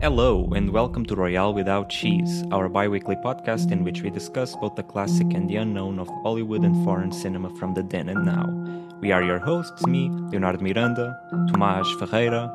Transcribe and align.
Hello, 0.00 0.48
and 0.54 0.70
welcome 0.70 1.04
to 1.06 1.16
Royale 1.16 1.52
Without 1.52 1.88
Cheese, 1.88 2.44
our 2.52 2.68
bi 2.68 2.86
weekly 2.86 3.16
podcast 3.16 3.72
in 3.72 3.82
which 3.82 4.02
we 4.02 4.10
discuss 4.10 4.54
both 4.56 4.76
the 4.76 4.82
classic 4.82 5.26
and 5.34 5.48
the 5.50 5.56
unknown 5.56 5.98
of 5.98 6.08
Hollywood 6.22 6.62
and 6.62 6.84
foreign 6.84 7.10
cinema 7.10 7.50
from 7.56 7.74
the 7.74 7.82
then 7.82 8.08
and 8.08 8.24
now. 8.24 8.46
We 9.00 9.10
are 9.12 9.22
your 9.22 9.38
hosts, 9.40 9.84
me, 9.86 10.08
Leonardo 10.30 10.60
Miranda, 10.62 11.18
Tomás 11.50 11.86
Ferreira, 11.98 12.46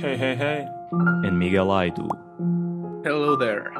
Hey, 0.00 0.16
hey, 0.16 0.34
hey. 0.34 0.66
and 0.90 1.38
Miguel 1.38 1.68
Aidu. 1.68 2.08
Hello 3.04 3.36
there. 3.36 3.72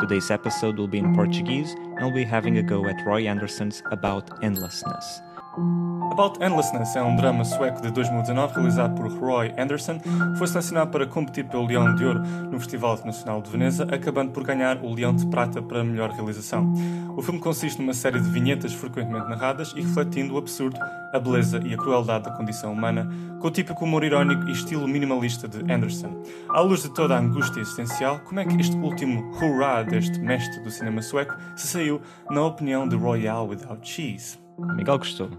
Today's 0.00 0.30
episode 0.30 0.76
will 0.78 0.88
be 0.88 0.98
in 0.98 1.14
Portuguese, 1.14 1.72
and 1.72 2.00
we'll 2.02 2.14
be 2.14 2.24
having 2.24 2.58
a 2.58 2.62
go 2.62 2.84
at 2.86 3.04
Roy 3.06 3.26
Anderson's 3.26 3.82
About 3.90 4.28
Endlessness. 4.44 5.22
About 5.54 6.42
Endlessness 6.42 6.96
é 6.96 7.02
um 7.02 7.14
drama 7.14 7.44
sueco 7.44 7.82
de 7.82 7.90
2019 7.90 8.54
realizado 8.54 8.94
por 8.94 9.12
Roy 9.18 9.52
Anderson. 9.58 10.00
Foi 10.38 10.46
selecionado 10.46 10.90
para 10.90 11.06
competir 11.06 11.44
pelo 11.44 11.66
Leão 11.66 11.94
de 11.94 12.06
Ouro 12.06 12.20
no 12.20 12.58
Festival 12.58 12.94
Internacional 12.94 13.42
de 13.42 13.50
Veneza, 13.50 13.84
acabando 13.84 14.32
por 14.32 14.44
ganhar 14.44 14.78
o 14.82 14.94
Leão 14.94 15.14
de 15.14 15.26
Prata 15.26 15.60
para 15.60 15.84
melhor 15.84 16.10
realização. 16.10 16.72
O 17.14 17.20
filme 17.20 17.38
consiste 17.38 17.78
numa 17.78 17.92
série 17.92 18.18
de 18.18 18.30
vinhetas 18.30 18.72
frequentemente 18.72 19.28
narradas 19.28 19.74
e 19.76 19.82
refletindo 19.82 20.34
o 20.34 20.38
absurdo, 20.38 20.78
a 21.12 21.18
beleza 21.18 21.60
e 21.62 21.74
a 21.74 21.76
crueldade 21.76 22.24
da 22.24 22.30
condição 22.30 22.72
humana, 22.72 23.06
com 23.38 23.48
o 23.48 23.50
típico 23.50 23.84
humor 23.84 24.04
irónico 24.04 24.48
e 24.48 24.52
estilo 24.52 24.88
minimalista 24.88 25.46
de 25.46 25.70
Anderson. 25.70 26.22
À 26.48 26.60
luz 26.60 26.82
de 26.82 26.88
toda 26.88 27.14
a 27.14 27.18
angústia 27.18 27.60
existencial, 27.60 28.20
como 28.20 28.40
é 28.40 28.46
que 28.46 28.58
este 28.58 28.76
último 28.76 29.30
hurrah 29.36 29.82
deste 29.82 30.18
mestre 30.18 30.62
do 30.62 30.70
cinema 30.70 31.02
sueco 31.02 31.34
se 31.56 31.66
saiu 31.66 32.00
na 32.30 32.42
opinião 32.42 32.88
de 32.88 32.96
Royale 32.96 33.48
Without 33.48 33.86
Cheese? 33.86 34.38
Miguel 34.58 34.98
gostou, 34.98 35.30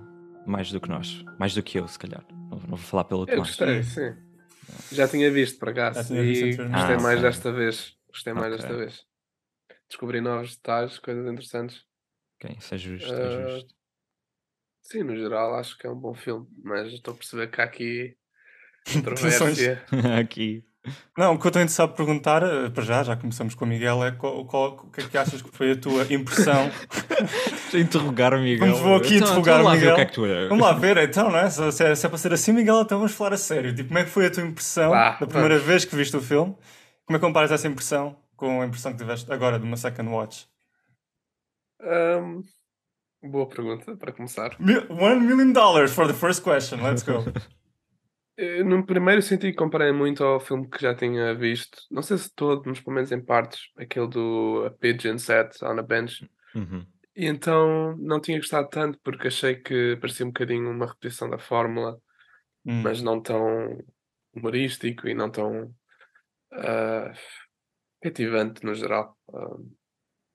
mais 0.46 0.72
do 0.72 0.80
que 0.80 0.90
nós, 0.90 1.24
mais 1.40 1.54
do 1.54 1.64
que 1.64 1.80
eu, 1.80 1.88
se 1.88 1.98
calhar. 1.98 2.24
Não, 2.32 2.60
não 2.60 2.68
vou 2.70 2.78
falar 2.78 3.06
pelo 3.06 3.22
Eu 3.24 3.36
Tomás. 3.36 3.50
gostei, 3.50 3.84
sim. 3.84 4.16
Já 4.92 5.08
tinha 5.08 5.32
visto, 5.32 5.60
por 5.60 5.70
acaso. 5.70 6.16
E 6.16 6.56
gostei 6.56 6.70
Ah, 6.72 7.02
mais 7.02 7.20
ok. 7.20 7.22
desta 7.22 7.52
vez. 7.52 7.98
Gostei 8.08 8.34
mais 8.34 8.54
Ok. 8.54 8.58
desta 8.58 8.76
vez. 8.78 9.06
Descobri 9.90 10.22
novos 10.22 10.56
detalhes, 10.56 11.00
coisas 11.00 11.26
interessantes. 11.32 11.84
Ok, 12.36 12.56
isso 12.58 12.76
é 12.76 12.78
justo, 12.78 13.14
Ah, 13.14 13.26
é 13.26 13.30
justo. 13.30 13.76
Sim, 14.82 15.04
no 15.04 15.16
geral, 15.16 15.56
acho 15.56 15.78
que 15.78 15.88
é 15.88 15.90
um 15.90 15.96
bom 16.00 16.14
filme. 16.14 16.48
Mas 16.64 16.92
estou 16.92 17.14
a 17.14 17.18
perceber 17.18 17.48
que 17.50 17.62
há 17.62 17.64
aqui 17.64 18.18
controvérsia. 18.94 19.84
Aqui. 20.20 20.64
Não, 21.18 21.34
o 21.36 21.40
que 21.40 21.46
eu 21.46 21.50
estou 21.50 21.62
interessado 21.62 21.90
por 21.92 21.98
perguntar, 21.98 22.44
eh, 22.44 22.70
para 22.70 22.84
já, 22.84 23.04
já 23.04 23.16
começamos 23.16 23.56
com 23.56 23.64
o 23.64 23.68
Miguel, 23.68 24.04
é 24.04 24.12
qual, 24.12 24.44
qual- 24.46 24.72
o 24.84 24.92
que 24.92 25.00
é 25.02 25.08
que 25.08 25.18
achas 25.18 25.42
que 25.42 25.50
foi 25.56 25.72
a 25.72 25.76
tua 25.78 26.04
impressão? 26.14 26.70
Interrogar 27.74 28.34
o 28.34 28.40
Miguel. 28.40 28.68
Vamos, 28.68 28.80
vou 28.82 28.96
aqui 28.98 29.16
Então, 29.16 29.28
interrogar 29.30 29.60
então 29.60 29.62
o 29.62 29.66
lá 29.66 29.72
ver 29.72 29.78
Miguel. 29.80 29.94
O 29.94 29.96
que 29.96 30.02
é 30.02 30.06
que 30.06 30.14
tu 30.14 30.26
é? 30.26 30.48
Vamos 30.50 30.64
lá 30.66 30.74
ver, 30.74 30.98
então, 30.98 31.32
não 31.32 31.40
é? 31.40 31.50
Se, 31.50 31.72
se 31.72 31.84
é, 31.86 31.96
se 31.96 32.06
é 32.06 32.10
para 32.10 32.18
ser 32.18 32.34
assim, 32.34 32.52
Miguel, 32.52 32.82
então 32.82 32.98
vamos 32.98 33.14
falar 33.14 33.34
a 33.34 33.38
sério. 33.38 33.74
Tipo, 33.74 33.88
como 33.88 34.00
é 34.00 34.04
que 34.04 34.10
foi 34.10 34.26
a 34.26 34.32
tua 34.32 34.44
impressão 34.44 34.90
Vá, 34.92 35.12
da 35.12 35.26
primeira 35.28 35.56
vamos. 35.56 35.68
vez 35.68 35.86
que 35.86 35.96
viste 35.96 36.18
o 36.18 36.22
filme? 36.22 36.54
Como 37.06 37.16
é 37.16 37.20
que 37.20 37.26
comparas 37.26 37.52
essa 37.52 37.68
impressão 37.68 38.18
com 38.36 38.62
a 38.62 38.66
impressão 38.66 38.92
que 38.92 38.98
tiveste 38.98 39.32
agora 39.32 39.58
de 39.58 39.66
uma 39.66 39.78
second 39.78 40.10
watch? 40.10 40.48
Ahm, 41.82 42.42
boa 43.24 43.48
pergunta, 43.48 43.96
para 43.96 44.12
começar. 44.12 44.56
Mi- 44.60 44.86
One 44.90 45.22
million 45.22 45.54
dollars 45.54 45.94
for 45.94 46.08
the 46.08 46.14
first 46.14 46.42
question, 46.44 46.82
let's 46.84 47.04
go. 47.04 47.24
Eu, 48.36 48.66
no 48.66 48.86
primeiro 48.86 49.22
senti 49.22 49.54
comparei 49.54 49.92
muito 49.92 50.24
ao 50.24 50.40
filme 50.40 50.68
que 50.70 50.82
já 50.82 50.96
tinha 50.96 51.36
visto. 51.36 51.84
Não 51.92 52.02
sei 52.02 52.18
se 52.18 52.34
todo, 52.34 52.64
mas 52.66 52.80
pelo 52.80 52.96
menos 52.96 53.12
em 53.12 53.22
partes. 53.22 53.70
Aquele 53.78 54.08
do 54.08 54.64
A 54.66 54.72
Pigeon 54.72 55.18
Set 55.18 55.64
on 55.64 55.78
a 55.80 55.84
Bench. 55.84 56.28
Uhum. 56.56 56.86
E 57.16 57.26
então 57.28 57.96
não 57.98 58.20
tinha 58.20 58.38
gostado 58.38 58.68
tanto 58.70 59.00
porque 59.04 59.28
achei 59.28 59.56
que 59.56 59.98
parecia 59.98 60.26
um 60.26 60.30
bocadinho 60.30 60.70
uma 60.72 60.88
repetição 60.88 61.30
da 61.30 61.38
fórmula, 61.38 62.00
Hum. 62.66 62.82
mas 62.82 63.02
não 63.02 63.22
tão 63.22 63.78
humorístico 64.34 65.06
e 65.08 65.14
não 65.14 65.30
tão 65.30 65.76
ah, 66.54 67.12
cativante 68.02 68.64
no 68.66 68.74
geral. 68.74 69.18
Ah, 69.34 69.58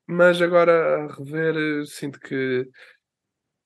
mas 0.07 0.41
agora 0.41 1.05
a 1.05 1.15
rever, 1.17 1.55
eh, 1.57 1.85
sinto 1.87 2.19
que 2.21 2.69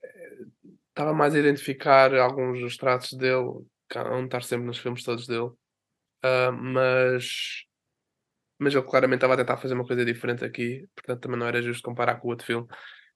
eh, 0.05 0.45
estava 0.89 1.13
mais 1.15 1.35
a 1.35 1.39
identificar 1.39 2.15
alguns 2.15 2.61
dos 2.61 2.77
traços 2.77 3.17
dele, 3.17 3.65
um 3.99 4.25
estar 4.25 4.43
sempre 4.43 4.67
nos 4.67 4.79
filmes 4.79 5.05
todos 5.05 5.27
dele. 5.27 5.51
Ah, 6.23 6.53
mas 6.53 7.65
mas 8.59 8.75
ele 8.75 8.85
claramente 8.85 9.19
estava 9.19 9.35
a 9.35 9.37
tentar 9.37 9.57
fazer 9.57 9.75
uma 9.75 9.87
coisa 9.87 10.05
diferente 10.05 10.45
aqui, 10.45 10.87
portanto 10.95 11.21
também 11.23 11.39
não 11.39 11.47
era 11.49 11.61
justo 11.63 11.83
comparar 11.83 12.17
com 12.21 12.29
o 12.29 12.31
outro 12.31 12.47
filme. 12.47 12.67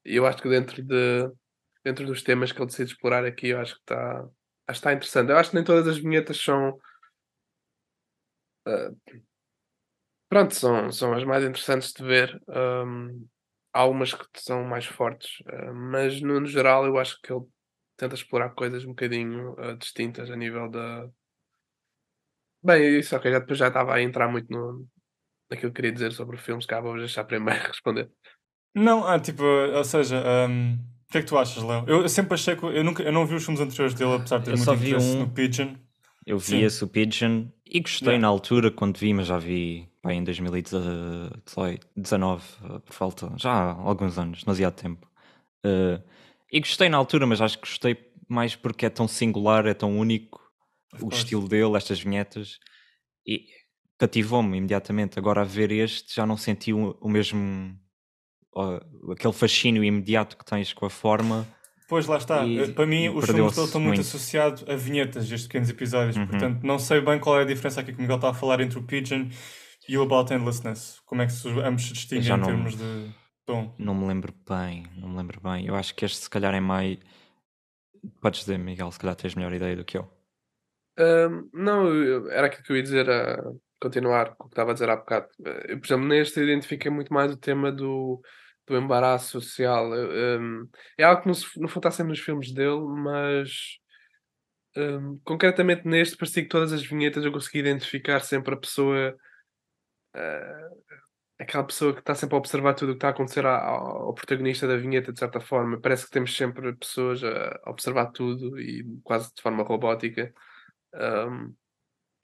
E 0.05 0.17
eu 0.17 0.27
acho 0.27 0.43
que 0.43 0.49
dentro 0.49 0.83
de 0.83 1.31
dentro 1.85 2.07
dos 2.07 2.23
temas 2.23 2.53
que 2.53 2.59
ele 2.61 2.67
decide 2.67 2.91
explorar 2.93 3.25
aqui, 3.25 3.49
eu 3.49 3.61
acho 3.61 3.75
que 3.77 3.81
está 3.83 4.29
está 4.71 4.93
interessante. 4.93 5.31
Eu 5.31 5.39
acho 5.39 5.51
que 5.51 5.57
nem 5.57 5.65
todas 5.65 5.87
as 5.89 5.99
vinhetas 5.99 6.37
são 6.43 6.79
ah, 8.67 8.91
pronto, 10.29 10.55
são, 10.55 10.91
são 10.93 11.13
as 11.15 11.25
mais 11.25 11.45
interessantes 11.45 11.93
de 11.93 12.03
ver. 12.05 12.41
Ahm, 12.49 13.27
há 13.73 13.87
umas 13.87 14.15
que 14.15 14.27
são 14.37 14.65
mais 14.65 14.87
fortes, 14.87 15.43
ah, 15.47 15.73
mas 15.73 16.21
no, 16.21 16.41
no 16.41 16.47
geral 16.47 16.87
eu 16.87 16.99
acho 16.99 17.21
que 17.23 17.33
ele 17.33 17.45
tenta 17.97 18.15
explorar 18.15 18.51
coisas 18.51 18.85
um 18.85 18.89
bocadinho 18.89 19.55
ah, 19.59 19.73
distintas 19.75 20.31
a 20.31 20.37
nível 20.37 20.71
da. 20.71 21.09
Bem, 22.63 22.99
isso 22.99 23.15
ok, 23.17 23.31
já, 23.31 23.39
depois 23.39 23.59
já 23.59 23.69
estava 23.69 23.95
a 23.95 24.03
entrar 24.03 24.29
muito 24.29 24.51
no, 24.51 24.87
naquilo 25.51 25.71
que 25.71 25.77
queria 25.77 25.93
dizer 25.93 26.13
sobre 26.13 26.37
o 26.37 26.39
filme, 26.39 26.61
se 26.61 26.69
calhar 26.69 26.83
vou 26.83 26.97
deixar 26.97 27.25
primeiro 27.25 27.63
responder. 27.69 28.11
Não, 28.75 29.07
ah, 29.07 29.19
tipo, 29.19 29.43
ou 29.43 29.85
seja, 29.85 30.23
hum, 30.49 30.79
o 31.09 31.13
que 31.13 31.19
é 31.19 31.23
que 31.23 31.29
tu 31.29 31.39
achas, 31.39 31.63
Léo? 31.63 31.85
Eu, 31.87 32.03
eu 32.03 32.09
sempre 32.09 32.35
achei 32.35 32.57
que. 32.57 32.65
Eu, 32.65 32.85
nunca, 32.85 33.03
eu 33.03 33.13
não 33.13 33.27
vi 33.27 33.35
os 33.37 33.45
filmes 33.45 33.61
anteriores 33.61 33.95
dele, 33.95 34.15
apesar 34.15 34.39
de 34.39 34.45
ter 34.47 34.51
Eu 34.51 34.57
muito 34.57 34.65
só 34.65 34.75
vi 34.75 34.89
interesse 34.89 35.17
um. 35.17 35.21
no 35.21 35.31
Pigeon. 35.31 35.75
Eu 36.27 36.39
vi 36.39 36.47
Sim. 36.47 36.63
esse 36.63 36.83
o 36.83 36.89
Pigeon 36.89 37.47
e 37.65 37.81
gostei 37.81 38.09
Yeah. 38.09 38.21
na 38.21 38.29
altura 38.29 38.71
quando 38.71 38.99
vi, 38.99 39.15
mas 39.15 39.29
já 39.29 39.39
vi 39.39 39.89
pá, 40.03 40.13
em 40.13 40.25
2019, 40.25 42.43
eh, 42.65 42.79
por 42.81 42.93
falta, 42.93 43.33
já 43.37 43.53
há 43.53 43.71
alguns 43.73 44.19
anos, 44.19 44.43
demasiado 44.43 44.75
tempo. 44.75 45.09
Eh, 45.65 46.01
e 46.53 46.61
gostei 46.61 46.89
na 46.89 46.97
altura, 46.97 47.27
mas 47.27 47.41
acho 47.41 47.59
que 47.59 47.69
gostei 47.69 47.97
mais 48.29 48.55
porque 48.57 48.87
é 48.87 48.91
tão 48.91 49.07
singular, 49.09 49.67
é 49.67 49.75
tão 49.75 49.99
único 49.99 50.41
o 51.03 51.09
estilo 51.09 51.49
dele, 51.49 51.77
estas 51.77 52.01
vinhetas, 52.01 52.59
e 53.27 53.45
cativou-me 53.99 54.57
imediatamente. 54.57 55.19
Agora 55.19 55.43
a 55.43 55.45
ver 55.45 55.71
este 55.71 56.15
já 56.15 56.25
não 56.27 56.37
senti 56.37 56.73
o, 56.73 56.97
o 57.01 57.09
mesmo 57.09 57.75
aquele 59.13 59.33
fascínio 59.35 59.85
imediato 59.85 60.37
que 60.37 60.45
tens 60.45 60.73
com 60.73 60.87
a 60.87 60.91
forma. 60.91 61.47
Pois 61.89 62.07
lá 62.07 62.17
está. 62.17 62.45
E- 62.45 62.59
Eh, 62.59 62.69
Para 62.69 62.87
mim, 62.87 63.09
os 63.11 63.25
filmes 63.27 63.55
dele 63.55 63.67
estão 63.67 63.81
muito 63.81 63.97
muito. 63.97 64.01
associados 64.01 64.65
a 64.69 64.75
vinhetas, 64.77 65.25
estes 65.25 65.43
pequenos 65.47 65.69
episódios. 65.69 66.17
Uhum. 66.17 66.27
Portanto, 66.27 66.63
não 66.65 66.79
sei 66.79 67.01
bem 67.01 67.19
qual 67.21 67.39
é 67.39 67.43
a 67.43 67.47
diferença 67.47 67.81
aqui 67.81 67.93
que 67.93 67.99
o 67.99 68.01
Miguel 68.03 68.17
está 68.17 68.31
a 68.31 68.35
falar 68.35 68.61
entre 68.61 68.79
o 68.79 68.83
Pigeon 68.83 69.29
e 69.89 69.97
o 69.99 70.03
About 70.03 70.33
Endlessness. 70.33 71.01
Como 71.05 71.23
é 71.23 71.27
que 71.27 71.33
ambos 71.65 71.85
se 71.87 71.93
distinguem 71.93 72.33
em 72.35 72.43
termos 72.43 72.77
de 72.77 73.11
tom? 73.47 73.75
Não 73.79 73.95
me 73.95 74.07
lembro 74.07 74.35
bem, 74.49 74.87
não 74.99 75.09
me 75.09 75.17
lembro 75.17 75.41
bem. 75.41 75.67
Eu 75.67 75.75
acho 75.77 75.95
que 75.95 76.05
este 76.05 76.19
se 76.19 76.31
calhar 76.31 76.55
é 76.55 76.61
mais. 76.61 76.99
Podes 78.21 78.41
dizer, 78.41 78.59
Miguel, 78.59 78.91
se 78.91 78.99
calhar 78.99 79.17
tens 79.17 79.35
melhor 79.35 79.53
ideia 79.53 79.77
do 79.77 79.85
que 79.85 79.97
eu. 79.97 80.11
Ahm, 80.99 81.49
não, 81.53 81.89
eu- 81.95 82.31
era 82.31 82.47
aquilo 82.47 82.63
que 82.63 82.73
eu 82.73 82.77
ia 82.77 82.83
dizer, 82.83 83.09
a 83.11 83.43
continuar 83.81 84.35
com 84.37 84.45
o 84.45 84.49
que 84.49 84.53
estava 84.55 84.71
a 84.71 84.75
dizer 84.75 84.89
há 84.89 84.97
bocado. 84.97 85.29
Eu, 85.69 85.79
por 85.79 85.87
exemplo, 85.87 86.07
neste 86.07 86.41
identifiquei 86.41 86.91
muito 86.91 87.13
mais 87.13 87.33
o 87.33 87.37
tema 87.37 87.71
do, 87.71 88.21
do 88.67 88.77
embaraço 88.77 89.41
social. 89.41 89.93
Ahm, 89.93 90.67
é 90.99 91.05
algo 91.05 91.23
que 91.23 91.29
não, 91.29 91.35
se, 91.35 91.61
não 91.61 91.67
está 91.67 91.91
sempre 91.91 92.11
nos 92.11 92.21
filmes 92.21 92.53
dele, 92.53 92.81
mas 92.81 93.79
ahm, 94.77 95.19
concretamente 95.25 95.87
neste, 95.87 96.17
parecia 96.17 96.43
que 96.43 96.49
todas 96.49 96.73
as 96.73 96.85
vinhetas 96.85 97.25
eu 97.25 97.33
consegui 97.33 97.59
identificar 97.59 98.21
sempre 98.21 98.55
a 98.55 98.59
pessoa, 98.59 99.17
ah, 100.15 100.69
aquela 101.39 101.65
pessoa 101.65 101.93
que 101.93 102.01
está 102.01 102.15
sempre 102.15 102.35
a 102.35 102.39
observar 102.39 102.75
tudo 102.75 102.91
o 102.91 102.93
que 102.93 102.99
está 102.99 103.09
a 103.09 103.11
acontecer 103.11 103.45
ao, 103.47 104.15
protagonista 104.15 104.67
da 104.67 104.77
vinheta, 104.77 105.13
de 105.13 105.19
certa 105.19 105.41
forma. 105.41 105.81
Parece 105.81 106.07
que 106.07 106.11
temos 106.11 106.35
sempre 106.37 106.75
pessoas 106.77 107.23
a 107.23 107.61
observar 107.71 108.07
tudo 108.13 108.59
e 108.59 108.85
quase 109.05 109.35
de 109.35 109.43
forma 109.43 109.63
robótica. 109.63 110.33
Um, 110.95 111.55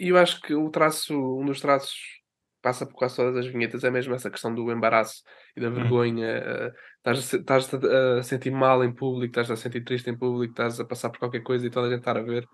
e 0.01 0.09
eu 0.09 0.17
acho 0.17 0.41
que 0.41 0.55
o 0.55 0.71
traço, 0.71 1.15
um 1.15 1.45
dos 1.45 1.61
traços 1.61 1.93
que 1.93 2.63
passa 2.63 2.87
por 2.87 2.95
quase 2.95 3.17
todas 3.17 3.37
as 3.37 3.47
vinhetas 3.47 3.85
é 3.85 3.91
mesmo 3.91 4.15
essa 4.15 4.31
questão 4.31 4.55
do 4.55 4.71
embaraço 4.73 5.23
e 5.57 5.61
da 5.61 5.69
vergonha. 5.71 6.27
eh, 6.27 6.73
Estás 6.99 7.19
a, 7.19 7.23
se- 7.23 7.37
estás 7.39 7.75
a, 7.75 8.19
a 8.19 8.23
sentir 8.23 8.51
mal 8.53 8.85
em 8.85 8.95
público, 8.95 9.33
estás 9.33 9.51
a 9.51 9.57
sentir 9.57 9.83
triste 9.85 10.09
em 10.09 10.17
público, 10.17 10.53
estás 10.53 10.79
a 10.79 10.85
passar 10.85 11.11
por 11.11 11.19
qualquer 11.19 11.43
coisa 11.43 11.67
e 11.67 11.71
toda 11.71 11.89
a 11.89 11.91
gente 11.91 11.99
estar 12.01 12.17
a 12.17 12.23
ver. 12.23 12.47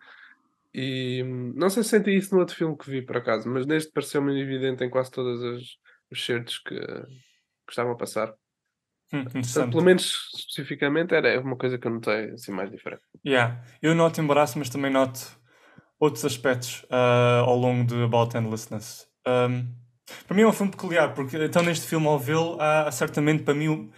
E 0.74 1.22
hum, 1.24 1.52
não 1.56 1.70
sei 1.70 1.82
se 1.82 1.90
senti 1.90 2.16
isso 2.16 2.34
no 2.34 2.40
outro 2.40 2.56
filme 2.56 2.76
que 2.76 2.90
vi 2.90 3.02
por 3.02 3.16
acaso, 3.16 3.48
mas 3.48 3.66
neste 3.66 3.92
pareceu-me 3.92 4.40
evidente 4.40 4.84
em 4.84 4.90
quase 4.90 5.10
todos 5.10 5.42
os, 5.42 5.78
os 6.10 6.24
certos 6.24 6.58
que, 6.58 6.78
que 6.78 7.70
estavam 7.70 7.92
a 7.92 7.96
passar. 7.96 8.34
Hum. 9.12 9.24
Pelo 9.70 9.82
menos 9.82 10.30
especificamente 10.34 11.14
era 11.14 11.40
uma 11.40 11.56
coisa 11.56 11.78
que 11.78 11.86
eu 11.86 11.92
notei 11.92 12.30
assim 12.32 12.52
mais 12.52 12.70
diferente. 12.70 13.02
Yeah. 13.26 13.62
Eu 13.80 13.94
noto 13.94 14.20
embaraço, 14.20 14.58
mas 14.58 14.68
também 14.68 14.90
noto 14.90 15.20
outros 15.98 16.24
aspectos 16.24 16.84
ah, 16.90 17.42
ao 17.44 17.56
longo 17.56 17.86
de 17.86 18.02
About 18.02 18.36
Endlessness. 18.36 19.08
Um, 19.26 19.66
para 20.26 20.36
mim 20.36 20.42
é 20.42 20.46
um 20.46 20.52
filme 20.52 20.70
peculiar, 20.70 21.14
porque 21.14 21.36
então 21.36 21.62
neste 21.62 21.86
filme, 21.86 22.06
ao 22.06 22.18
vê-lo, 22.18 22.58
há 22.60 22.90
certamente 22.90 23.42
para 23.42 23.54
mim 23.54 23.90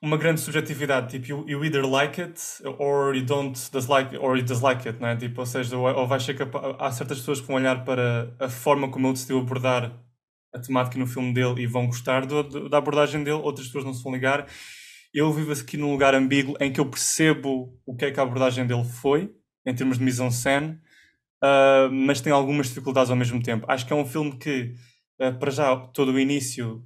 uma 0.00 0.16
grande 0.16 0.40
subjetividade, 0.40 1.10
tipo, 1.10 1.26
you, 1.26 1.48
you 1.48 1.64
either 1.64 1.84
like 1.84 2.20
it 2.20 2.40
or 2.78 3.16
you 3.16 3.24
don't 3.24 3.58
dislike 3.72 4.16
or 4.16 4.36
you 4.36 4.44
dislike 4.44 4.86
it, 4.86 5.00
não 5.00 5.08
é? 5.08 5.16
Tipo, 5.16 5.40
ou 5.40 5.46
seja, 5.46 5.76
ou, 5.76 5.86
ou 5.86 6.06
vais 6.06 6.22
ser 6.22 6.34
capaz, 6.34 6.76
há 6.78 6.90
certas 6.92 7.18
pessoas 7.18 7.40
que 7.40 7.46
vão 7.46 7.56
olhar 7.56 7.84
para 7.84 8.32
a 8.38 8.48
forma 8.48 8.90
como 8.90 9.08
ele 9.08 9.14
decidiu 9.14 9.40
abordar 9.40 9.92
a 10.54 10.58
temática 10.58 10.98
no 10.98 11.06
filme 11.06 11.32
dele 11.32 11.62
e 11.62 11.66
vão 11.66 11.86
gostar 11.86 12.26
do, 12.26 12.42
do, 12.42 12.68
da 12.68 12.78
abordagem 12.78 13.22
dele, 13.22 13.36
outras 13.36 13.66
pessoas 13.66 13.84
não 13.84 13.94
se 13.94 14.02
vão 14.02 14.12
ligar. 14.12 14.46
Eu 15.12 15.32
vivo 15.32 15.52
aqui 15.52 15.76
num 15.76 15.92
lugar 15.92 16.14
ambíguo 16.14 16.56
em 16.60 16.72
que 16.72 16.80
eu 16.80 16.86
percebo 16.86 17.78
o 17.86 17.96
que 17.96 18.06
é 18.06 18.10
que 18.10 18.20
a 18.20 18.22
abordagem 18.22 18.66
dele 18.66 18.84
foi, 18.84 19.30
em 19.66 19.74
termos 19.74 19.98
de 19.98 20.04
mise-en-scène, 20.04 20.78
uh, 21.42 21.90
mas 21.90 22.20
tem 22.20 22.32
algumas 22.32 22.68
dificuldades 22.68 23.10
ao 23.10 23.16
mesmo 23.16 23.42
tempo. 23.42 23.66
Acho 23.68 23.86
que 23.86 23.92
é 23.92 23.96
um 23.96 24.06
filme 24.06 24.36
que, 24.38 24.74
uh, 25.20 25.38
para 25.38 25.50
já, 25.50 25.76
todo 25.76 26.12
o 26.12 26.18
início 26.18 26.84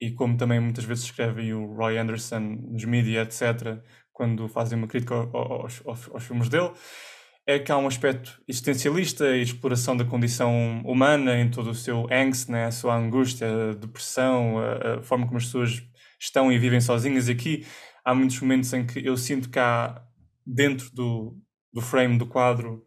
e 0.00 0.12
como 0.12 0.36
também 0.36 0.60
muitas 0.60 0.84
vezes 0.84 1.04
escreve 1.04 1.52
o 1.54 1.74
Roy 1.74 1.98
Anderson 1.98 2.40
nos 2.40 2.84
mídia, 2.84 3.22
etc., 3.22 3.82
quando 4.12 4.48
fazem 4.48 4.78
uma 4.78 4.86
crítica 4.86 5.14
aos, 5.14 5.82
aos, 5.86 6.10
aos, 6.10 6.24
filmes 6.24 6.48
dele, 6.48 6.72
é 7.46 7.60
que 7.60 7.70
há 7.70 7.78
um 7.78 7.86
aspecto 7.86 8.42
existencialista 8.48 9.36
e 9.36 9.42
exploração 9.42 9.96
da 9.96 10.04
condição 10.04 10.82
humana 10.84 11.38
em 11.38 11.48
todo 11.48 11.70
o 11.70 11.74
seu 11.74 12.06
angst, 12.12 12.48
né? 12.48 12.66
a 12.66 12.72
sua 12.72 12.96
angústia, 12.96 13.70
a 13.70 13.74
depressão, 13.74 14.58
a, 14.58 14.96
a 14.96 15.02
forma 15.02 15.26
como 15.26 15.38
as 15.38 15.44
pessoas 15.44 15.82
estão 16.18 16.50
e 16.50 16.58
vivem 16.58 16.80
sozinhas. 16.80 17.28
E 17.28 17.32
aqui 17.32 17.64
há 18.04 18.12
muitos 18.12 18.40
momentos 18.40 18.72
em 18.72 18.84
que 18.84 19.06
eu 19.06 19.16
sinto 19.16 19.48
que 19.48 19.60
há, 19.60 20.02
dentro 20.44 20.92
do, 20.92 21.38
do 21.72 21.80
frame 21.80 22.18
do 22.18 22.26
quadro, 22.26 22.84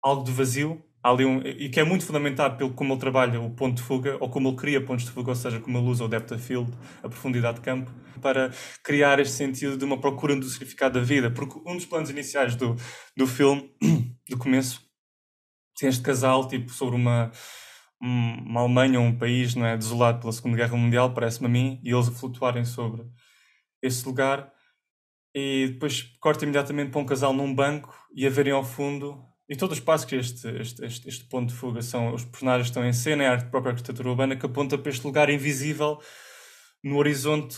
algo 0.00 0.22
de 0.22 0.30
vazio, 0.30 0.85
ali 1.10 1.24
um, 1.24 1.40
e 1.40 1.68
que 1.68 1.78
é 1.78 1.84
muito 1.84 2.04
fundamentado 2.04 2.56
pelo 2.56 2.72
como 2.72 2.92
ele 2.92 3.00
trabalha 3.00 3.40
o 3.40 3.50
ponto 3.50 3.76
de 3.76 3.82
fuga, 3.82 4.16
ou 4.20 4.28
como 4.28 4.48
ele 4.48 4.56
cria 4.56 4.80
pontos 4.80 5.04
de 5.04 5.10
fuga, 5.10 5.30
ou 5.30 5.36
seja, 5.36 5.60
como 5.60 5.78
ele 5.78 5.86
usa 5.86 6.04
o 6.04 6.08
depth 6.08 6.32
of 6.32 6.42
field, 6.42 6.72
a 7.02 7.08
profundidade 7.08 7.58
de 7.58 7.62
campo, 7.62 7.90
para 8.20 8.50
criar 8.82 9.20
este 9.20 9.34
sentido 9.34 9.76
de 9.76 9.84
uma 9.84 10.00
procura 10.00 10.34
do 10.34 10.44
significado 10.44 10.98
da 10.98 11.04
vida. 11.04 11.30
Porque 11.30 11.60
um 11.64 11.76
dos 11.76 11.86
planos 11.86 12.10
iniciais 12.10 12.56
do, 12.56 12.76
do 13.16 13.26
filme, 13.26 13.70
do 14.28 14.36
começo, 14.36 14.82
tem 15.78 15.88
este 15.88 16.02
casal, 16.02 16.48
tipo, 16.48 16.70
sobre 16.70 16.96
uma, 16.96 17.30
uma 18.00 18.62
Alemanha, 18.62 19.00
um 19.00 19.16
país 19.16 19.54
não 19.54 19.64
é, 19.64 19.76
desolado 19.76 20.20
pela 20.20 20.32
Segunda 20.32 20.56
Guerra 20.56 20.76
Mundial, 20.76 21.14
parece-me 21.14 21.46
a 21.46 21.50
mim, 21.50 21.80
e 21.84 21.92
eles 21.92 22.08
flutuarem 22.08 22.64
sobre 22.64 23.04
esse 23.82 24.04
lugar, 24.06 24.50
e 25.34 25.68
depois 25.68 26.02
corta 26.18 26.44
imediatamente 26.44 26.90
para 26.90 27.00
um 27.00 27.06
casal 27.06 27.32
num 27.32 27.54
banco 27.54 27.94
e 28.14 28.26
a 28.26 28.30
verem 28.30 28.54
ao 28.54 28.64
fundo 28.64 29.22
e 29.48 29.56
todo 29.56 29.70
o 29.70 29.74
espaço 29.74 30.06
que 30.06 30.16
este, 30.16 30.48
este, 30.60 30.84
este, 30.84 31.08
este, 31.08 31.24
ponto 31.24 31.50
de 31.50 31.54
fuga 31.54 31.80
são, 31.80 32.12
os 32.12 32.24
personagens 32.24 32.68
estão 32.68 32.84
em 32.84 32.92
cena, 32.92 33.22
é 33.22 33.28
a 33.28 33.32
arte 33.32 33.50
própria 33.50 33.72
arquitetura 33.72 34.08
urbana 34.08 34.36
que 34.36 34.44
aponta 34.44 34.76
para 34.76 34.90
este 34.90 35.06
lugar 35.06 35.30
invisível 35.30 35.98
no 36.82 36.98
horizonte 36.98 37.56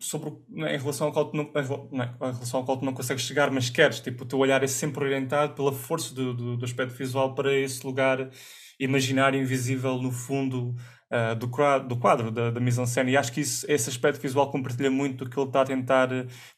sobre, 0.00 0.32
né, 0.48 0.76
em, 0.76 0.78
relação 0.78 1.08
ao 1.08 1.12
qual 1.12 1.30
tu 1.30 1.36
não, 1.36 1.50
não, 1.90 2.04
em 2.04 2.32
relação 2.32 2.60
ao 2.60 2.66
qual 2.66 2.78
tu 2.78 2.84
não 2.84 2.92
consegues 2.92 3.24
chegar, 3.24 3.50
mas 3.50 3.68
queres. 3.68 4.00
Tipo, 4.00 4.24
o 4.24 4.26
teu 4.26 4.38
olhar 4.38 4.62
é 4.62 4.66
sempre 4.66 5.04
orientado 5.04 5.54
pela 5.54 5.72
força 5.72 6.14
do, 6.14 6.34
do, 6.34 6.56
do 6.56 6.64
aspecto 6.64 6.94
visual 6.94 7.34
para 7.34 7.52
esse 7.52 7.84
lugar 7.84 8.30
imaginário, 8.78 9.40
invisível 9.40 10.00
no 10.00 10.12
fundo 10.12 10.74
uh, 11.10 11.34
do, 11.34 11.48
do 11.88 11.96
quadro, 11.96 12.30
da, 12.30 12.50
da 12.50 12.60
mise-en-scène. 12.60 13.12
E 13.12 13.16
acho 13.16 13.32
que 13.32 13.40
isso, 13.40 13.66
esse 13.68 13.90
aspecto 13.90 14.20
visual 14.20 14.50
compartilha 14.50 14.90
muito 14.90 15.24
do 15.24 15.30
que 15.30 15.38
ele 15.38 15.48
está 15.48 15.62
a 15.62 15.66
tentar 15.66 16.08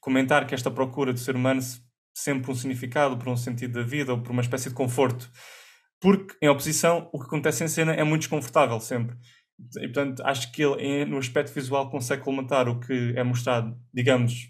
comentar, 0.01 0.47
que 0.47 0.55
esta 0.55 0.71
procura 0.71 1.13
do 1.13 1.19
ser 1.19 1.35
humano 1.35 1.61
sempre 2.15 2.51
um 2.51 2.55
significado, 2.55 3.17
por 3.17 3.29
um 3.29 3.37
sentido 3.37 3.81
da 3.81 3.83
vida 3.83 4.13
ou 4.13 4.21
por 4.21 4.33
uma 4.33 4.43
espécie 4.43 4.69
de 4.69 4.75
conforto. 4.75 5.31
Porque, 6.01 6.37
em 6.43 6.49
oposição, 6.49 7.09
o 7.13 7.19
que 7.19 7.27
acontece 7.27 7.63
em 7.65 7.69
cena 7.69 7.93
é 7.93 8.03
muito 8.03 8.23
desconfortável 8.23 8.81
sempre. 8.81 9.17
E, 9.77 9.89
portanto, 9.89 10.23
acho 10.25 10.51
que 10.53 10.63
ele, 10.63 11.05
no 11.05 11.19
aspecto 11.19 11.53
visual, 11.53 11.91
consegue 11.91 12.23
colmatar 12.23 12.69
o 12.69 12.81
que 12.81 13.15
é 13.17 13.23
mostrado, 13.23 13.77
digamos, 13.95 14.49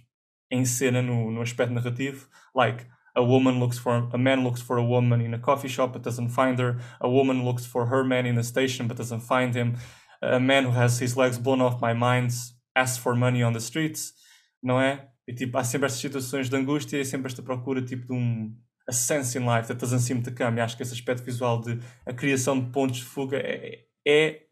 em 0.51 0.65
cena, 0.65 1.03
no, 1.03 1.31
no 1.31 1.43
aspecto 1.43 1.75
narrativo. 1.75 2.27
Like, 2.55 2.87
a 3.15 3.21
woman 3.21 3.59
looks 3.59 3.79
for 3.79 4.09
a 4.13 4.19
man 4.19 4.43
looks 4.43 4.63
for 4.63 4.79
a 4.79 4.83
woman 4.83 5.21
in 5.21 5.35
a 5.35 5.39
coffee 5.39 5.69
shop 5.69 5.93
but 5.93 6.03
doesn't 6.03 6.31
find 6.31 6.59
her. 6.59 6.79
A 7.01 7.09
woman 7.09 7.45
looks 7.45 7.67
for 7.67 7.87
her 7.87 8.05
man 8.05 8.27
in 8.27 8.39
a 8.39 8.43
station 8.43 8.89
but 8.89 8.97
doesn't 8.97 9.21
find 9.21 9.55
him. 9.55 9.77
A 10.23 10.41
man 10.41 10.65
who 10.65 10.71
has 10.71 10.99
his 10.99 11.17
legs 11.17 11.39
blown 11.39 11.61
off 11.61 11.81
my 11.81 11.93
mind 11.93 12.33
asks 12.75 12.97
for 12.97 13.15
money 13.15 13.43
on 13.43 13.53
the 13.53 13.61
streets. 13.61 14.15
Não 14.63 14.81
é? 14.81 15.09
E 15.27 15.35
tipo, 15.35 15.57
há 15.57 15.65
sempre 15.65 15.87
estas 15.87 16.01
situações 16.01 16.49
de 16.49 16.57
angústia 16.57 17.01
e 17.01 17.05
sempre 17.05 17.29
esta 17.29 17.43
procura 17.43 17.83
tipo 17.83 18.07
de 18.07 18.13
um 18.13 18.57
a 18.89 18.93
sense 18.93 19.39
in 19.39 19.43
life 19.43 19.69
that 19.69 19.79
doesn't 19.81 20.03
seem 20.03 20.21
to 20.23 20.35
come. 20.35 20.59
E 20.59 20.61
acho 20.61 20.77
que 20.77 20.83
esse 20.83 20.93
aspecto 20.93 21.23
visual 21.23 21.61
de 21.61 21.79
a 22.05 22.13
criação 22.13 22.59
de 22.59 22.71
pontos 22.71 22.99
de 22.99 23.05
fuga 23.05 23.37
é, 23.39 23.85
é 24.07 24.43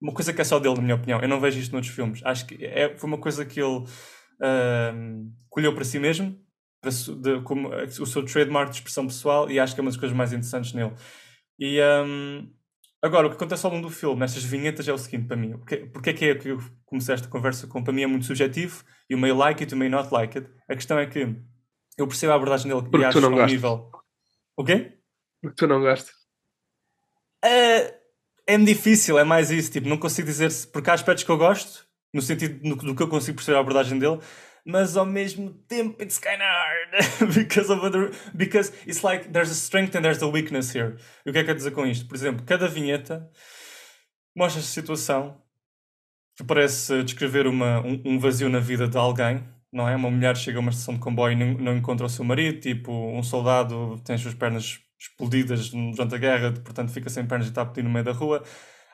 uma 0.00 0.12
coisa 0.12 0.32
que 0.32 0.40
é 0.40 0.44
só 0.44 0.58
dele, 0.58 0.76
na 0.76 0.82
minha 0.82 0.94
opinião. 0.94 1.20
Eu 1.20 1.28
não 1.28 1.40
vejo 1.40 1.58
isto 1.58 1.72
noutros 1.72 1.94
filmes. 1.94 2.20
Acho 2.24 2.46
que 2.46 2.64
é, 2.64 2.96
foi 2.96 3.08
uma 3.08 3.18
coisa 3.18 3.44
que 3.44 3.60
ele 3.60 3.78
uh, 3.78 5.32
colheu 5.48 5.74
para 5.74 5.84
si 5.84 5.98
mesmo, 5.98 6.36
para, 6.80 6.90
de, 6.90 7.40
como 7.42 7.68
o 7.68 8.06
seu 8.06 8.24
trademark 8.24 8.70
de 8.70 8.76
expressão 8.76 9.06
pessoal, 9.06 9.50
e 9.50 9.58
acho 9.58 9.74
que 9.74 9.80
é 9.80 9.82
uma 9.82 9.90
das 9.90 9.98
coisas 9.98 10.16
mais 10.16 10.32
interessantes 10.32 10.72
nele. 10.72 10.92
E 11.58 11.80
um, 11.80 12.50
Agora, 13.06 13.28
o 13.28 13.30
que 13.30 13.36
acontece 13.36 13.64
ao 13.64 13.72
longo 13.72 13.86
do 13.86 13.94
filme, 13.94 14.18
nestas 14.18 14.42
vinhetas, 14.42 14.88
é 14.88 14.92
o 14.92 14.98
seguinte 14.98 15.28
para 15.28 15.36
mim. 15.36 15.56
Porque, 15.92 16.10
é 16.10 16.12
que 16.12 16.24
é 16.24 16.34
que 16.34 16.48
eu 16.48 16.58
comecei 16.84 17.14
esta 17.14 17.28
conversa 17.28 17.68
com? 17.68 17.82
Para 17.82 17.92
mim 17.92 18.02
é 18.02 18.06
muito 18.06 18.26
subjetivo. 18.26 18.82
You 19.08 19.16
may 19.16 19.32
like 19.32 19.62
it, 19.62 19.72
you 19.72 19.78
may 19.78 19.88
not 19.88 20.12
like 20.12 20.36
it. 20.36 20.50
A 20.68 20.74
questão 20.74 20.98
é 20.98 21.06
que 21.06 21.36
eu 21.96 22.08
percebo 22.08 22.32
a 22.32 22.36
abordagem 22.36 22.68
dele 22.68 22.82
porque 22.82 22.98
e 22.98 23.04
acho 23.04 23.20
não 23.20 23.32
um 23.32 23.46
nível. 23.46 23.92
O 24.56 24.64
quê? 24.64 24.98
Porque 25.40 25.54
tu 25.56 25.68
não 25.68 25.80
gostas. 25.80 26.14
Uh, 27.44 27.94
é-me 28.44 28.64
difícil, 28.64 29.18
é 29.18 29.24
mais 29.24 29.52
isso. 29.52 29.70
Tipo, 29.70 29.88
não 29.88 29.98
consigo 29.98 30.26
dizer 30.26 30.50
se. 30.50 30.66
Porque 30.66 30.90
há 30.90 30.94
aspectos 30.94 31.22
que 31.22 31.30
eu 31.30 31.38
gosto, 31.38 31.86
no 32.12 32.20
sentido 32.20 32.60
do, 32.60 32.76
do 32.86 32.94
que 32.96 33.02
eu 33.04 33.08
consigo 33.08 33.36
perceber 33.36 33.58
a 33.58 33.60
abordagem 33.60 34.00
dele, 34.00 34.18
mas 34.66 34.96
ao 34.96 35.06
mesmo 35.06 35.50
tempo 35.68 36.02
it's 36.02 36.18
kind 36.18 36.40
of 36.40 36.42
hard 36.42 37.32
because 37.34 37.72
of 37.72 37.86
other 37.86 38.10
because 38.34 38.72
it's 38.84 39.04
like 39.04 39.28
there's 39.30 39.50
a 39.50 39.54
strength 39.54 39.94
and 39.94 40.02
there's 40.02 40.20
a 40.20 40.26
weakness 40.26 40.74
here. 40.74 40.96
E 41.24 41.30
o 41.30 41.32
que 41.32 41.38
é 41.38 41.42
que 41.42 41.46
quer 41.46 41.54
dizer 41.54 41.70
com 41.70 41.86
isto? 41.86 42.06
Por 42.06 42.16
exemplo, 42.16 42.44
cada 42.44 42.66
vinheta 42.66 43.30
mostra 44.36 44.60
esta 44.60 44.72
situação 44.72 45.40
que 46.36 46.44
parece 46.44 47.02
descrever 47.04 47.46
uma, 47.46 47.80
um, 47.80 48.02
um, 48.04 48.18
vazio 48.18 48.48
na 48.48 48.58
vida 48.58 48.88
de 48.88 48.98
alguém, 48.98 49.42
não 49.72 49.88
é? 49.88 49.94
Uma 49.94 50.10
mulher 50.10 50.36
chega 50.36 50.58
a 50.58 50.60
uma 50.60 50.70
estação 50.70 50.94
de 50.94 51.00
comboio 51.00 51.32
e 51.32 51.54
não, 51.54 51.76
encontra 51.76 52.04
o 52.04 52.08
seu 52.08 52.24
marido, 52.24 52.60
tipo 52.60 52.92
um 52.92 53.22
soldado 53.22 53.98
tem 54.04 54.16
as 54.16 54.20
suas 54.20 54.34
pernas 54.34 54.80
explodidas 54.98 55.70
durante 55.70 56.14
a 56.14 56.18
guerra, 56.18 56.52
portanto 56.52 56.90
fica 56.90 57.08
sem 57.08 57.24
pernas 57.24 57.46
e 57.46 57.50
está 57.50 57.62
a 57.62 57.66
pedir 57.66 57.84
no 57.84 57.90
meio 57.90 58.04
da 58.04 58.12
rua. 58.12 58.42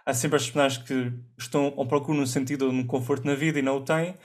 Há 0.05 0.13
sempre 0.13 0.37
as 0.37 0.43
personagens 0.43 0.83
que 0.83 1.13
estão 1.39 1.73
ao 1.77 1.87
procura 1.87 2.19
um 2.19 2.27
sentido, 2.27 2.69
um 2.69 2.87
conforto 2.87 3.25
na 3.25 3.35
vida 3.35 3.59
e 3.59 3.63
não 3.63 3.77
o 3.79 3.81
têm 3.81 4.17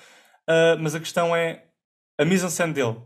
Uh, 0.50 0.80
mas 0.80 0.96
a 0.96 1.00
questão 1.00 1.36
é 1.36 1.66
a 2.18 2.26
mise-en-scène 2.26 2.74
dele, 2.74 2.98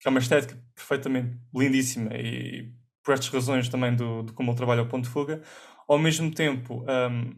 que 0.00 0.08
é 0.08 0.10
uma 0.10 0.20
estética 0.20 0.58
perfeitamente 0.74 1.36
lindíssima 1.54 2.14
e 2.14 2.72
por 3.02 3.12
estas 3.12 3.28
razões 3.28 3.68
também 3.68 3.94
do, 3.94 4.22
de 4.22 4.32
como 4.32 4.50
ele 4.50 4.56
trabalha 4.56 4.82
o 4.82 4.86
ponto 4.86 5.04
de 5.04 5.10
fuga, 5.10 5.42
ao 5.86 5.98
mesmo 5.98 6.30
tempo 6.30 6.84
um, 6.88 7.34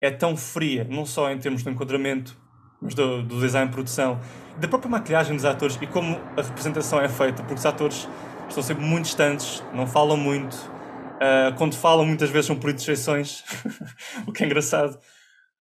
é 0.00 0.10
tão 0.10 0.36
fria, 0.36 0.84
não 0.84 1.04
só 1.04 1.30
em 1.30 1.38
termos 1.38 1.62
do 1.62 1.70
enquadramento, 1.70 2.36
mas 2.80 2.94
do, 2.94 3.22
do 3.22 3.40
design 3.40 3.68
de 3.68 3.74
produção, 3.74 4.20
da 4.58 4.66
própria 4.66 4.90
maquilhagem 4.90 5.36
dos 5.36 5.44
atores 5.44 5.78
e 5.80 5.86
como 5.86 6.16
a 6.36 6.42
representação 6.42 7.00
é 7.00 7.08
feita, 7.08 7.42
porque 7.42 7.54
os 7.54 7.66
atores 7.66 8.08
estão 8.48 8.62
sempre 8.62 8.84
muito 8.84 9.04
distantes, 9.04 9.62
não 9.72 9.86
falam 9.86 10.16
muito, 10.16 10.54
uh, 10.54 11.54
quando 11.56 11.76
falam 11.76 12.04
muitas 12.04 12.30
vezes 12.30 12.46
são 12.46 12.56
por 12.56 12.70
interjeições, 12.70 13.44
o 14.26 14.32
que 14.32 14.42
é 14.42 14.46
engraçado. 14.46 14.98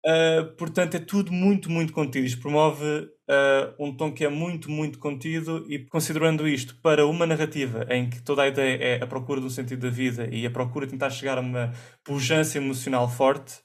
Uh, 0.04 0.56
portanto, 0.56 0.94
é 0.94 0.98
tudo 0.98 1.30
muito, 1.30 1.70
muito 1.70 1.92
contido. 1.92 2.24
Isto 2.24 2.40
promove 2.40 2.84
uh, 2.84 3.74
um 3.78 3.94
tom 3.94 4.12
que 4.12 4.24
é 4.24 4.28
muito, 4.28 4.70
muito 4.70 4.98
contido 4.98 5.64
e 5.68 5.78
considerando 5.86 6.48
isto 6.48 6.74
para 6.80 7.06
uma 7.06 7.26
narrativa 7.26 7.86
em 7.90 8.08
que 8.08 8.22
toda 8.22 8.42
a 8.42 8.48
ideia 8.48 8.76
é 8.82 9.02
a 9.02 9.06
procura 9.06 9.40
do 9.40 9.50
sentido 9.50 9.82
da 9.82 9.90
vida 9.90 10.28
e 10.32 10.46
a 10.46 10.50
procura 10.50 10.86
de 10.86 10.92
tentar 10.92 11.10
chegar 11.10 11.36
a 11.36 11.42
uma 11.42 11.72
pujança 12.02 12.56
emocional 12.56 13.08
forte, 13.10 13.60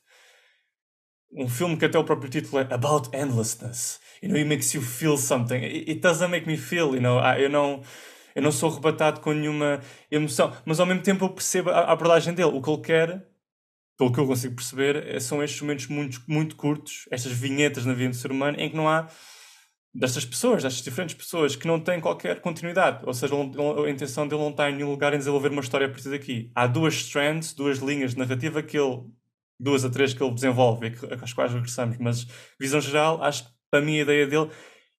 um 1.32 1.48
filme 1.48 1.78
que 1.78 1.86
até 1.86 1.98
o 1.98 2.04
próprio 2.04 2.30
título 2.30 2.60
é 2.60 2.74
About 2.74 3.10
Endlessness. 3.14 4.00
You 4.22 4.30
know, 4.30 4.38
it 4.38 4.48
makes 4.48 4.74
you 4.74 4.82
feel 4.82 5.18
something. 5.18 5.64
It, 5.64 6.00
doesn't 6.02 6.30
make 6.32 6.48
me 6.48 6.58
feel, 6.58 6.96
you 6.96 7.02
know. 7.02 7.20
Ah, 7.20 7.40
eu 7.40 7.50
não 7.50 7.82
eu 8.34 8.42
não 8.42 8.52
sou 8.52 8.70
arrebatado 8.70 9.22
com 9.22 9.32
nenhuma 9.34 9.80
emoção, 10.12 10.54
mas 10.66 10.80
ao 10.80 10.86
mesmo 10.86 11.02
tempo 11.02 11.26
eu 11.26 11.30
percebo 11.30 11.70
a 11.70 11.92
abordagem 11.92 12.34
dele. 12.34 12.52
O 12.54 12.62
que 12.62 12.70
ele 12.70 12.82
quer 12.82 13.35
pelo 13.98 14.12
que 14.12 14.20
eu 14.20 14.28
consigo 14.28 14.56
perceber, 14.56 15.08
é, 15.08 15.20
são 15.20 15.42
estes 15.44 15.62
momentos 15.62 15.88
muito, 15.88 16.22
muito 16.28 16.56
curtos, 16.56 17.06
estas 17.10 17.32
vinhetas 17.32 17.86
na 17.86 17.94
vida 17.94 18.10
do 18.10 18.16
ser 18.16 18.32
humano, 18.32 18.60
em 18.60 18.70
que 18.70 18.76
não 18.76 18.90
há 18.90 19.08
destas 19.94 20.26
pessoas, 20.26 20.64
destas 20.64 20.84
diferentes 20.84 21.16
pessoas, 21.16 21.56
que 21.56 21.66
não 21.66 21.80
têm 21.80 22.02
qualquer 22.02 22.42
continuidade. 22.42 23.06
Ou 23.06 23.14
seja, 23.14 23.34
a 23.34 23.90
intenção 23.90 24.28
dele 24.28 24.42
não 24.42 24.50
está 24.50 24.70
em 24.70 24.76
nenhum 24.76 24.92
lugar 24.92 25.14
em 25.14 25.18
desenvolver 25.18 25.50
uma 25.50 25.62
história 25.62 25.88
a 25.88 25.90
partir 25.90 26.10
daqui. 26.10 26.52
Há 26.54 26.68
duas 26.68 26.96
strands, 26.96 27.54
duas 27.54 27.78
linhas 27.80 28.12
de 28.12 28.20
narrativa 28.20 28.62
que 28.62 28.78
ele, 28.78 29.04
duas 29.58 29.86
a 29.86 29.90
três 29.90 30.14
que 30.14 30.22
ele 30.22 30.34
desenvolve, 30.34 30.92
às 31.22 31.32
quais 31.32 31.54
regressamos, 31.54 31.98
mas 31.98 32.28
visão 32.60 32.82
geral, 32.82 33.24
acho 33.24 33.46
que 33.46 33.52
para 33.72 33.82
mim 33.82 33.98
a 34.00 34.02
ideia 34.02 34.28
dele, 34.28 34.50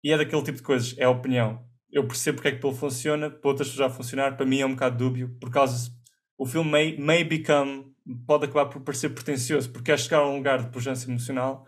e 0.03 0.13
é 0.13 0.17
daquele 0.17 0.43
tipo 0.43 0.57
de 0.57 0.63
coisas, 0.63 0.97
é 0.97 1.05
a 1.05 1.11
opinião. 1.11 1.63
Eu 1.93 2.07
percebo 2.07 2.37
porque 2.37 2.49
é 2.49 2.53
que 2.53 2.67
ele 2.67 2.75
funciona, 2.75 3.31
para 3.31 3.51
outras 3.51 3.69
já 3.69 3.91
funcionar, 3.91 4.37
para 4.37 4.47
mim 4.47 4.61
é 4.61 4.67
um 4.67 4.73
bocado 4.73 4.97
dúbio, 4.97 5.37
por 5.39 5.51
causa 5.51 5.91
o 6.39 6.47
filme 6.47 6.71
may, 6.71 6.97
may 6.99 7.25
become 7.25 7.96
pode 8.27 8.45
acabar 8.45 8.67
por 8.67 8.81
parecer 8.83 9.11
pretencioso, 9.11 9.71
porque 9.71 9.91
quer 9.91 9.99
chegar 9.99 10.19
a 10.19 10.29
um 10.29 10.37
lugar 10.37 10.63
de 10.63 10.71
pujança 10.71 11.11
emocional 11.11 11.67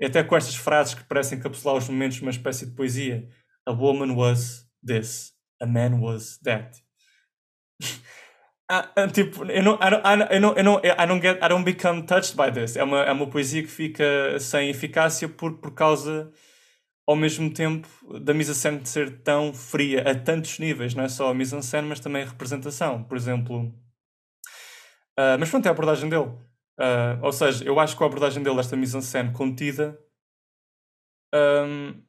e 0.00 0.06
até 0.06 0.22
com 0.22 0.36
estas 0.36 0.56
frases 0.56 0.94
que 0.94 1.04
parecem 1.04 1.38
encapsular 1.38 1.76
os 1.76 1.88
momentos 1.88 2.16
de 2.16 2.22
uma 2.22 2.30
espécie 2.30 2.66
de 2.66 2.72
poesia. 2.72 3.28
A 3.66 3.72
woman 3.72 4.14
was 4.14 4.68
this, 4.86 5.32
a 5.60 5.66
man 5.66 6.00
was 6.00 6.38
that. 6.40 6.82
Ah, 8.66 8.90
ah, 8.96 9.08
tipo, 9.08 9.44
não, 9.44 9.78
I 9.82 11.06
don't, 11.06 11.20
get, 11.20 11.38
I 11.42 11.48
don't 11.48 11.64
become 11.64 12.02
touched 12.06 12.34
by 12.34 12.50
this. 12.50 12.76
É 12.76 12.82
uma, 12.82 13.02
é 13.02 13.12
uma 13.12 13.26
poesia 13.26 13.62
que 13.62 13.68
fica 13.68 14.38
sem 14.40 14.70
eficácia 14.70 15.28
por, 15.28 15.58
por 15.58 15.74
causa, 15.74 16.32
ao 17.06 17.14
mesmo 17.14 17.52
tempo, 17.52 17.86
da 18.20 18.32
mise-en-scène 18.32 18.84
ser 18.86 19.22
tão 19.22 19.52
fria 19.52 20.10
a 20.10 20.14
tantos 20.14 20.58
níveis. 20.58 20.94
Não 20.94 21.04
é 21.04 21.08
só 21.08 21.30
a 21.30 21.34
mise-en-scène, 21.34 21.86
mas 21.86 22.00
também 22.00 22.22
a 22.22 22.26
representação. 22.26 23.04
Por 23.04 23.16
exemplo... 23.16 23.72
Uh, 25.18 25.38
mas 25.38 25.50
pronto, 25.50 25.66
é 25.66 25.68
a 25.68 25.72
abordagem 25.72 26.08
dele. 26.08 26.30
Uh, 26.78 27.22
ou 27.22 27.32
seja, 27.32 27.64
eu 27.64 27.78
acho 27.78 27.96
que 27.96 28.02
a 28.02 28.06
abordagem 28.06 28.42
dele, 28.42 28.58
esta 28.58 28.76
mise-en-scène 28.76 29.32
contida, 29.32 29.98
um, 31.32 32.02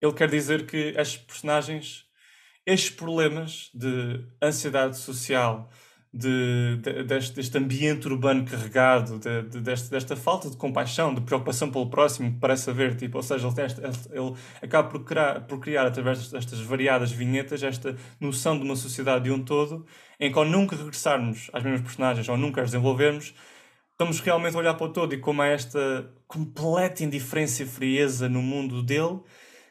ele 0.00 0.12
quer 0.12 0.28
dizer 0.28 0.66
que 0.66 0.96
as 0.96 1.16
personagens 1.16 2.08
estes 2.68 2.90
problemas 2.90 3.70
de 3.72 4.24
ansiedade 4.42 4.96
social, 4.98 5.70
de, 6.12 6.76
de, 6.76 7.02
deste, 7.04 7.36
deste, 7.36 7.58
ambiente 7.58 8.08
urbano 8.08 8.44
carregado, 8.44 9.18
de, 9.18 9.42
de, 9.42 9.60
desta, 9.60 9.90
desta 9.90 10.16
falta 10.16 10.48
de 10.48 10.56
compaixão, 10.56 11.14
de 11.14 11.20
preocupação 11.20 11.70
pelo 11.70 11.90
próximo 11.90 12.32
que 12.32 12.38
parece 12.38 12.70
haver, 12.70 12.96
tipo, 12.96 13.18
ou 13.18 13.22
seja, 13.22 13.46
ele, 13.48 13.62
este, 13.62 13.80
ele 14.12 14.34
acaba 14.62 14.88
por 14.88 15.04
criar, 15.04 15.40
por 15.46 15.60
criar, 15.60 15.86
através 15.86 16.30
destas 16.30 16.60
variadas 16.60 17.12
vinhetas, 17.12 17.62
esta 17.62 17.94
noção 18.18 18.58
de 18.58 18.64
uma 18.64 18.76
sociedade 18.76 19.24
de 19.24 19.30
um 19.30 19.42
todo, 19.44 19.86
em 20.18 20.32
que 20.32 20.38
ao 20.38 20.44
nunca 20.44 20.76
regressarmos 20.76 21.50
às 21.52 21.62
mesmas 21.62 21.82
personagens, 21.82 22.28
ou 22.28 22.36
nunca 22.36 22.62
as 22.62 22.70
desenvolvermos, 22.70 23.34
estamos 23.92 24.20
realmente 24.20 24.56
a 24.56 24.60
olhar 24.60 24.74
para 24.74 24.86
o 24.86 24.92
todo 24.92 25.14
e 25.14 25.18
como 25.18 25.42
há 25.42 25.46
esta 25.48 26.10
completa 26.26 27.04
indiferença 27.04 27.62
e 27.62 27.66
frieza 27.66 28.28
no 28.28 28.40
mundo 28.40 28.82
dele, 28.82 29.20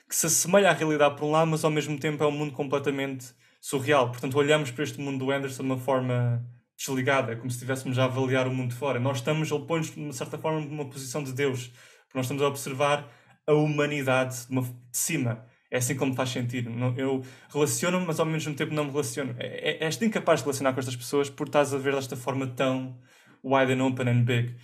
que 0.08 0.16
se 0.16 0.28
assemelha 0.28 0.70
à 0.70 0.74
realidade 0.74 1.16
por 1.16 1.26
um 1.26 1.32
lado, 1.32 1.50
mas 1.50 1.64
ao 1.64 1.72
mesmo 1.72 2.00
tempo 2.00 2.24
é 2.24 2.28
um 2.28 2.32
mundo 2.32 2.54
completamente 2.54 3.36
surreal. 3.60 4.10
Portanto, 4.10 4.38
olhamos 4.38 4.72
para 4.72 4.84
este 4.84 5.00
mundo 5.00 5.26
do 5.26 5.32
Anderson 5.32 5.64
de 5.64 5.70
uma 5.70 5.78
forma 5.78 6.46
desligada, 6.78 7.36
como 7.36 7.50
se 7.50 7.56
estivéssemos 7.56 7.98
a 7.98 8.06
avaliar 8.06 8.48
o 8.48 8.54
mundo 8.54 8.70
de 8.70 8.76
fora. 8.76 9.00
Nós 9.00 9.18
estamos, 9.18 9.52
ele 9.52 9.66
põe-nos, 9.66 9.92
de 9.92 10.00
uma 10.00 10.14
certa 10.14 10.38
forma, 10.38 10.62
numa 10.62 10.86
posição 10.90 11.24
de 11.24 11.34
Deus, 11.34 11.68
porque 12.06 12.16
nós 12.18 12.26
estamos 12.26 12.44
a 12.44 12.48
observar 12.48 13.10
a 13.48 13.54
humanidade 13.54 14.46
de, 14.46 14.52
uma, 14.52 14.62
de 14.62 14.98
cima. 14.98 15.46
É 15.72 15.78
assim 15.78 15.96
como 15.96 16.14
faz 16.14 16.30
sentido. 16.30 16.72
Eu 16.96 17.24
relaciono-me, 17.50 18.06
mas 18.06 18.20
ao 18.20 18.26
mesmo 18.26 18.54
tempo 18.54 18.74
não 18.74 18.86
me 18.86 18.92
relaciono. 18.92 19.36
É, 19.38 19.72
é, 19.72 19.86
és 19.86 20.02
incapaz 20.02 20.40
de 20.40 20.46
relacionar 20.46 20.74
com 20.74 20.80
estas 20.80 20.96
pessoas 20.96 21.30
por 21.30 21.48
estás 21.48 21.74
a 21.74 21.78
ver 21.78 21.94
desta 21.94 22.16
forma 22.16 22.48
tão 22.48 22.98
wide 23.44 23.74
and 23.74 23.84
open 23.84 24.08
and 24.08 24.24
big. 24.24 24.56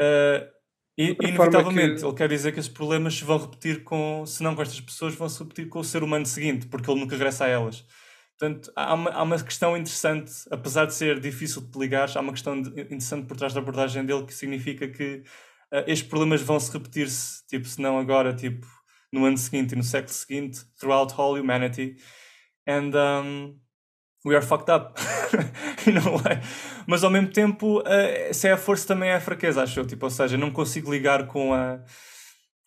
Uh, 0.00 0.50
e, 0.96 1.16
inevitavelmente, 1.22 2.00
que... 2.00 2.06
ele 2.06 2.14
quer 2.14 2.28
dizer 2.28 2.52
que 2.52 2.60
esses 2.60 2.70
problemas 2.70 3.14
se 3.14 3.24
vão 3.24 3.38
repetir 3.38 3.82
com, 3.82 4.24
se 4.26 4.42
não 4.42 4.54
com 4.54 4.62
estas 4.62 4.80
pessoas, 4.80 5.14
vão 5.14 5.28
se 5.28 5.42
repetir 5.42 5.68
com 5.68 5.80
o 5.80 5.84
ser 5.84 6.02
humano 6.02 6.24
seguinte, 6.24 6.66
porque 6.66 6.90
ele 6.90 7.00
nunca 7.00 7.14
regressa 7.14 7.44
a 7.44 7.48
elas. 7.48 7.84
Portanto, 8.38 8.72
há 8.74 8.94
uma, 8.94 9.10
há 9.10 9.22
uma 9.22 9.42
questão 9.42 9.76
interessante, 9.76 10.32
apesar 10.50 10.86
de 10.86 10.94
ser 10.94 11.20
difícil 11.20 11.62
de 11.62 11.78
ligar, 11.78 12.10
há 12.14 12.20
uma 12.20 12.32
questão 12.32 12.56
interessante 12.56 13.26
por 13.26 13.36
trás 13.36 13.54
da 13.54 13.60
abordagem 13.60 14.04
dele 14.04 14.24
que 14.24 14.34
significa 14.34 14.88
que 14.88 15.22
uh, 15.72 15.84
estes 15.86 16.08
problemas 16.08 16.42
vão 16.42 16.58
se 16.58 16.72
repetir-se, 16.72 17.46
tipo, 17.46 17.66
se 17.66 17.80
não 17.80 17.98
agora, 17.98 18.34
tipo, 18.34 18.66
no 19.12 19.24
ano 19.24 19.36
seguinte 19.38 19.72
e 19.72 19.76
no 19.76 19.82
século 19.82 20.12
seguinte, 20.12 20.60
throughout 20.78 21.14
all 21.18 21.38
humanity. 21.38 21.96
And 22.66 22.92
um, 22.94 23.60
we 24.24 24.34
are 24.34 24.44
fucked 24.44 24.70
up. 24.70 24.98
Mas 26.86 27.04
ao 27.04 27.10
mesmo 27.10 27.30
tempo, 27.30 27.80
uh, 27.80 28.34
se 28.34 28.48
é 28.48 28.52
a 28.52 28.56
força 28.56 28.86
também 28.88 29.10
é 29.10 29.14
a 29.14 29.20
fraqueza, 29.20 29.62
acho 29.62 29.78
eu. 29.78 29.86
Tipo, 29.86 30.06
ou 30.06 30.10
seja, 30.10 30.36
não 30.36 30.50
consigo 30.50 30.90
ligar 30.90 31.26
com 31.26 31.52
a, 31.54 31.80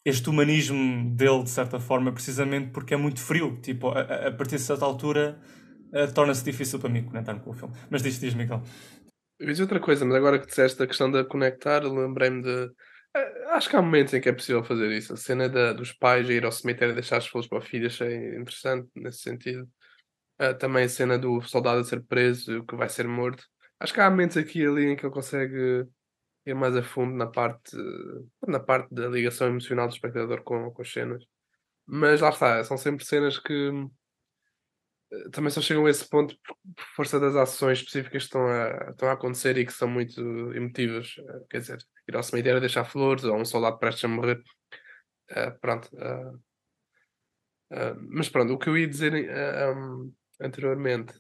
este 0.05 0.29
humanismo 0.29 1.09
dele, 1.15 1.43
de 1.43 1.49
certa 1.49 1.79
forma, 1.79 2.13
precisamente 2.13 2.69
porque 2.71 2.93
é 2.93 2.97
muito 2.97 3.19
frio. 3.19 3.59
Tipo, 3.59 3.89
a, 3.89 4.27
a 4.27 4.31
partir 4.31 4.57
de 4.57 4.61
certa 4.61 4.85
altura, 4.85 5.39
uh, 5.91 6.13
torna-se 6.13 6.43
difícil 6.45 6.79
para 6.79 6.89
mim 6.89 7.03
conectar 7.03 7.37
com 7.39 7.49
o 7.49 7.53
filme. 7.53 7.73
Mas 7.89 8.03
diz, 8.03 8.19
diz, 8.19 8.35
Miguel. 8.35 8.61
Eu 9.39 9.47
disse 9.47 9.61
outra 9.63 9.79
coisa, 9.79 10.05
mas 10.05 10.15
agora 10.15 10.39
que 10.39 10.45
disseste 10.45 10.81
a 10.81 10.87
questão 10.87 11.11
de 11.11 11.23
conectar, 11.25 11.83
lembrei-me 11.83 12.43
de. 12.43 12.71
Eh, 13.15 13.45
acho 13.49 13.69
que 13.69 13.75
há 13.75 13.81
momentos 13.81 14.13
em 14.13 14.21
que 14.21 14.29
é 14.29 14.33
possível 14.33 14.63
fazer 14.63 14.91
isso. 14.91 15.13
A 15.13 15.17
cena 15.17 15.49
da, 15.49 15.73
dos 15.73 15.91
pais 15.91 16.29
a 16.29 16.33
ir 16.33 16.45
ao 16.45 16.51
cemitério 16.51 16.91
e 16.93 16.95
deixar 16.95 17.17
as 17.17 17.27
flores 17.27 17.49
para 17.49 17.57
o 17.57 17.61
filho, 17.61 17.87
achei 17.87 18.35
interessante 18.37 18.87
nesse 18.95 19.19
sentido. 19.19 19.67
Uh, 20.39 20.53
também 20.57 20.83
a 20.85 20.89
cena 20.89 21.17
do 21.17 21.41
soldado 21.41 21.79
a 21.79 21.83
ser 21.83 22.03
preso, 22.03 22.63
que 22.65 22.75
vai 22.75 22.89
ser 22.89 23.07
morto. 23.07 23.43
Acho 23.79 23.93
que 23.93 23.99
há 23.99 24.09
momentos 24.09 24.37
aqui 24.37 24.61
e 24.61 24.67
ali 24.67 24.85
em 24.85 24.95
que 24.95 25.05
ele 25.05 25.13
consegue 25.13 25.85
ir 26.45 26.55
mais 26.55 26.75
a 26.75 26.83
fundo 26.83 27.15
na 27.15 27.27
parte, 27.27 27.75
na 28.47 28.59
parte 28.59 28.93
da 28.93 29.07
ligação 29.07 29.47
emocional 29.47 29.87
do 29.87 29.93
espectador 29.93 30.43
com, 30.43 30.71
com 30.71 30.81
as 30.81 30.91
cenas. 30.91 31.23
Mas 31.85 32.21
lá 32.21 32.29
está, 32.29 32.63
são 32.63 32.77
sempre 32.77 33.05
cenas 33.05 33.39
que 33.39 33.69
uh, 33.69 35.29
também 35.31 35.51
só 35.51 35.61
chegam 35.61 35.85
a 35.85 35.89
esse 35.89 36.07
ponto 36.09 36.35
por, 36.43 36.57
força 36.95 37.19
das 37.19 37.35
ações 37.35 37.79
específicas 37.79 38.23
que 38.23 38.25
estão 38.25 38.47
a, 38.47 38.89
estão 38.91 39.09
a 39.09 39.13
acontecer 39.13 39.57
e 39.57 39.65
que 39.65 39.73
são 39.73 39.87
muito 39.87 40.21
emotivas. 40.53 41.15
Uh, 41.17 41.45
quer 41.49 41.59
dizer, 41.59 41.79
ir 42.07 42.15
ao 42.15 42.23
cemitério 42.23 42.59
deixar 42.59 42.85
flores 42.85 43.23
ou 43.23 43.35
um 43.35 43.45
soldado 43.45 43.79
prestes 43.79 44.05
a 44.05 44.07
morrer. 44.07 44.41
pronto. 45.61 45.89
mas 48.09 48.29
pronto, 48.29 48.53
o 48.53 48.57
que 48.57 48.69
eu 48.69 48.77
ia 48.77 48.87
dizer 48.87 49.13
um, 49.75 50.13
anteriormente. 50.39 51.13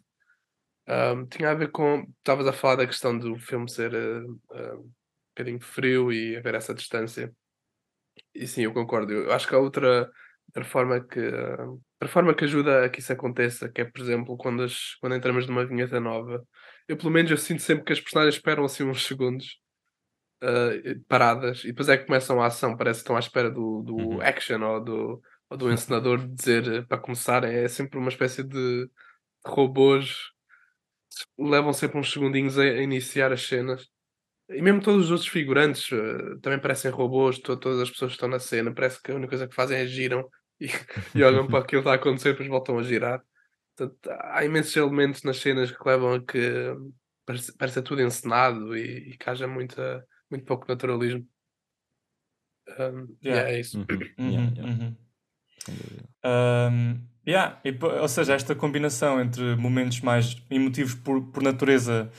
Um, 0.87 1.25
tinha 1.25 1.49
a 1.49 1.55
ver 1.55 1.71
com. 1.71 2.05
Estavas 2.19 2.47
a 2.47 2.53
falar 2.53 2.75
da 2.75 2.87
questão 2.87 3.17
do 3.17 3.37
filme 3.39 3.69
ser 3.69 3.93
uh, 3.93 4.31
uh, 4.51 4.91
bocadinho 5.35 5.59
frio 5.59 6.11
e 6.11 6.37
haver 6.37 6.55
essa 6.55 6.73
distância. 6.73 7.31
E 8.33 8.47
sim, 8.47 8.63
eu 8.63 8.73
concordo. 8.73 9.11
Eu 9.13 9.31
acho 9.33 9.47
que 9.47 9.55
há 9.55 9.59
outra, 9.59 10.09
outra 10.47 10.63
forma 10.63 11.01
que. 11.05 11.19
Uh, 11.19 11.81
outra 11.93 12.09
forma 12.09 12.33
que 12.33 12.45
ajuda 12.45 12.85
a 12.85 12.89
que 12.89 12.99
isso 12.99 13.11
aconteça, 13.13 13.69
que 13.69 13.81
é, 13.81 13.85
por 13.85 14.01
exemplo, 14.01 14.37
quando, 14.37 14.63
as, 14.63 14.95
quando 14.95 15.15
entramos 15.15 15.47
numa 15.47 15.65
vinheta 15.65 15.99
nova. 15.99 16.45
Eu, 16.87 16.97
pelo 16.97 17.11
menos, 17.11 17.31
eu 17.31 17.37
sinto 17.37 17.61
sempre 17.61 17.83
que 17.85 17.93
as 17.93 17.99
personagens 17.99 18.35
esperam 18.35 18.65
assim 18.65 18.83
uns 18.83 19.05
segundos 19.05 19.59
paradas 21.07 21.63
e 21.63 21.67
depois 21.67 21.89
é 21.89 21.97
que 21.97 22.05
começam 22.05 22.41
a 22.41 22.47
ação. 22.47 22.77
Parece 22.77 22.99
que 22.99 23.03
estão 23.03 23.15
à 23.15 23.19
espera 23.19 23.49
do, 23.49 23.81
do 23.81 23.95
uhum. 23.95 24.21
action 24.21 24.61
ou 24.61 24.83
do, 24.83 25.21
ou 25.49 25.57
do 25.57 25.71
encenador 25.73 26.19
dizer 26.27 26.85
para 26.87 26.97
começar. 26.97 27.43
É 27.43 27.67
sempre 27.67 27.97
uma 27.97 28.09
espécie 28.09 28.43
de 28.43 28.89
robôs 29.45 30.35
levam 31.37 31.73
sempre 31.73 31.97
uns 31.97 32.11
segundinhos 32.11 32.57
a, 32.57 32.63
a 32.63 32.81
iniciar 32.81 33.31
as 33.31 33.47
cenas. 33.47 33.89
E 34.49 34.61
mesmo 34.61 34.81
todos 34.81 35.05
os 35.05 35.11
outros 35.11 35.29
figurantes 35.29 35.91
uh, 35.91 36.39
também 36.39 36.59
parecem 36.59 36.91
robôs, 36.91 37.39
to 37.39 37.57
todas 37.57 37.79
as 37.79 37.89
pessoas 37.89 38.11
que 38.11 38.15
estão 38.15 38.29
na 38.29 38.39
cena, 38.39 38.73
parece 38.73 39.01
que 39.01 39.11
a 39.11 39.15
única 39.15 39.29
coisa 39.29 39.47
que 39.47 39.55
fazem 39.55 39.79
é 39.79 39.87
giram 39.87 40.29
e, 40.61 40.67
e 41.15 41.23
olham 41.23 41.47
para 41.47 41.59
aquilo 41.59 41.81
que 41.81 41.87
está 41.87 41.91
a 41.91 41.95
acontecer 41.95 42.29
e 42.29 42.31
depois 42.33 42.49
voltam 42.49 42.77
a 42.77 42.83
girar. 42.83 43.21
Portanto, 43.75 44.09
há 44.09 44.45
imensos 44.45 44.75
elementos 44.75 45.23
nas 45.23 45.37
cenas 45.37 45.71
que 45.71 45.87
levam 45.87 46.13
a 46.13 46.23
que 46.23 46.73
parece, 47.25 47.57
parece 47.57 47.81
tudo 47.81 48.01
encenado 48.01 48.77
e, 48.77 49.09
e 49.09 49.17
que 49.17 49.29
haja 49.29 49.47
muita, 49.47 50.05
muito 50.29 50.45
pouco 50.45 50.65
naturalismo. 50.67 51.27
Um, 52.79 53.15
yeah. 53.23 53.49
é 53.49 53.59
isso. 53.59 53.79
Uhum. 53.79 54.31
Yeah, 54.31 54.53
yeah. 54.55 54.63
Uhum. 54.63 54.95
Um, 56.23 57.07
yeah. 57.27 57.61
e, 57.63 57.77
ou 57.83 58.07
seja, 58.07 58.33
esta 58.33 58.55
combinação 58.55 59.19
entre 59.19 59.55
momentos 59.55 60.01
mais 60.01 60.41
emotivos 60.49 60.95
por, 60.95 61.21
por 61.31 61.43
natureza, 61.43 62.11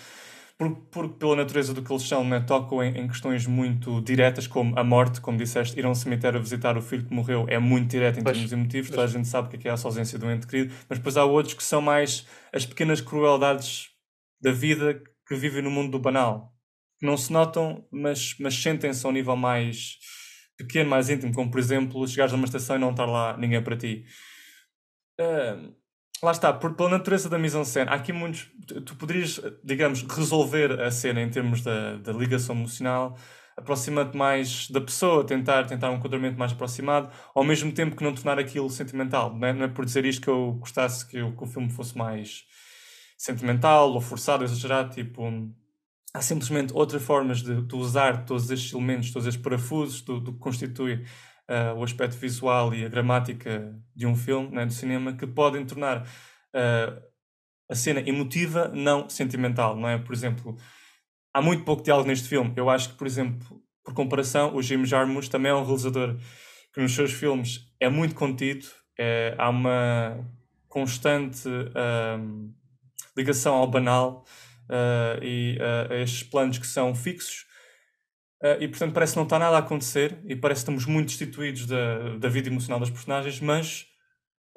por, 0.59 1.09
pela 1.11 1.37
natureza 1.37 1.75
do 1.75 1.83
que 1.83 1.93
eles 1.93 2.03
são, 2.03 2.25
né? 2.25 2.41
tocam 2.41 2.83
em, 2.83 2.99
em, 2.99 3.07
questões 3.07 3.47
muito 3.47 4.01
diretas, 4.01 4.47
como 4.47 4.79
a 4.79 4.83
morte, 4.83 5.21
como 5.21 5.37
disseste, 5.37 5.79
ir 5.79 5.85
a 5.85 5.91
um 5.91 5.95
cemitério 5.95 6.41
visitar 6.41 6.79
o 6.79 6.83
filho 6.83 7.05
que 7.05 7.13
morreu 7.13 7.45
é 7.49 7.59
muito 7.59 7.91
direto 7.91 8.19
em 8.19 8.23
pois, 8.23 8.37
termos 8.37 8.53
emotivos, 8.53 8.91
toda 8.91 9.05
a 9.05 9.07
gente 9.07 9.29
sabe 9.29 9.49
o 9.49 9.59
que 9.59 9.69
é, 9.69 9.71
é 9.71 9.75
a 9.75 9.79
ausência 9.83 10.19
do 10.19 10.31
ente 10.31 10.47
querido, 10.47 10.75
mas 10.89 10.99
depois 10.99 11.17
há 11.17 11.25
outros 11.25 11.55
que 11.55 11.63
são 11.63 11.83
mais 11.83 12.27
as 12.53 12.65
pequenas 12.65 13.03
crueldades 13.03 13.91
da 14.41 14.51
vida 14.51 15.03
que 15.29 15.35
vivem 15.35 15.61
no 15.61 15.71
mundo 15.71 15.91
do 15.91 15.99
banal, 15.99 16.55
que 16.99 17.05
não 17.05 17.19
se 17.19 17.31
notam, 17.31 17.87
mas, 17.91 18.35
mas 18.41 18.55
sentem-se 18.55 19.05
a 19.05 19.11
um 19.11 19.13
nível 19.13 19.37
mais 19.37 19.99
pequeno, 20.57 20.89
mais 20.89 21.11
íntimo, 21.11 21.35
como 21.35 21.51
por 21.51 21.61
exemplo 21.61 22.07
chegares 22.09 22.33
a 22.33 22.37
uma 22.37 22.47
estação 22.47 22.77
e 22.77 22.79
não 22.79 22.93
estar 22.93 23.05
lá 23.05 23.37
ninguém 23.37 23.63
para 23.63 23.77
ti. 23.77 24.07
Uh, 25.21 25.75
lá 26.23 26.33
está, 26.33 26.53
por, 26.53 26.75
pela 26.75 26.91
natureza 26.91 27.29
da 27.29 27.39
mise-en-scène, 27.39 27.91
há 27.91 27.95
aqui 27.95 28.13
muitos. 28.13 28.49
Tu 28.85 28.95
poderias, 28.97 29.41
digamos, 29.63 30.03
resolver 30.03 30.81
a 30.81 30.91
cena 30.91 31.21
em 31.21 31.31
termos 31.31 31.63
da, 31.63 31.97
da 31.97 32.13
ligação 32.13 32.55
emocional, 32.57 33.17
aproximando 33.57 34.17
mais 34.17 34.71
da 34.71 34.81
pessoa, 34.81 35.25
tentar, 35.25 35.67
tentar 35.67 35.91
um 35.91 35.97
enquadramento 35.97 36.39
mais 36.39 36.53
aproximado, 36.53 37.11
ao 37.35 37.45
mesmo 37.45 37.73
tempo 37.73 37.97
que 37.97 38.05
não 38.05 38.15
tornar 38.15 38.39
aquilo 38.39 38.69
sentimental. 38.71 39.35
Não 39.35 39.49
é, 39.49 39.53
não 39.53 39.65
é 39.65 39.69
por 39.69 39.85
dizer 39.85 40.05
isto 40.05 40.23
que 40.23 40.29
eu 40.29 40.53
gostasse 40.55 41.07
que, 41.07 41.19
que 41.19 41.45
o 41.45 41.47
filme 41.47 41.71
fosse 41.71 41.97
mais 41.97 42.45
sentimental 43.17 43.93
ou 43.93 44.01
forçado, 44.01 44.45
exagerado, 44.45 44.95
tipo 44.95 45.23
há 46.17 46.23
simplesmente 46.23 46.73
outras 46.75 47.03
formas 47.03 47.43
de, 47.43 47.63
de, 47.63 47.75
usar 47.77 48.25
todos 48.25 48.51
estes 48.51 48.73
elementos, 48.73 49.11
todos 49.11 49.27
estes 49.29 49.43
parafusos 49.43 50.01
do, 50.01 50.19
do 50.19 50.33
que 50.33 50.39
constitui 50.39 51.05
uh, 51.51 51.79
o 51.79 51.85
aspecto 51.85 52.17
visual 52.17 52.75
e 52.75 52.85
a 52.85 52.89
gramática 52.89 53.75
de 53.95 54.07
um 54.07 54.15
filme, 54.15 54.51
né, 54.55 54.67
do 54.67 54.73
cinema, 54.73 55.13
que 55.13 55.27
podem 55.27 55.65
tornar 55.65 56.03
uh, 56.03 57.03
a 57.69 57.75
cena 57.75 58.01
emotiva, 58.01 58.69
não 58.69 59.09
sentimental, 59.09 59.77
não 59.77 59.89
é? 59.89 59.99
Por 59.99 60.15
exemplo, 60.15 60.57
há 61.35 61.43
muito 61.43 61.65
pouco 61.65 61.83
diálogo 61.83 62.09
neste 62.09 62.29
filme. 62.29 62.53
Eu 62.57 62.71
acho 62.71 62.91
que, 62.91 62.97
por 62.97 63.07
exemplo, 63.07 63.61
por 63.85 63.95
comparação, 63.95 64.55
o 64.55 64.63
Jim 64.63 64.85
Jarmusch 64.85 65.29
também 65.29 65.51
é 65.51 65.55
um 65.55 65.65
realizador 65.65 66.17
que 66.73 66.81
nos 66.81 66.95
seus 66.95 67.13
filmes 67.13 67.73
é 67.81 67.89
muito 67.89 68.15
contido, 68.15 68.67
é, 68.99 69.35
há 69.39 69.49
uma 69.49 70.19
constante 70.69 71.49
um, 71.49 72.53
ligação 73.17 73.55
ao 73.55 73.67
banal 73.67 74.25
uh, 74.69 75.23
e 75.25 75.57
uh, 75.59 75.93
a 75.93 75.97
estes 75.97 76.23
planos 76.23 76.59
que 76.59 76.67
são 76.67 76.95
fixos. 76.95 77.46
Uh, 78.43 78.61
e 78.61 78.69
portanto 78.69 78.93
parece 78.93 79.15
que 79.15 79.17
não 79.17 79.25
está 79.25 79.39
nada 79.39 79.57
a 79.57 79.61
acontecer 79.61 80.21
e 80.27 80.37
parece 80.37 80.59
que 80.59 80.71
estamos 80.71 80.85
muito 80.85 81.09
destituídos 81.09 81.67
da, 81.67 82.17
da 82.19 82.29
vida 82.29 82.49
emocional 82.49 82.79
das 82.79 82.91
personagens, 82.91 83.41
mas 83.41 83.87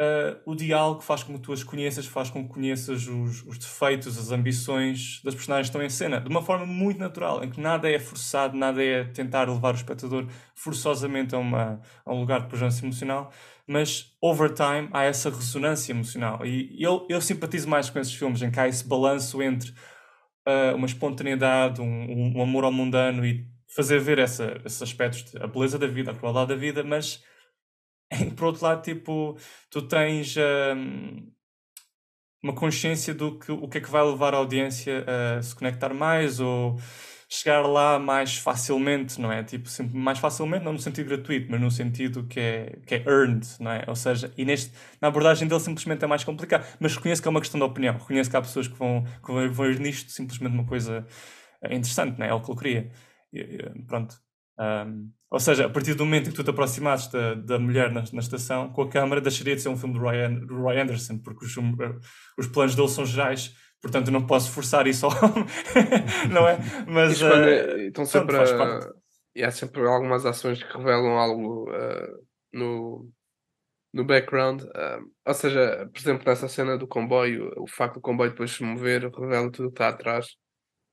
uh, 0.02 0.40
o 0.46 0.56
diálogo 0.56 1.02
faz 1.02 1.24
com 1.24 1.34
que 1.34 1.40
tu 1.40 1.54
as 1.54 1.64
conheças, 1.64 2.06
faz 2.06 2.30
com 2.30 2.46
que 2.46 2.54
conheças 2.54 3.08
os, 3.08 3.46
os, 3.46 3.58
defeitos, 3.58 4.18
as 4.18 4.32
ambições 4.32 5.22
das 5.24 5.36
personagens 5.36 5.68
que 5.68 5.78
estão 5.78 5.82
em 5.82 5.90
cena, 5.90 6.20
de 6.20 6.30
uma 6.30 6.42
forma 6.42 6.66
muito 6.66 7.00
natural, 7.00 7.44
em 7.44 7.50
que 7.50 7.60
nada 7.62 7.90
é 7.90 8.00
forçado, 8.00 8.58
nada 8.58 8.84
é 8.84 9.06
tentar 9.06 9.50
levar 9.50 9.74
o 9.74 9.78
espectador 9.78 10.28
forçosamente 10.56 11.36
a, 11.36 11.38
uma, 11.38 11.82
a 12.06 12.14
um 12.14 12.20
lugar 12.20 12.42
de 12.42 12.48
presença 12.48 12.84
emocional, 12.84 13.32
mas 13.68 14.14
over 14.22 14.54
time 14.54 14.90
há 14.92 15.04
essa 15.04 15.30
ressonância 15.30 15.92
emocional. 15.92 16.46
E 16.46 16.76
eu, 16.84 17.06
eu 17.10 17.22
simpatizo 17.22 17.70
mais 17.70 17.90
com 17.90 18.00
esses 18.00 18.14
filmes 18.14 18.42
em 18.42 18.50
que 18.50 18.60
há 18.60 18.68
esse 18.68 18.88
balanço 18.88 19.42
entre 19.44 19.74
uh, 20.48 20.76
uma 20.76 20.88
espontaneidade, 20.88 21.82
um, 21.82 22.38
um, 22.38 22.42
amor 22.42 22.64
ao 22.64 22.72
mundano 22.72 23.26
e 23.26 23.46
fazer 23.76 24.00
ver 24.00 24.20
essa, 24.20 24.60
esses 24.66 24.82
aspectos, 24.82 25.36
a 25.36 25.48
beleza 25.48 25.78
da 25.78 25.88
vida, 25.88 26.12
a 26.12 26.16
crueldade 26.16 26.50
da 26.50 26.56
vida, 26.56 26.84
mas 26.84 27.24
por 28.36 28.46
outro 28.46 28.64
lado, 28.66 28.82
tipo, 28.82 29.38
tu 29.70 29.82
tens 29.88 30.36
um, 30.38 31.32
uma 32.44 32.54
consciência 32.54 33.14
do 33.14 33.38
que 33.38 33.52
o 33.52 33.68
que 33.68 33.78
é 33.78 33.82
que 33.82 33.90
vai 33.90 34.04
levar 34.04 34.34
a 34.34 34.38
audiência 34.38 35.06
a 35.38 35.42
se 35.42 35.56
conectar 35.56 35.94
mais 35.94 36.40
ou 36.40 36.80
chegar 37.32 37.62
lá 37.62 38.00
mais 38.00 38.38
facilmente, 38.38 39.22
não 39.22 39.32
é? 39.32 39.44
Tipo, 39.44 39.70
sempre 39.70 39.96
mais 39.96 40.18
facilmente, 40.18 40.66
não 40.66 40.74
no 40.74 40.80
sentido 40.80 41.10
gratuito, 41.10 41.48
mas 41.52 41.62
no 41.62 41.70
sentido 41.70 42.24
que 42.26 42.40
é, 42.40 42.80
que 42.88 42.96
é 42.96 43.04
earned, 43.06 43.46
não 43.60 43.72
é? 43.72 43.84
Ou 43.88 43.96
seja, 43.96 44.34
e 44.36 44.44
neste, 44.44 44.74
na 45.00 45.10
abordagem 45.10 45.48
dele 45.48 45.60
simplesmente 45.60 46.04
é 46.04 46.08
mais 46.08 46.24
complicado. 46.24 46.66
Mas 46.80 46.96
reconheço 46.96 47.22
que 47.22 47.28
é 47.28 47.32
uma 47.32 47.40
questão 47.40 47.60
de 47.60 47.66
opinião, 47.66 47.94
reconheço 47.94 48.32
que 48.32 48.36
há 48.36 48.42
pessoas 48.42 48.68
que 48.68 48.76
vão, 48.76 49.04
que 49.24 49.32
vão 49.32 49.52
ver 49.52 49.80
nisto 49.80 50.12
simplesmente 50.12 50.54
uma 50.54 50.66
coisa 50.66 51.06
eh, 51.62 51.76
interessante, 51.76 52.18
não 52.18 52.26
é? 52.26 52.30
É 52.30 52.34
o 52.34 52.42
que 52.42 52.52
ele 52.52 52.58
queria. 52.58 52.92
Pronto. 53.88 54.16
Um, 54.60 55.12
ou 55.32 55.40
seja, 55.40 55.68
a 55.68 55.70
partir 55.70 55.94
do 55.94 56.04
momento 56.04 56.28
em 56.28 56.32
que 56.32 56.36
tu 56.36 56.44
te 56.44 56.50
aproximasses 56.50 57.08
da, 57.08 57.34
da 57.36 57.58
mulher 57.58 57.92
na, 57.92 58.04
na, 58.12 58.20
estação, 58.20 58.74
com 58.74 58.82
a 58.82 58.90
câmara, 58.90 59.22
deixaria 59.22 59.56
de 59.56 59.62
ser 59.62 59.70
um 59.70 59.78
filme 59.78 59.94
do 59.94 60.02
Roy, 60.02 60.18
Roy 60.50 60.80
Anderson, 60.80 61.18
porque 61.20 61.46
os, 61.46 61.56
os 62.38 62.48
planos 62.48 62.76
dele 62.76 62.90
são 62.90 63.06
gerais, 63.06 63.56
portanto 63.82 64.12
não 64.12 64.28
posso 64.28 64.52
forçar 64.52 64.86
isso 64.86 65.06
ao 65.06 65.12
não 66.30 66.48
é? 66.48 66.58
Mas. 66.88 67.22
Uh, 67.22 67.80
então 67.88 68.06
sempre. 68.06 68.38
Pronto, 68.38 68.94
e 69.36 69.44
há 69.44 69.52
sempre 69.52 69.88
algumas 69.88 70.26
ações 70.26 70.62
que 70.62 70.78
revelam 70.78 71.18
algo 71.18 71.72
uh, 71.72 72.26
no, 72.52 73.10
no 73.94 74.04
background. 74.04 74.64
Uh, 74.64 75.10
ou 75.26 75.34
seja, 75.34 75.90
por 75.94 76.00
exemplo, 76.00 76.24
nessa 76.26 76.48
cena 76.50 76.78
do 76.78 76.88
comboio, 76.88 77.54
o 77.56 77.68
facto 77.68 77.96
do 77.96 78.02
comboio 78.02 78.32
depois 78.32 78.52
se 78.52 78.64
mover 78.64 79.10
revela 79.10 79.50
tudo 79.52 79.68
o 79.68 79.72
que 79.72 79.76
está 79.76 79.90
atrás. 79.90 80.36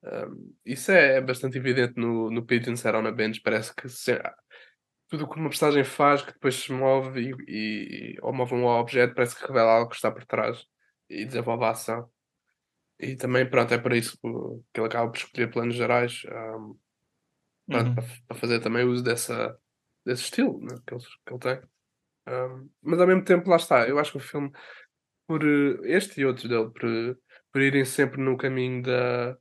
Um, 0.06 0.54
isso 0.64 0.92
é, 0.92 1.16
é, 1.16 1.20
bastante 1.20 1.58
evidente 1.58 1.94
no, 1.96 2.30
no 2.30 2.46
Set 2.76 2.94
on 2.94 3.06
a 3.06 3.10
Bench. 3.10 3.40
Parece 3.40 3.74
que 3.74 3.88
se, 3.88 4.20
tudo 5.08 5.24
o 5.24 5.28
que 5.28 5.38
uma 5.38 5.48
personagem 5.48 5.84
faz 5.84 6.22
que 6.22 6.32
depois 6.32 6.54
se 6.54 6.72
move 6.72 7.20
e, 7.20 7.34
e, 7.48 8.16
ou 8.22 8.32
move 8.32 8.54
um 8.54 8.66
objeto 8.66 9.14
parece 9.14 9.36
que 9.36 9.46
revela 9.46 9.72
algo 9.72 9.90
que 9.90 9.96
está 9.96 10.10
por 10.10 10.24
trás 10.24 10.64
e 11.08 11.24
desenvolve 11.24 11.64
a 11.64 11.70
ação. 11.70 12.10
E 12.98 13.16
também, 13.16 13.48
pronto, 13.48 13.74
é 13.74 13.78
por 13.78 13.92
isso 13.92 14.18
que 14.72 14.80
ele 14.80 14.86
acaba 14.86 15.10
por 15.10 15.18
escolher 15.18 15.50
planos 15.50 15.74
gerais 15.74 16.22
um, 16.24 16.78
pronto, 17.68 17.88
uhum. 17.88 17.94
para, 17.94 18.04
para, 18.28 18.36
fazer 18.38 18.60
também 18.60 18.84
uso 18.86 19.02
dessa, 19.02 19.58
desse 20.04 20.22
estilo 20.22 20.60
né, 20.60 20.76
que, 20.86 20.94
ele, 20.94 21.02
que 21.02 21.32
ele 21.32 21.40
tem. 21.40 21.60
Um, 22.28 22.70
mas 22.82 23.00
ao 23.00 23.06
mesmo 23.06 23.24
tempo, 23.24 23.50
lá 23.50 23.56
está, 23.56 23.86
eu 23.86 23.98
acho 23.98 24.12
que 24.12 24.16
o 24.18 24.20
filme, 24.20 24.50
por 25.26 25.42
este 25.84 26.20
e 26.20 26.24
outros 26.24 26.48
dele, 26.48 26.70
por, 26.70 27.18
por 27.52 27.60
irem 27.60 27.84
sempre 27.84 28.20
no 28.20 28.36
caminho 28.36 28.82
da, 28.82 29.36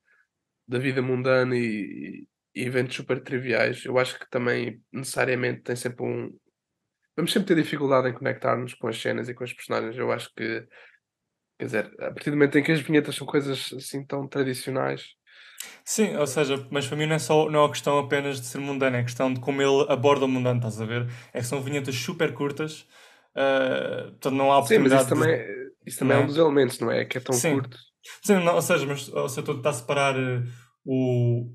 da 0.68 0.80
vida 0.80 1.02
mundana 1.02 1.56
e, 1.56 2.28
e, 2.56 2.62
eventos 2.64 2.96
super 2.96 3.22
triviais, 3.22 3.86
eu 3.86 3.98
acho 3.98 4.20
que 4.20 4.30
também 4.30 4.82
necessariamente 4.92 5.62
tem 5.62 5.76
sempre 5.76 6.06
um. 6.06 6.36
Vamos 7.16 7.32
sempre 7.32 7.48
ter 7.48 7.62
dificuldade 7.62 8.10
em 8.10 8.14
conectar-nos 8.14 8.74
com 8.74 8.88
as 8.88 9.00
cenas 9.00 9.30
e 9.30 9.34
com 9.34 9.44
os 9.44 9.54
personagens. 9.54 9.98
Eu 9.98 10.12
acho 10.12 10.30
que, 10.36 10.68
quer 11.58 11.66
dizer, 11.66 11.86
a 12.00 12.12
partir 12.12 12.30
do 12.30 12.36
momento 12.36 12.58
em 12.58 12.64
que 12.64 12.72
as 12.72 12.82
vinhetas 12.82 13.16
são 13.16 13.26
coisas 13.26 13.72
assim 13.74 14.06
tão 14.06 14.28
tradicionais. 14.28 15.16
Sim, 15.84 16.16
ou 16.18 16.28
seja, 16.28 16.68
mas 16.70 16.88
para 16.88 16.98
mim 16.98 17.06
não 17.06 17.16
é 17.16 17.20
só 17.20 17.50
não 17.50 17.60
é 17.60 17.64
uma 17.64 17.72
questão 17.72 17.98
apenas 18.00 18.40
de 18.40 18.48
ser 18.48 18.60
mundano, 18.60 18.98
é 18.98 19.04
questão 19.04 19.34
de 19.34 19.40
como 19.40 19.62
ele 19.62 19.86
aborda 19.90 20.26
o 20.26 20.28
mundano, 20.28 20.58
estás 20.58 20.82
a 20.82 20.86
ver? 20.86 21.08
É 21.34 21.40
que 21.40 21.46
são 21.46 21.62
vinhetas 21.62 21.96
super 21.96 22.34
curtas, 22.34 22.82
uh, 23.36 24.12
portanto 24.12 24.36
não 24.36 24.52
há 24.52 24.58
oportunidade. 24.58 25.06
Sim, 25.06 25.16
mas 25.16 25.30
isso 25.30 25.38
também, 25.38 25.70
isso 25.86 26.00
também 26.00 26.18
é? 26.18 26.20
é? 26.20 26.24
um 26.24 26.28
dos 26.28 26.38
elementos, 26.38 26.80
não 26.80 26.92
é? 26.92 27.06
Que 27.06 27.18
é 27.18 27.22
tão 27.22 27.34
Sim. 27.34 27.54
curto. 27.54 27.78
Sim, 28.22 28.36
não, 28.44 28.56
ou 28.56 28.62
seja, 28.62 28.86
mas 28.86 29.12
ou 29.12 29.30
seja, 29.30 29.52
estou 29.52 29.70
a 29.70 29.74
separar 29.74 30.16
uh, 30.18 30.44
o, 30.86 31.50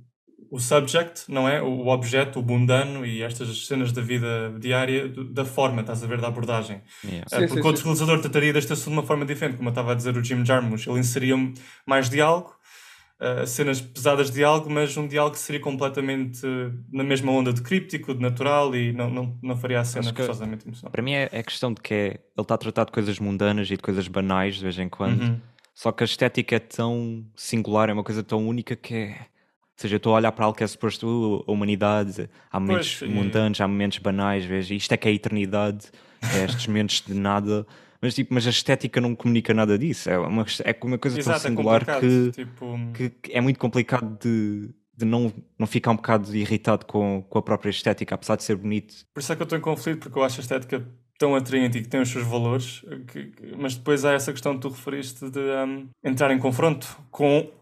o 0.50 0.58
subject, 0.58 1.24
não 1.28 1.48
é? 1.48 1.62
O 1.62 1.86
objeto, 1.88 2.40
o 2.40 2.42
mundano 2.42 3.06
e 3.06 3.22
estas 3.22 3.66
cenas 3.66 3.92
da 3.92 4.02
vida 4.02 4.54
diária 4.58 5.08
da 5.08 5.44
forma, 5.44 5.80
estás 5.80 6.02
a 6.02 6.06
ver, 6.06 6.20
da 6.20 6.28
abordagem. 6.28 6.82
Yeah. 7.04 7.26
Uh, 7.26 7.30
sim, 7.30 7.46
porque 7.46 7.62
sim, 7.62 7.68
outro 7.68 7.82
realizador 7.84 8.20
trataria 8.20 8.52
deste 8.52 8.72
assunto 8.72 8.94
de 8.94 8.98
uma 8.98 9.06
forma 9.06 9.24
diferente, 9.24 9.56
como 9.56 9.68
eu 9.68 9.72
estava 9.72 9.92
a 9.92 9.94
dizer 9.94 10.16
o 10.16 10.24
Jim 10.24 10.44
Jarmusch. 10.44 10.86
Ele 10.86 10.98
inseria 10.98 11.36
mais 11.86 12.10
diálogo, 12.10 12.52
uh, 13.20 13.46
cenas 13.46 13.80
pesadas 13.80 14.26
de 14.26 14.34
diálogo, 14.34 14.68
mas 14.68 14.96
um 14.96 15.06
diálogo 15.06 15.36
que 15.36 15.40
seria 15.40 15.60
completamente 15.60 16.44
na 16.92 17.04
mesma 17.04 17.30
onda 17.30 17.52
de 17.52 17.62
críptico, 17.62 18.12
de 18.12 18.20
natural 18.20 18.74
e 18.74 18.92
não, 18.92 19.08
não, 19.08 19.38
não 19.40 19.56
faria 19.56 19.80
a 19.80 19.84
cena 19.84 20.12
forçosamente 20.12 20.66
emocional. 20.66 20.90
Para 20.90 21.02
mim 21.02 21.12
é, 21.12 21.28
é 21.30 21.42
questão 21.44 21.72
de 21.72 21.80
que 21.80 21.94
é, 21.94 22.06
ele 22.06 22.20
está 22.38 22.54
a 22.54 22.58
tratar 22.58 22.84
de 22.86 22.92
coisas 22.92 23.20
mundanas 23.20 23.70
e 23.70 23.76
de 23.76 23.82
coisas 23.82 24.08
banais 24.08 24.56
de 24.56 24.62
vez 24.64 24.78
em 24.78 24.88
quando. 24.88 25.22
Uhum 25.22 25.40
só 25.80 25.90
que 25.90 26.04
a 26.04 26.04
estética 26.04 26.56
é 26.56 26.58
tão 26.58 27.24
singular, 27.34 27.88
é 27.88 27.94
uma 27.94 28.04
coisa 28.04 28.22
tão 28.22 28.46
única 28.46 28.76
que 28.76 28.94
é. 28.94 29.08
Ou 29.08 29.78
seja, 29.78 29.94
eu 29.94 29.96
estou 29.96 30.12
a 30.12 30.16
olhar 30.16 30.30
para 30.30 30.44
algo 30.44 30.54
que 30.54 30.62
é 30.62 30.66
suposto 30.66 31.42
a 31.48 31.50
humanidade, 31.50 32.28
há 32.52 32.60
momentos 32.60 32.98
pois, 32.98 33.10
mundanos, 33.10 33.58
há 33.62 33.66
momentos 33.66 33.96
banais, 33.96 34.44
veja, 34.44 34.74
isto 34.74 34.92
é 34.92 34.98
que 34.98 35.08
é 35.08 35.10
a 35.10 35.14
eternidade, 35.14 35.90
é 36.34 36.44
estes 36.44 36.66
momentos 36.66 37.00
de 37.00 37.14
nada, 37.14 37.66
mas, 37.98 38.14
tipo, 38.14 38.34
mas 38.34 38.46
a 38.46 38.50
estética 38.50 39.00
não 39.00 39.14
comunica 39.14 39.54
nada 39.54 39.78
disso, 39.78 40.10
é 40.10 40.18
uma, 40.18 40.44
é 40.64 40.76
uma 40.82 40.98
coisa 40.98 41.18
Exato, 41.18 41.40
tão 41.40 41.46
é 41.46 41.50
singular 41.50 41.88
é 41.88 41.98
que, 41.98 42.30
tipo... 42.32 42.78
que, 42.92 43.08
que, 43.08 43.32
é 43.32 43.40
muito 43.40 43.58
complicado 43.58 44.18
de, 44.22 44.68
de 44.94 45.06
não, 45.06 45.32
não 45.58 45.66
ficar 45.66 45.92
um 45.92 45.96
bocado 45.96 46.36
irritado 46.36 46.84
com, 46.84 47.24
com 47.26 47.38
a 47.38 47.42
própria 47.42 47.70
estética, 47.70 48.16
apesar 48.16 48.36
de 48.36 48.44
ser 48.44 48.56
bonito. 48.56 48.96
Por 49.14 49.20
isso 49.20 49.32
é 49.32 49.36
que 49.36 49.40
eu 49.40 49.44
estou 49.44 49.58
em 49.58 49.62
conflito, 49.62 50.00
porque 50.00 50.18
eu 50.18 50.22
acho 50.22 50.40
a 50.40 50.42
estética 50.42 50.86
tão 51.20 51.36
atraente 51.36 51.76
e 51.76 51.82
que 51.82 51.88
tem 51.88 52.00
os 52.00 52.08
seus 52.08 52.26
valores, 52.26 52.80
que, 53.08 53.26
que, 53.26 53.54
mas 53.54 53.76
depois 53.76 54.06
há 54.06 54.14
essa 54.14 54.32
questão 54.32 54.54
que 54.54 54.62
tu 54.62 54.70
referiste 54.70 55.30
de 55.30 55.38
um, 55.38 55.90
entrar 56.02 56.30
em 56.30 56.38
confronto 56.38 56.86
com 57.10 57.52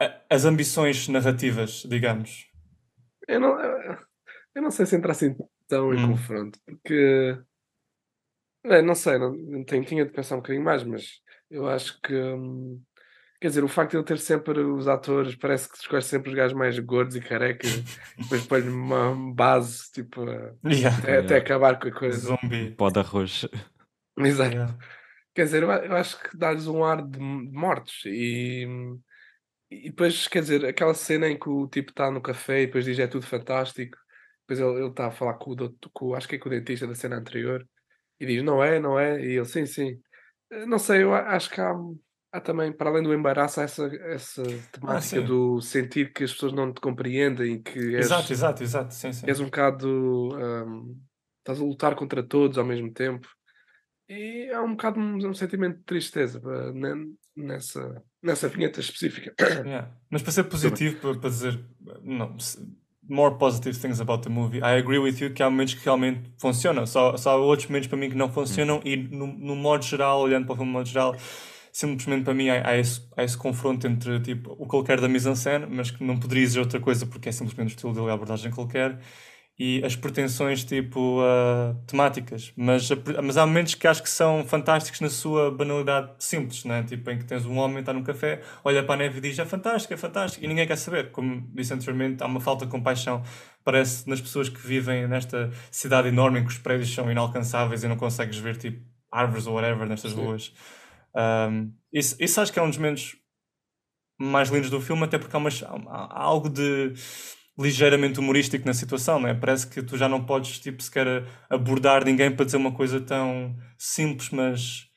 a, 0.00 0.20
as 0.30 0.44
ambições 0.44 1.08
narrativas, 1.08 1.82
digamos. 1.88 2.48
Eu 3.26 3.40
não, 3.40 3.60
eu 4.54 4.62
não 4.62 4.70
sei 4.70 4.86
se 4.86 4.94
entrar 4.94 5.10
assim 5.10 5.34
tão 5.66 5.92
em 5.92 6.04
hum. 6.04 6.12
confronto, 6.12 6.60
porque 6.64 7.36
é, 8.66 8.80
não 8.80 8.94
sei, 8.94 9.18
não, 9.18 9.64
tenho, 9.64 9.84
tinha 9.84 10.06
de 10.06 10.12
pensar 10.12 10.36
um 10.36 10.38
bocadinho 10.38 10.64
mais, 10.64 10.84
mas 10.84 11.20
eu 11.50 11.66
acho 11.66 12.00
que 12.02 12.14
hum, 12.14 12.80
Quer 13.42 13.48
dizer, 13.48 13.64
o 13.64 13.68
facto 13.68 13.90
de 13.90 13.96
ele 13.96 14.04
ter 14.04 14.18
sempre 14.18 14.60
os 14.60 14.86
atores, 14.86 15.34
parece 15.34 15.68
que 15.68 15.76
escolhe 15.76 16.00
sempre 16.00 16.30
os 16.30 16.36
gajos 16.36 16.56
mais 16.56 16.78
gordos 16.78 17.16
e 17.16 17.20
carecas, 17.20 17.82
depois 18.16 18.46
põe-lhe 18.46 18.68
uma 18.68 19.34
base, 19.34 19.90
tipo, 19.90 20.22
yeah. 20.22 20.96
até, 20.96 21.08
yeah. 21.08 21.24
até, 21.24 21.36
acabar 21.38 21.76
com 21.80 21.88
a 21.88 21.90
coisa. 21.90 22.18
Zumbi. 22.18 22.70
Pó 22.70 22.88
de 22.88 23.00
arroz. 23.00 23.48
Exato. 24.16 24.54
Yeah. 24.54 24.78
Quer 25.34 25.44
dizer, 25.46 25.64
eu 25.64 25.96
acho 25.96 26.22
que 26.22 26.36
dá-lhes 26.36 26.68
um 26.68 26.84
ar 26.84 27.04
de 27.04 27.18
mortos 27.18 28.04
e, 28.06 28.64
e 29.68 29.90
depois, 29.90 30.28
quer 30.28 30.42
dizer, 30.42 30.64
aquela 30.64 30.94
cena 30.94 31.28
em 31.28 31.36
que 31.36 31.48
o 31.48 31.66
tipo 31.66 31.90
está 31.90 32.12
no 32.12 32.22
café 32.22 32.62
e 32.62 32.66
depois 32.66 32.84
diz 32.84 32.96
é 33.00 33.08
tudo 33.08 33.26
fantástico, 33.26 33.98
depois 34.46 34.60
ele 34.60 34.86
está 34.86 35.08
a 35.08 35.10
falar 35.10 35.34
com 35.34 35.50
o, 35.50 35.56
doutor, 35.56 35.90
com, 35.92 36.14
acho 36.14 36.28
que 36.28 36.36
é 36.36 36.38
com 36.38 36.48
o 36.48 36.52
dentista 36.52 36.86
da 36.86 36.94
cena 36.94 37.16
anterior 37.16 37.66
e 38.20 38.26
diz 38.26 38.40
não 38.44 38.62
é, 38.62 38.78
não 38.78 38.96
é, 39.00 39.20
e 39.20 39.36
ele 39.36 39.44
sim, 39.46 39.66
sim. 39.66 40.00
Não 40.68 40.78
sei, 40.78 41.02
eu 41.02 41.12
acho 41.12 41.50
que 41.50 41.60
há 41.60 41.74
Há 42.32 42.40
também, 42.40 42.72
para 42.72 42.88
além 42.88 43.02
do 43.02 43.12
embaraço, 43.12 43.60
essa, 43.60 43.84
essa 44.06 44.42
temática 44.72 45.20
ah, 45.20 45.22
do 45.22 45.60
sentir 45.60 46.14
que 46.14 46.24
as 46.24 46.32
pessoas 46.32 46.54
não 46.54 46.72
te 46.72 46.80
compreendem, 46.80 47.62
que 47.62 47.94
és, 47.94 48.06
exato, 48.06 48.32
exato, 48.32 48.62
exato, 48.62 48.94
sim, 48.94 49.12
sim. 49.12 49.26
és 49.28 49.38
um 49.38 49.44
bocado 49.44 50.34
um, 50.34 50.98
estás 51.40 51.60
a 51.60 51.64
lutar 51.64 51.94
contra 51.94 52.22
todos 52.22 52.56
ao 52.56 52.64
mesmo 52.64 52.90
tempo 52.90 53.28
e 54.08 54.50
há 54.50 54.62
um 54.62 54.70
bocado 54.70 54.98
um, 54.98 55.28
um 55.28 55.34
sentimento 55.34 55.78
de 55.78 55.84
tristeza 55.84 56.40
nessa, 57.36 58.02
nessa 58.22 58.48
vinheta 58.48 58.80
específica. 58.80 59.34
Yeah. 59.66 59.90
Mas 60.10 60.22
para 60.22 60.32
ser 60.32 60.44
positivo, 60.44 61.00
para, 61.00 61.18
para 61.18 61.30
dizer 61.30 61.62
não, 62.02 62.34
more 63.08 63.36
positive 63.36 63.78
things 63.78 64.00
about 64.00 64.22
the 64.22 64.30
movie, 64.30 64.58
I 64.58 64.78
agree 64.78 64.98
with 64.98 65.20
you 65.20 65.32
que 65.32 65.42
há 65.42 65.50
momentos 65.50 65.74
que 65.74 65.84
realmente 65.84 66.32
funcionam, 66.38 66.86
só, 66.86 67.16
só 67.16 67.32
há 67.32 67.36
outros 67.36 67.68
momentos 67.68 67.88
para 67.88 67.98
mim 67.98 68.08
que 68.08 68.16
não 68.16 68.30
funcionam 68.30 68.78
hum. 68.78 68.82
e 68.84 68.96
no, 68.96 69.26
no 69.26 69.54
modo 69.54 69.84
geral, 69.84 70.20
olhando 70.20 70.46
para 70.46 70.54
o 70.54 70.56
filme 70.56 70.72
no 70.72 70.78
modo 70.78 70.88
geral 70.88 71.14
simplesmente 71.72 72.24
para 72.24 72.34
mim 72.34 72.50
há, 72.50 72.68
há, 72.68 72.78
esse, 72.78 73.00
há 73.16 73.24
esse 73.24 73.36
confronto 73.36 73.86
entre 73.86 74.20
tipo, 74.20 74.54
o 74.58 74.68
que 74.68 74.76
ele 74.76 74.84
quer 74.84 75.00
da 75.00 75.08
mise-en-scène, 75.08 75.66
mas 75.68 75.90
que 75.90 76.04
não 76.04 76.18
poderia 76.18 76.44
exigir 76.44 76.60
outra 76.60 76.78
coisa 76.78 77.06
porque 77.06 77.30
é 77.30 77.32
simplesmente 77.32 77.68
o 77.68 77.74
estilo 77.74 77.94
dele 77.94 78.06
e 78.06 78.10
a 78.10 78.12
abordagem 78.12 78.52
que 78.52 78.60
ele 78.60 78.68
quer, 78.68 78.98
e 79.58 79.82
as 79.84 79.94
pretensões 79.96 80.64
tipo 80.64 81.20
uh, 81.20 81.74
temáticas. 81.86 82.52
Mas, 82.56 82.88
mas 83.22 83.36
há 83.36 83.46
momentos 83.46 83.74
que 83.74 83.86
acho 83.86 84.02
que 84.02 84.10
são 84.10 84.44
fantásticos 84.44 85.00
na 85.00 85.08
sua 85.08 85.50
banalidade 85.50 86.10
simples, 86.18 86.64
né? 86.64 86.82
tipo 86.82 87.10
em 87.10 87.18
que 87.18 87.24
tens 87.24 87.46
um 87.46 87.56
homem 87.58 87.80
está 87.80 87.92
num 87.92 88.02
café, 88.02 88.42
olha 88.64 88.82
para 88.82 88.94
a 88.94 88.98
neve 88.98 89.18
e 89.18 89.20
diz 89.20 89.38
é 89.38 89.44
fantástico, 89.46 89.94
é 89.94 89.96
fantástico, 89.96 90.44
e 90.44 90.48
ninguém 90.48 90.66
quer 90.66 90.76
saber. 90.76 91.10
Como 91.10 91.48
disse 91.54 91.72
anteriormente, 91.72 92.22
há 92.22 92.26
uma 92.26 92.40
falta 92.40 92.66
de 92.66 92.70
compaixão, 92.70 93.22
parece, 93.64 94.08
nas 94.08 94.20
pessoas 94.20 94.48
que 94.48 94.60
vivem 94.66 95.06
nesta 95.06 95.50
cidade 95.70 96.08
enorme 96.08 96.40
em 96.40 96.44
que 96.44 96.50
os 96.50 96.58
prédios 96.58 96.92
são 96.92 97.10
inalcançáveis 97.10 97.82
e 97.82 97.88
não 97.88 97.96
consegues 97.96 98.36
ver 98.38 98.56
tipo 98.56 98.82
árvores 99.10 99.46
ou 99.46 99.54
whatever 99.54 99.86
nestas 99.86 100.12
Sim. 100.12 100.24
ruas. 100.24 100.52
Um, 101.14 101.72
isso, 101.92 102.16
isso 102.18 102.40
acho 102.40 102.52
que 102.52 102.58
é 102.58 102.62
um 102.62 102.68
dos 102.68 102.78
momentos 102.78 103.16
mais 104.18 104.48
lindos 104.50 104.70
do 104.70 104.80
filme, 104.80 105.04
até 105.04 105.18
porque 105.18 105.36
há, 105.36 105.40
há, 105.40 106.04
há 106.04 106.22
algo 106.22 106.48
de 106.48 106.92
ligeiramente 107.58 108.18
humorístico 108.18 108.64
na 108.66 108.74
situação, 108.74 109.20
não 109.20 109.28
é? 109.28 109.34
Parece 109.34 109.66
que 109.66 109.82
tu 109.82 109.96
já 109.96 110.08
não 110.08 110.24
podes, 110.24 110.58
tipo, 110.58 110.82
sequer 110.82 111.26
abordar 111.50 112.04
ninguém 112.04 112.34
para 112.34 112.44
dizer 112.44 112.56
uma 112.56 112.72
coisa 112.72 113.00
tão 113.00 113.54
simples, 113.76 114.30
mas 114.30 114.88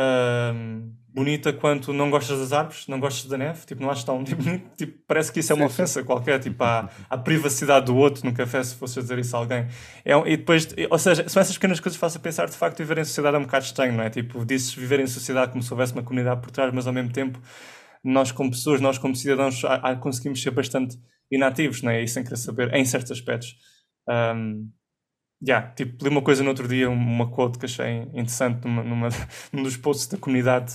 uh, 0.00 0.90
bonita 1.12 1.52
quanto 1.52 1.92
não 1.92 2.08
gostas 2.10 2.38
das 2.38 2.52
árvores, 2.52 2.86
não 2.86 3.00
gostas 3.00 3.28
da 3.28 3.36
neve, 3.36 3.66
tipo, 3.66 3.82
não 3.82 3.90
achas 3.90 4.04
tão 4.04 4.22
tipo, 4.24 4.42
tipo, 4.76 4.98
parece 5.06 5.32
que 5.32 5.40
isso 5.40 5.52
é 5.52 5.56
uma 5.56 5.66
ofensa 5.66 6.02
qualquer, 6.04 6.38
tipo, 6.38 6.62
à, 6.62 6.88
à 7.08 7.18
privacidade 7.18 7.86
do 7.86 7.96
outro 7.96 8.24
no 8.24 8.32
café, 8.32 8.62
se 8.62 8.74
fosse 8.74 9.00
dizer 9.00 9.18
isso 9.18 9.36
a 9.36 9.40
alguém. 9.40 9.66
É, 10.04 10.16
e 10.26 10.36
depois, 10.36 10.68
ou 10.88 10.98
seja, 10.98 11.28
são 11.28 11.40
essas 11.40 11.56
pequenas 11.56 11.80
coisas 11.80 11.96
que 11.96 12.00
fazem 12.00 12.20
pensar, 12.20 12.46
de 12.48 12.56
facto, 12.56 12.78
viver 12.78 12.98
em 12.98 13.04
sociedade 13.04 13.36
é 13.36 13.38
um 13.38 13.42
bocado 13.42 13.64
estranho, 13.64 13.92
não 13.92 14.04
é? 14.04 14.10
Tipo, 14.10 14.44
dizes 14.44 14.72
viver 14.72 15.00
em 15.00 15.06
sociedade 15.06 15.50
como 15.50 15.62
se 15.62 15.72
houvesse 15.72 15.92
uma 15.92 16.02
comunidade 16.02 16.40
por 16.40 16.50
trás, 16.50 16.72
mas 16.72 16.86
ao 16.86 16.92
mesmo 16.92 17.12
tempo, 17.12 17.40
nós 18.02 18.32
como 18.32 18.50
pessoas, 18.50 18.80
nós 18.80 18.96
como 18.98 19.14
cidadãos, 19.14 19.62
conseguimos 20.00 20.42
ser 20.42 20.50
bastante 20.52 20.96
inativos, 21.30 21.82
não 21.82 21.90
é? 21.90 22.02
E 22.02 22.08
sem 22.08 22.22
querer 22.22 22.36
saber, 22.36 22.74
em 22.74 22.84
certos 22.84 23.12
aspectos. 23.12 23.56
Um, 24.08 24.70
yeah, 25.46 25.68
tipo, 25.72 26.02
li 26.04 26.10
uma 26.10 26.22
coisa 26.22 26.42
no 26.42 26.50
outro 26.50 26.68
dia, 26.68 26.88
uma 26.90 27.30
quote 27.30 27.58
que 27.58 27.66
achei 27.66 28.02
interessante 28.14 28.64
numa, 28.64 28.82
numa, 28.82 29.08
num 29.52 29.62
dos 29.62 29.76
posts 29.76 30.06
da 30.06 30.18
comunidade, 30.18 30.74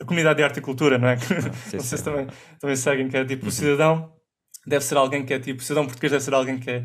a 0.00 0.04
comunidade 0.04 0.38
de 0.38 0.42
arte 0.44 0.58
e 0.58 0.62
cultura, 0.62 0.98
não 0.98 1.08
é? 1.08 1.14
Ah, 1.14 1.48
não 1.74 1.80
sei 1.80 1.98
se 1.98 2.04
também, 2.04 2.26
também 2.60 2.76
seguem, 2.76 3.08
que 3.08 3.16
é 3.16 3.24
tipo, 3.24 3.42
uhum. 3.42 3.48
o 3.48 3.52
cidadão 3.52 4.12
deve 4.66 4.84
ser 4.84 4.96
alguém 4.96 5.24
que 5.24 5.34
é 5.34 5.38
tipo, 5.38 5.60
o 5.60 5.64
cidadão 5.64 5.86
português 5.86 6.12
deve 6.12 6.24
ser 6.24 6.34
alguém 6.34 6.58
que 6.58 6.70
é 6.70 6.84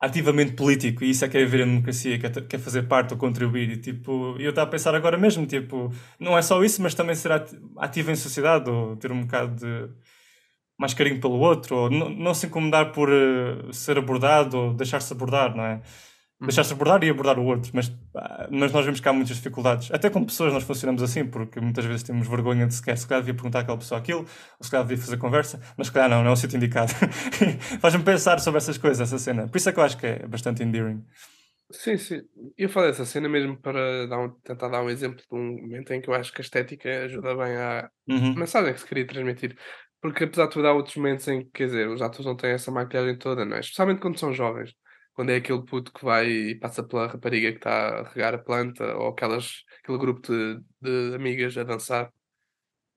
ativamente 0.00 0.52
político 0.52 1.04
e 1.04 1.10
isso 1.10 1.24
é 1.24 1.28
que 1.28 1.36
é 1.38 1.40
viver 1.40 1.62
a 1.62 1.66
democracia, 1.66 2.18
que 2.18 2.26
é, 2.26 2.30
que 2.30 2.56
é 2.56 2.58
fazer 2.58 2.82
parte 2.82 3.12
ou 3.12 3.18
contribuir. 3.18 3.70
E 3.70 3.76
tipo, 3.78 4.36
eu 4.38 4.50
estava 4.50 4.68
a 4.68 4.70
pensar 4.70 4.94
agora 4.94 5.16
mesmo, 5.18 5.46
tipo, 5.46 5.90
não 6.20 6.36
é 6.36 6.42
só 6.42 6.62
isso, 6.62 6.82
mas 6.82 6.94
também 6.94 7.14
ser 7.14 7.32
ativo 7.78 8.10
em 8.10 8.16
sociedade 8.16 8.70
ou 8.70 8.96
ter 8.96 9.10
um 9.10 9.22
bocado 9.22 9.56
de 9.56 9.88
mais 10.78 10.92
carinho 10.94 11.20
pelo 11.20 11.38
outro, 11.38 11.74
ou 11.76 11.90
não, 11.90 12.10
não 12.10 12.34
se 12.34 12.46
incomodar 12.46 12.92
por 12.92 13.08
uh, 13.08 13.72
ser 13.72 13.98
abordado 13.98 14.58
ou 14.58 14.74
deixar-se 14.74 15.12
abordar, 15.12 15.56
não 15.56 15.64
é? 15.64 15.80
Uhum. 16.38 16.48
Deixar-se 16.48 16.74
abordar 16.74 17.02
e 17.02 17.08
abordar 17.08 17.38
o 17.38 17.44
outro, 17.44 17.70
mas, 17.72 17.90
mas 18.50 18.70
nós 18.70 18.84
vemos 18.84 19.00
que 19.00 19.08
há 19.08 19.12
muitas 19.12 19.36
dificuldades. 19.36 19.90
Até 19.90 20.10
como 20.10 20.26
pessoas 20.26 20.52
nós 20.52 20.64
funcionamos 20.64 21.02
assim, 21.02 21.24
porque 21.24 21.58
muitas 21.60 21.84
vezes 21.86 22.02
temos 22.02 22.28
vergonha 22.28 22.66
de 22.66 22.74
sequer, 22.74 22.98
se 22.98 23.06
calhar 23.06 23.22
devia 23.22 23.34
perguntar 23.34 23.60
àquela 23.60 23.78
pessoa 23.78 23.98
aquilo, 23.98 24.20
ou 24.20 24.64
se 24.64 24.70
calhar 24.70 24.86
devia 24.86 25.02
fazer 25.02 25.16
conversa, 25.16 25.60
mas 25.78 25.86
se 25.86 25.92
calhar 25.94 26.10
não, 26.10 26.22
não 26.22 26.30
é 26.30 26.32
o 26.32 26.36
sítio 26.36 26.58
indicado. 26.58 26.92
Faz-me 27.80 28.04
pensar 28.04 28.38
sobre 28.38 28.58
essas 28.58 28.76
coisas, 28.76 29.00
essa 29.00 29.18
cena. 29.18 29.48
Por 29.48 29.56
isso 29.56 29.70
é 29.70 29.72
que 29.72 29.80
eu 29.80 29.84
acho 29.84 29.96
que 29.96 30.06
é 30.06 30.26
bastante 30.26 30.62
endearing. 30.62 31.02
Sim, 31.70 31.96
sim. 31.96 32.20
Eu 32.56 32.68
falei 32.68 32.90
dessa 32.90 33.04
cena 33.04 33.28
mesmo 33.28 33.58
para 33.60 34.06
dar 34.06 34.18
um, 34.18 34.30
tentar 34.40 34.68
dar 34.68 34.82
um 34.82 34.90
exemplo 34.90 35.16
de 35.18 35.26
um 35.32 35.62
momento 35.62 35.92
em 35.92 36.00
que 36.00 36.08
eu 36.08 36.14
acho 36.14 36.32
que 36.32 36.40
a 36.40 36.44
estética 36.44 37.04
ajuda 37.04 37.34
bem 37.34 37.56
à 37.56 37.90
uhum. 38.08 38.34
mensagem 38.34 38.72
que 38.72 38.80
se 38.80 38.86
queria 38.86 39.06
transmitir. 39.06 39.56
Porque 40.00 40.24
apesar 40.24 40.46
de 40.46 40.52
tudo, 40.52 40.68
há 40.68 40.72
outros 40.74 40.94
momentos 40.96 41.26
em 41.26 41.44
que, 41.44 41.50
quer 41.52 41.66
dizer, 41.66 41.88
os 41.88 42.02
atores 42.02 42.26
não 42.26 42.36
têm 42.36 42.50
essa 42.50 42.70
maquilhagem 42.70 43.18
toda, 43.18 43.44
não 43.44 43.56
é? 43.56 43.60
Especialmente 43.60 44.00
quando 44.00 44.18
são 44.18 44.32
jovens. 44.32 44.72
Quando 45.16 45.30
é 45.30 45.36
aquele 45.36 45.64
puto 45.64 45.90
que 45.92 46.04
vai 46.04 46.28
e 46.28 46.54
passa 46.54 46.82
pela 46.84 47.06
rapariga 47.06 47.50
que 47.50 47.56
está 47.56 48.00
a 48.00 48.08
regar 48.10 48.34
a 48.34 48.38
planta, 48.38 48.94
ou 48.96 49.08
aquelas, 49.08 49.64
aquele 49.82 49.96
grupo 49.96 50.20
de, 50.20 50.60
de 50.82 51.14
amigas 51.14 51.56
a 51.56 51.64
dançar. 51.64 52.12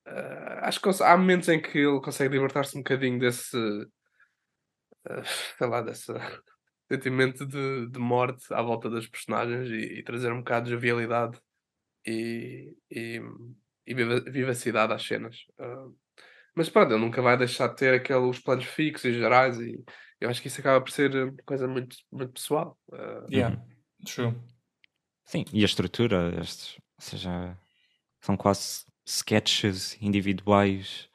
Uh, 0.06 0.60
acho 0.60 0.80
que 0.82 1.02
há 1.02 1.16
momentos 1.16 1.48
em 1.48 1.60
que 1.60 1.78
ele 1.78 2.00
consegue 2.00 2.34
libertar-se 2.34 2.76
um 2.76 2.82
bocadinho 2.82 3.18
desse, 3.18 3.56
uh, 3.56 5.24
sei 5.56 5.66
lá, 5.66 5.80
desse 5.80 6.12
sentimento 6.92 7.46
de, 7.46 7.88
de 7.88 7.98
morte 7.98 8.52
à 8.52 8.60
volta 8.60 8.90
das 8.90 9.06
personagens 9.06 9.70
e, 9.70 10.00
e 10.00 10.02
trazer 10.02 10.30
um 10.30 10.40
bocado 10.40 10.66
de 10.66 10.72
jovialidade 10.72 11.40
e, 12.06 12.76
e, 12.90 13.18
e 13.86 13.94
vivacidade 13.94 14.92
às 14.92 15.06
cenas. 15.06 15.46
Uh, 15.58 15.96
mas 16.54 16.68
pronto, 16.68 16.92
ele 16.92 17.00
nunca 17.00 17.22
vai 17.22 17.38
deixar 17.38 17.68
de 17.68 17.76
ter 17.76 17.94
aqueles 17.94 18.38
planos 18.40 18.66
fixos 18.66 19.06
e 19.06 19.14
gerais 19.14 19.58
e 19.58 19.82
eu 20.20 20.28
acho 20.28 20.42
que 20.42 20.48
isso 20.48 20.60
acaba 20.60 20.80
por 20.80 20.90
ser 20.90 21.14
uma 21.14 21.36
coisa 21.44 21.66
muito, 21.66 21.96
muito 22.12 22.32
pessoal. 22.32 22.78
Uh... 22.92 23.26
Yeah, 23.32 23.56
uhum. 23.56 24.04
true. 24.04 24.34
Sim, 25.24 25.44
e 25.52 25.62
a 25.62 25.64
estrutura, 25.64 26.34
estes, 26.40 26.76
ou 26.76 27.02
seja, 27.02 27.56
são 28.20 28.36
quase 28.36 28.84
sketches 29.06 29.96
individuais. 30.00 31.08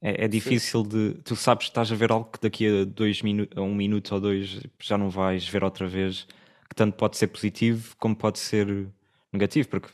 É, 0.00 0.24
é 0.24 0.28
difícil 0.28 0.82
Sim. 0.84 0.88
de. 0.88 1.22
Tu 1.22 1.34
sabes 1.34 1.66
que 1.66 1.70
estás 1.70 1.90
a 1.90 1.94
ver 1.94 2.12
algo 2.12 2.30
que 2.30 2.40
daqui 2.40 2.66
a, 2.66 2.84
dois 2.84 3.22
minu 3.22 3.48
a 3.56 3.60
um 3.60 3.74
minuto 3.74 4.14
ou 4.14 4.20
dois 4.20 4.60
já 4.80 4.98
não 4.98 5.10
vais 5.10 5.48
ver 5.48 5.64
outra 5.64 5.88
vez, 5.88 6.26
que 6.68 6.74
tanto 6.74 6.96
pode 6.96 7.16
ser 7.16 7.28
positivo 7.28 7.96
como 7.96 8.14
pode 8.14 8.38
ser 8.38 8.88
negativo, 9.32 9.68
porque 9.68 9.88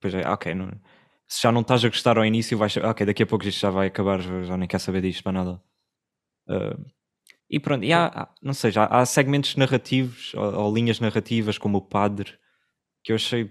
depois 0.00 0.14
é, 0.14 0.28
ok, 0.28 0.54
não, 0.54 0.70
se 1.26 1.42
já 1.42 1.52
não 1.52 1.60
estás 1.60 1.84
a 1.84 1.88
gostar 1.88 2.18
ao 2.18 2.24
início, 2.24 2.58
vais 2.58 2.76
ok, 2.76 3.06
daqui 3.06 3.22
a 3.22 3.26
pouco 3.26 3.46
isto 3.46 3.60
já 3.60 3.70
vai 3.70 3.86
acabar, 3.86 4.20
já 4.20 4.56
nem 4.56 4.68
quer 4.68 4.80
saber 4.80 5.02
disto 5.02 5.22
para 5.22 5.32
nada. 5.32 5.62
Uh, 6.48 6.84
e 7.50 7.58
pronto, 7.58 7.84
e 7.84 7.92
há, 7.92 8.28
não 8.40 8.54
sei, 8.54 8.70
já 8.70 8.84
há 8.84 9.04
segmentos 9.04 9.56
narrativos 9.56 10.32
ou, 10.34 10.54
ou, 10.54 10.74
linhas 10.74 11.00
narrativas 11.00 11.58
como 11.58 11.78
o 11.78 11.82
Padre 11.82 12.38
que 13.02 13.12
eu 13.12 13.16
achei 13.16 13.50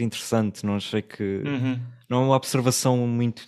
interessante, 0.00 0.64
não 0.64 0.76
achei 0.76 1.02
que 1.02 1.42
uhum. 1.44 1.78
não 2.08 2.22
é 2.22 2.24
uma 2.26 2.36
observação 2.36 2.96
muito 3.06 3.42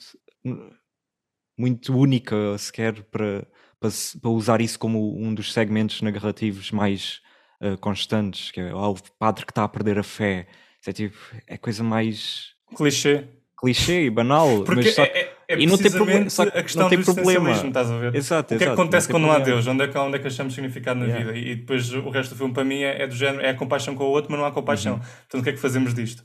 muito 1.59 1.97
única 1.97 2.57
sequer 2.59 3.03
para, 3.05 3.47
para, 3.81 3.91
para, 4.21 4.31
usar 4.31 4.61
isso 4.61 4.79
como 4.79 5.19
um 5.19 5.35
dos 5.35 5.53
segmentos 5.53 6.03
narrativos 6.03 6.71
mais 6.71 7.21
uh, 7.61 7.77
constantes, 7.79 8.51
que 8.51 8.61
é 8.61 8.75
oh, 8.75 8.91
o 8.91 8.97
padre 9.19 9.47
que 9.47 9.53
está 9.53 9.65
a 9.65 9.69
perder 9.69 9.99
a 9.99 10.03
fé. 10.03 10.47
Isso 10.81 10.91
é 10.91 10.93
tipo, 10.93 11.17
é 11.47 11.57
coisa 11.57 11.83
mais 11.83 12.53
Clichê. 12.75 13.29
Clichê 13.57 14.05
e 14.05 14.11
banal. 14.11 14.65
Porque 14.65 14.83
mas 14.83 14.95
só... 14.95 15.05
é, 15.05 15.32
é, 15.53 15.61
e 15.61 15.67
não 15.67 15.77
tem, 15.77 15.91
problema, 15.91 16.27
a 16.27 16.63
questão 16.63 16.83
não 16.83 16.89
tem 16.89 17.03
problema. 17.03 17.51
estás 17.51 17.91
a 17.91 17.99
ver? 17.99 18.15
Exato, 18.15 18.55
o 18.55 18.59
que 18.59 18.65
é 18.65 18.67
que 18.67 18.73
acontece 18.73 19.09
quando 19.09 19.25
não 19.25 19.33
há 19.33 19.39
Deus? 19.39 19.67
Onde 19.67 19.85
é 19.85 19.89
que, 19.89 19.99
onde 19.99 20.17
é 20.17 20.19
que 20.19 20.27
achamos 20.27 20.55
significado 20.55 21.01
na 21.01 21.07
yeah. 21.07 21.33
vida? 21.33 21.39
E, 21.39 21.57
depois 21.57 21.93
o 21.93 22.11
resto 22.11 22.35
do 22.35 22.39
filme 22.39 22.55
para 22.55 22.65
mim 22.65 22.83
é, 22.83 23.03
é, 23.03 23.07
do 23.07 23.15
género, 23.15 23.45
é 23.45 23.51
a 23.51 23.55
compaixão 23.55 23.95
com 23.95 24.05
o 24.05 24.09
outro, 24.09 24.31
mas 24.31 24.41
não 24.41 24.47
há 24.47 24.51
compaixão. 24.51 24.95
Uhum. 24.95 25.01
Portanto, 25.01 25.41
o 25.41 25.43
que 25.43 25.51
é 25.51 25.53
que 25.53 25.59
fazemos 25.59 25.95
disto? 25.95 26.21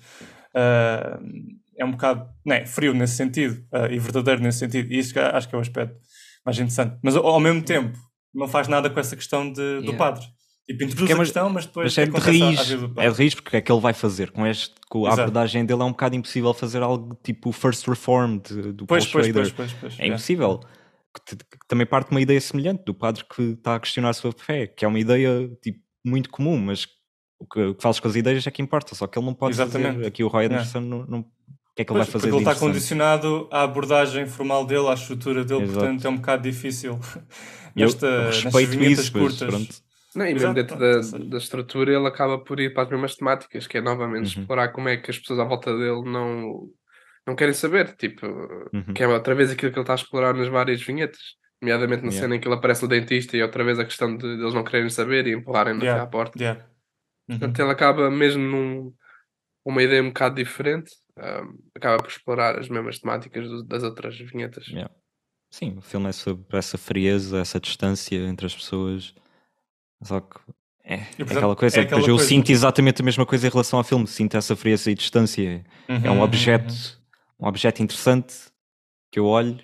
Uh, 0.55 1.57
é 1.77 1.85
um 1.85 1.91
bocado 1.91 2.27
né, 2.45 2.65
frio 2.65 2.93
nesse 2.93 3.15
sentido 3.15 3.63
uh, 3.73 3.91
e 3.91 3.99
verdadeiro 3.99 4.41
nesse 4.41 4.59
sentido. 4.59 4.91
E 4.91 4.97
isso 4.97 5.13
acho 5.19 5.49
que 5.49 5.55
é 5.55 5.57
o 5.57 5.61
aspecto 5.61 5.95
mais 6.45 6.57
interessante. 6.57 6.97
Mas 7.03 7.15
ao, 7.15 7.25
ao 7.27 7.39
mesmo 7.39 7.61
tempo, 7.61 7.97
não 8.33 8.47
faz 8.47 8.67
nada 8.67 8.89
com 8.89 8.99
essa 8.99 9.15
questão 9.15 9.51
de, 9.51 9.61
yeah. 9.61 9.85
do 9.85 9.93
padre. 9.95 10.25
Tipo, 10.67 10.83
introduz 10.83 11.09
é 11.09 11.13
a 11.13 11.17
questão, 11.17 11.49
mas 11.49 11.65
depois. 11.65 11.85
Mas 11.85 11.97
é, 11.97 12.05
de 12.11 12.19
raiz, 12.19 12.71
é 12.97 13.09
de 13.09 13.17
raiz 13.17 13.33
porque 13.33 13.55
é 13.55 13.61
que 13.61 13.71
ele 13.71 13.79
vai 13.79 13.93
fazer. 13.93 14.31
Com, 14.31 14.45
este, 14.45 14.75
com 14.89 15.05
a 15.05 15.13
abordagem 15.13 15.65
dele 15.65 15.81
é 15.81 15.85
um 15.85 15.91
bocado 15.91 16.15
impossível 16.15 16.53
fazer 16.53 16.83
algo 16.83 17.17
tipo 17.23 17.53
First 17.53 17.87
Reform 17.87 18.39
de, 18.39 18.73
do 18.73 18.85
pois, 18.85 19.05
Paul 19.05 19.23
pois, 19.31 19.51
pois, 19.51 19.73
pois, 19.73 19.95
É 19.97 20.07
impossível. 20.07 20.59
Que, 21.25 21.37
também 21.69 21.87
parte 21.87 22.09
de 22.09 22.15
uma 22.15 22.21
ideia 22.21 22.39
semelhante 22.39 22.83
do 22.85 22.93
padre 22.93 23.23
que 23.33 23.41
está 23.53 23.75
a 23.75 23.79
questionar 23.79 24.09
a 24.09 24.13
sua 24.13 24.33
fé, 24.33 24.67
que 24.67 24.83
é 24.83 24.87
uma 24.87 24.99
ideia 24.99 25.49
tipo, 25.63 25.79
muito 26.05 26.29
comum, 26.29 26.57
mas 26.57 26.85
o 27.39 27.47
que, 27.47 27.59
o 27.61 27.75
que 27.75 27.81
fazes 27.81 28.01
com 28.01 28.09
as 28.09 28.15
ideias 28.15 28.45
é 28.45 28.51
que 28.51 28.61
importa, 28.61 28.93
só 28.93 29.07
que 29.07 29.17
ele 29.17 29.25
não 29.25 29.33
pode 29.33 29.53
Exatamente. 29.53 29.95
fazer. 29.95 30.07
Aqui 30.07 30.23
o 30.23 30.27
Roy 30.27 30.45
Anderson 30.47 30.81
não, 30.81 31.05
não, 31.05 31.19
o 31.19 31.25
que 31.75 31.81
é 31.81 31.85
que 31.85 31.91
ele 31.91 31.99
vai 31.99 32.05
fazer? 32.05 32.29
Porque 32.29 32.43
ele 32.43 32.49
está 32.49 32.59
condicionado 32.59 33.47
à 33.51 33.63
abordagem 33.63 34.25
formal 34.25 34.65
dele, 34.65 34.89
à 34.89 34.93
estrutura 34.93 35.45
dele, 35.45 35.63
Exato. 35.63 35.79
portanto 35.79 36.05
é 36.05 36.09
um 36.09 36.17
bocado 36.17 36.43
difícil. 36.43 36.99
Nesta, 37.73 38.05
eu, 38.05 38.25
respeito 38.31 38.83
isso, 38.83 39.11
curtas. 39.13 39.47
Pronto 39.47 39.86
não, 40.15 40.25
e 40.25 40.33
mesmo 40.33 40.53
dentro 40.53 40.77
da, 40.77 41.01
da 41.29 41.37
estrutura 41.37 41.93
ele 41.93 42.07
acaba 42.07 42.37
por 42.39 42.59
ir 42.59 42.73
para 42.73 42.83
as 42.83 42.89
mesmas 42.89 43.15
temáticas, 43.15 43.67
que 43.67 43.77
é 43.77 43.81
novamente 43.81 44.35
uhum. 44.35 44.41
explorar 44.41 44.69
como 44.69 44.89
é 44.89 44.97
que 44.97 45.11
as 45.11 45.19
pessoas 45.19 45.39
à 45.39 45.43
volta 45.43 45.71
dele 45.77 46.03
não, 46.09 46.69
não 47.25 47.35
querem 47.35 47.53
saber, 47.53 47.95
tipo, 47.95 48.25
uhum. 48.25 48.93
que 48.93 49.03
é 49.03 49.07
outra 49.07 49.35
vez 49.35 49.51
aquilo 49.51 49.71
que 49.71 49.77
ele 49.77 49.83
está 49.83 49.93
a 49.93 49.95
explorar 49.95 50.33
nas 50.33 50.47
várias 50.47 50.81
vinhetas, 50.81 51.19
nomeadamente 51.61 52.03
na 52.03 52.09
yeah. 52.09 52.21
cena 52.21 52.35
em 52.35 52.39
que 52.39 52.47
ele 52.47 52.55
aparece 52.55 52.83
no 52.83 52.87
dentista 52.87 53.35
e 53.35 53.41
outra 53.41 53.63
vez 53.63 53.79
a 53.79 53.85
questão 53.85 54.15
de, 54.15 54.37
de 54.37 54.41
eles 54.41 54.53
não 54.53 54.63
quererem 54.63 54.89
saber 54.89 55.27
e 55.27 55.33
empurrarem 55.33 55.77
yeah. 55.79 56.01
à 56.01 56.07
porta. 56.07 56.37
Yeah. 56.41 56.65
Uhum. 57.29 57.39
Portanto, 57.39 57.59
ele 57.59 57.71
acaba 57.71 58.09
mesmo 58.09 58.43
num 58.43 58.93
uma 59.65 59.83
ideia 59.83 60.01
um 60.01 60.07
bocado 60.07 60.35
diferente, 60.35 60.91
um, 61.17 61.59
acaba 61.75 61.97
por 61.97 62.07
explorar 62.07 62.57
as 62.57 62.69
mesmas 62.69 62.99
temáticas 62.99 63.45
do, 63.49 63.63
das 63.63 63.83
outras 63.83 64.17
vinhetas. 64.17 64.65
Yeah. 64.67 64.89
Sim, 65.51 65.77
o 65.77 65.81
filme 65.81 66.07
é 66.07 66.11
sobre 66.13 66.57
essa 66.57 66.77
frieza, 66.77 67.39
essa 67.39 67.59
distância 67.59 68.15
entre 68.15 68.45
as 68.45 68.55
pessoas 68.55 69.13
só 70.03 70.19
que 70.21 70.39
é, 70.83 70.95
é 70.95 71.21
aquela 71.21 71.55
coisa. 71.55 71.79
É 71.79 71.83
aquela 71.83 72.01
eu 72.01 72.15
coisa. 72.15 72.23
sinto 72.25 72.49
exatamente 72.49 73.01
a 73.01 73.05
mesma 73.05 73.25
coisa 73.25 73.47
em 73.47 73.49
relação 73.49 73.79
ao 73.79 73.83
filme. 73.83 74.07
Sinto 74.07 74.37
essa 74.37 74.55
frieza 74.55 74.89
e 74.89 74.95
distância. 74.95 75.65
Uhum, 75.89 75.95
é 76.03 76.09
um 76.11 76.15
uhum, 76.15 76.21
objeto 76.21 76.73
uhum. 77.39 77.45
um 77.45 77.47
objeto 77.47 77.83
interessante 77.83 78.33
que 79.11 79.19
eu 79.19 79.25
olho, 79.25 79.59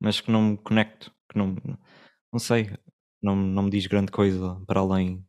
mas 0.00 0.20
que 0.20 0.30
não 0.30 0.42
me 0.50 0.56
conecto, 0.58 1.12
que 1.30 1.36
não, 1.38 1.56
não 2.32 2.38
sei, 2.38 2.70
não, 3.22 3.34
não 3.34 3.64
me 3.64 3.70
diz 3.70 3.86
grande 3.86 4.12
coisa 4.12 4.60
para 4.66 4.80
além 4.80 5.24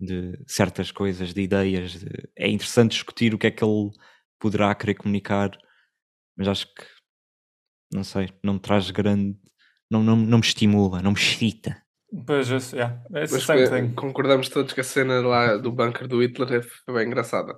de 0.00 0.38
certas 0.46 0.90
coisas, 0.92 1.32
de 1.34 1.40
ideias. 1.42 1.92
de- 1.98 2.28
É 2.36 2.48
interessante 2.48 2.92
discutir 2.92 3.34
o 3.34 3.38
que 3.38 3.46
é 3.46 3.50
que 3.50 3.64
ele 3.64 3.90
poderá 4.38 4.74
querer 4.74 4.94
comunicar, 4.94 5.50
mas 6.36 6.46
acho 6.48 6.66
que, 6.74 6.84
não 7.92 8.04
sei, 8.04 8.28
não 8.42 8.54
me 8.54 8.60
traz 8.60 8.90
grande. 8.90 9.38
Não, 9.90 10.02
não, 10.02 10.16
não 10.16 10.38
me 10.38 10.44
estimula, 10.44 11.00
não 11.00 11.12
me 11.12 11.18
excita. 11.18 11.80
Pois, 12.24 12.48
it's, 12.50 12.72
yeah, 12.72 12.98
it's 13.14 13.30
the 13.32 13.36
Mas 13.36 13.44
same 13.44 13.64
que- 13.64 13.68
thing. 13.70 13.94
concordamos 13.94 14.48
todos 14.48 14.72
que 14.72 14.80
a 14.80 14.84
cena 14.84 15.20
lá 15.20 15.56
do 15.56 15.70
bunker 15.72 16.06
do 16.08 16.22
Hitler 16.22 16.62
foi 16.84 16.94
bem 16.94 17.06
engraçada. 17.06 17.54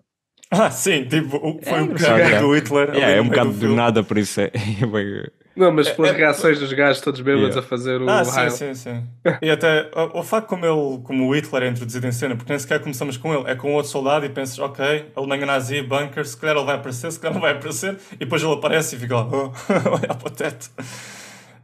Ah, 0.50 0.70
sim, 0.70 1.04
tipo, 1.06 1.38
foi 1.62 1.80
um 1.80 1.84
engraçado, 1.84 2.16
bocado 2.16 2.34
é. 2.34 2.40
do 2.40 2.54
Hitler. 2.56 2.90
É, 2.96 3.16
é 3.18 3.20
um 3.20 3.28
bocado 3.28 3.52
do 3.52 3.58
do 3.68 3.74
nada, 3.76 4.02
por 4.02 4.16
isso 4.16 4.40
é. 4.40 4.46
é 4.54 5.30
Não, 5.54 5.70
mas 5.70 5.90
pelas 5.90 6.12
é- 6.12 6.16
reações 6.16 6.58
dos 6.58 6.72
gajos 6.72 7.02
todos 7.02 7.20
bêbados 7.20 7.48
Yeah. 7.50 7.60
a 7.66 7.68
fazer 7.68 8.00
o 8.00 8.08
Ah, 8.08 8.24
sim, 8.24 8.30
raio. 8.36 8.50
sim, 8.50 8.74
sim. 8.74 9.04
E 9.42 9.50
até 9.50 9.90
o, 9.94 10.20
o 10.20 10.22
facto 10.22 10.48
como 10.48 10.64
ele, 10.64 11.02
como 11.04 11.28
o 11.28 11.34
Hitler 11.36 11.64
é 11.64 11.68
introduzido 11.68 12.06
em 12.06 12.12
cena, 12.12 12.34
porque 12.34 12.50
nem 12.50 12.58
sequer 12.58 12.80
começamos 12.80 13.16
com 13.18 13.34
ele, 13.34 13.48
é 13.50 13.54
com 13.54 13.74
outro 13.74 13.90
soldado 13.90 14.24
e 14.24 14.28
pensas, 14.30 14.58
ok, 14.58 15.12
Alemanha 15.14 15.44
nazi, 15.44 15.82
bunker, 15.82 16.24
se 16.26 16.36
calhar 16.36 16.56
ele 16.56 16.64
vai 16.64 16.76
aparecer, 16.76 17.12
se 17.12 17.20
calhar 17.20 17.34
não 17.34 17.42
vai 17.42 17.52
aparecer, 17.52 17.98
e 18.14 18.18
depois 18.18 18.42
ele 18.42 18.54
aparece 18.54 18.96
e 18.96 18.98
fica 18.98 19.16
lá, 19.16 19.28
oh, 19.30 19.52
olha 19.90 20.14
para 20.14 20.26
o 20.28 20.30
teto. 20.30 20.70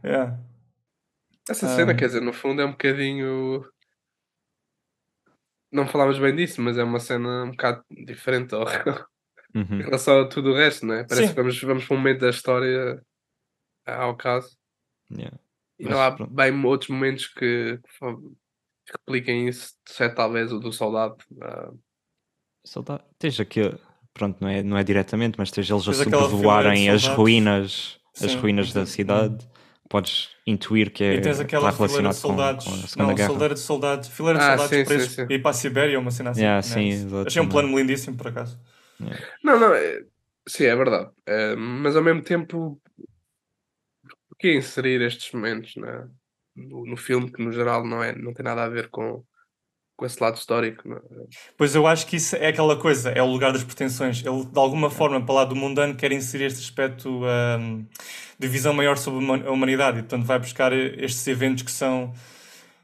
Yeah. 0.03 0.37
Essa 1.49 1.67
cena, 1.75 1.91
Ah. 1.91 1.95
quer 1.95 2.07
dizer, 2.07 2.21
no 2.21 2.33
fundo 2.33 2.61
é 2.61 2.65
um 2.65 2.71
bocadinho. 2.71 3.63
Não 5.71 5.87
falámos 5.87 6.17
bem 6.19 6.35
disso, 6.35 6.61
mas 6.61 6.77
é 6.77 6.83
uma 6.83 6.99
cena 6.99 7.43
um 7.43 7.51
bocado 7.51 7.83
diferente 8.05 8.53
ao- 8.55 8.65
Uhum. 9.55 9.79
em 9.79 9.83
relação 9.83 10.19
a 10.19 10.27
tudo 10.27 10.49
o 10.51 10.53
resto, 10.55 10.85
não 10.85 10.95
é? 10.95 11.05
Parece 11.05 11.27
Sim. 11.27 11.33
que 11.33 11.41
vamos, 11.41 11.61
vamos 11.61 11.85
para 11.85 11.93
um 11.95 11.97
momento 11.97 12.19
da 12.19 12.29
história 12.29 13.01
ao 13.85 14.15
caso. 14.17 14.57
Yeah. 15.09 15.37
E 15.79 15.83
Mas 15.85 15.93
não 15.93 16.01
há 16.01 16.11
pronto. 16.11 16.33
bem 16.33 16.65
outros 16.65 16.89
momentos 16.89 17.27
que, 17.27 17.79
que 17.81 18.91
repliquem 18.91 19.47
isso, 19.47 19.73
exceto 19.87 20.15
talvez 20.15 20.51
o 20.51 20.59
do 20.59 20.73
soldado. 20.73 21.15
ah, 21.41 21.71
Soldado. 22.65 23.03
Tens 23.17 23.39
aqui, 23.39 23.61
pronto, 24.13 24.37
não 24.41 24.47
é, 24.49 24.61
não 24.61 24.77
é 24.77 24.83
diretamente, 24.83 25.37
mas 25.37 25.51
tens 25.51 25.69
eles 25.69 25.83
a 25.87 25.91
Tens 25.91 26.03
sobrevoarem 26.03 26.89
as 26.89 27.07
ruínas, 27.07 27.97
as 28.21 28.31
Sim, 28.31 28.37
ruínas 28.39 28.73
da 28.73 28.85
sim. 28.85 28.91
cidade. 28.91 29.47
Podes 29.89 30.29
intuir 30.47 30.91
que 30.91 31.03
é 31.03 31.13
E 31.15 31.21
tens 31.21 31.39
aquela 31.39 31.69
está 31.69 31.85
fileira 31.85 32.09
relacionado 32.09 32.15
de 32.15 32.21
com, 32.21 32.27
soldados, 32.27 32.65
com 32.65 32.71
a 32.73 32.87
Segunda 32.87 33.07
não, 33.09 33.15
Guerra. 33.15 33.29
fileira 33.29 33.53
de 33.53 33.59
soldados, 33.59 34.07
fileira 34.09 34.39
de 34.39 34.45
Ah, 34.45 34.47
soldados 34.49 34.69
sim, 34.69 34.77
sim, 34.77 34.83
presos 34.85 35.13
sim. 35.15 35.25
e 35.29 35.33
ir 35.35 35.41
para 35.41 35.51
a 35.51 35.53
Sibéria, 35.53 35.99
uma 35.99 36.11
cena 36.11 36.29
assim. 36.31 36.41
Yeah, 36.41 36.55
né? 36.67 36.73
sim, 36.73 37.07
Achei 37.25 37.41
um 37.41 37.49
plano 37.49 37.77
lindíssimo, 37.77 38.17
por 38.17 38.27
acaso. 38.27 38.59
Não, 39.43 39.59
não, 39.59 39.73
é- 39.73 40.03
sim, 40.47 40.65
é 40.65 40.75
verdade. 40.75 41.11
Eh, 41.25 41.55
mas 41.55 41.95
ao 41.95 42.03
mesmo 42.03 42.23
tempo, 42.23 42.81
porquê 44.29 44.55
inserir 44.55 45.01
estes 45.01 45.31
momentos 45.31 45.75
na- 45.75 46.07
no, 46.55 46.85
no 46.85 46.97
filme 46.97 47.31
que 47.31 47.43
no 47.43 47.51
geral 47.51 47.85
não, 47.85 48.03
é, 48.03 48.15
não 48.15 48.33
tem 48.33 48.43
nada 48.43 48.63
a 48.63 48.69
ver 48.69 48.89
com, 48.89 49.23
com 49.95 50.05
esse 50.05 50.21
lado 50.21 50.35
histórico? 50.35 50.91
é? 50.93 50.97
Pois 51.57 51.73
eu 51.75 51.87
acho 51.87 52.05
que 52.07 52.17
isso 52.17 52.35
é 52.35 52.47
aquela 52.47 52.75
coisa, 52.75 53.09
é 53.11 53.21
o 53.21 53.25
lugar 53.27 53.51
das 53.53 53.63
pretensões. 53.63 54.23
Ele, 54.25 54.45
de 54.45 54.59
alguma 54.59 54.89
forma, 54.89 55.21
para 55.25 55.35
lá 55.35 55.45
do 55.45 55.55
mundano, 55.55 55.95
quer 55.95 56.11
inserir 56.11 56.45
este 56.45 56.59
aspecto 56.59 57.21
ahm, 57.25 57.83
de 58.37 58.47
visão 58.47 58.73
maior 58.73 58.97
sobre 58.97 59.19
a 59.19 59.23
huma- 59.23 59.47
a 59.47 59.51
humanidade 59.51 59.99
e, 59.99 60.01
portanto, 60.01 60.25
vai 60.25 60.39
buscar 60.39 60.73
estes 60.73 61.25
eventos 61.27 61.63
que 61.63 61.71
são 61.71 62.13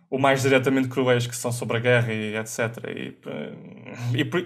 o 0.10 0.18
mais 0.20 0.42
diretamente 0.42 0.90
cruéis, 0.90 1.26
que 1.26 1.36
são 1.36 1.54
sobre 1.54 1.78
a 1.78 1.80
guerra 1.80 2.12
e 2.14 2.36
etc. 2.36 2.60
E, 2.94 3.18
eh, 3.26 3.54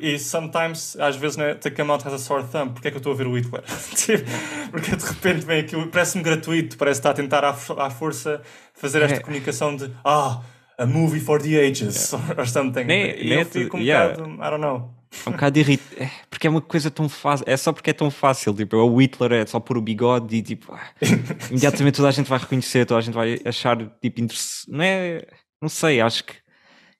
e, 0.01 0.13
e 0.13 0.19
sometimes, 0.19 0.95
às 0.99 1.15
vezes, 1.15 1.37
né, 1.37 1.55
to 1.55 1.71
come 1.71 1.89
out 1.89 2.07
has 2.07 2.13
a 2.13 2.19
sore 2.19 2.43
thumb. 2.51 2.71
Porque 2.73 2.87
é 2.87 2.91
que 2.91 2.97
eu 2.97 2.99
estou 2.99 3.13
a 3.13 3.15
ver 3.15 3.25
o 3.25 3.35
Hitler? 3.35 3.63
Tipo, 3.95 4.29
Porque 4.69 4.95
de 4.95 5.03
repente 5.05 5.43
vem 5.43 5.61
aquilo, 5.61 5.87
parece-me 5.87 6.23
gratuito, 6.23 6.77
parece 6.77 6.99
estar 6.99 7.09
a 7.11 7.13
tentar 7.15 7.43
à, 7.43 7.49
à 7.79 7.89
força 7.89 8.41
fazer 8.75 9.01
esta 9.01 9.17
É. 9.17 9.19
comunicação 9.21 9.75
de 9.75 9.91
ah, 10.03 10.39
a 10.77 10.85
movie 10.85 11.19
for 11.19 11.41
the 11.41 11.57
ages, 11.57 12.13
or 12.37 12.47
something. 12.47 12.83
Nem- 12.83 13.15
e 13.17 13.29
nem 13.29 13.39
eu 13.39 13.45
fico 13.45 13.77
um 13.77 13.79
yeah. 13.79 14.13
bocado, 14.13 14.33
I 14.33 14.49
don't 14.49 14.61
know. 14.61 14.95
É 15.25 15.29
um 15.29 15.31
bocado 15.31 15.59
irritante. 15.59 16.03
É, 16.03 16.11
porque 16.29 16.47
é 16.47 16.49
uma 16.49 16.61
coisa 16.61 16.91
tão 16.91 17.07
fácil. 17.07 17.45
É 17.47 17.55
só 17.55 17.71
porque 17.71 17.91
é 17.91 17.93
tão 17.93 18.11
fácil. 18.11 18.53
Tipo, 18.53 18.77
o 18.77 18.97
Hitler 19.01 19.31
é 19.31 19.45
só 19.45 19.59
pôr 19.59 19.77
o 19.77 19.81
bigode 19.81 20.35
e 20.35 20.41
tipo. 20.41 20.73
ah, 20.73 20.89
imediatamente 21.49 21.95
toda 21.95 22.09
a 22.09 22.11
gente 22.11 22.29
vai 22.29 22.39
reconhecer, 22.39 22.85
toda 22.85 22.99
a 22.99 23.01
gente 23.01 23.13
vai 23.13 23.39
achar 23.45 23.77
tipo 24.01 24.21
interessante. 24.21 24.69
Não 24.69 24.83
é. 24.83 25.25
Não 25.61 25.69
sei, 25.69 26.01
acho 26.01 26.23
que 26.25 26.33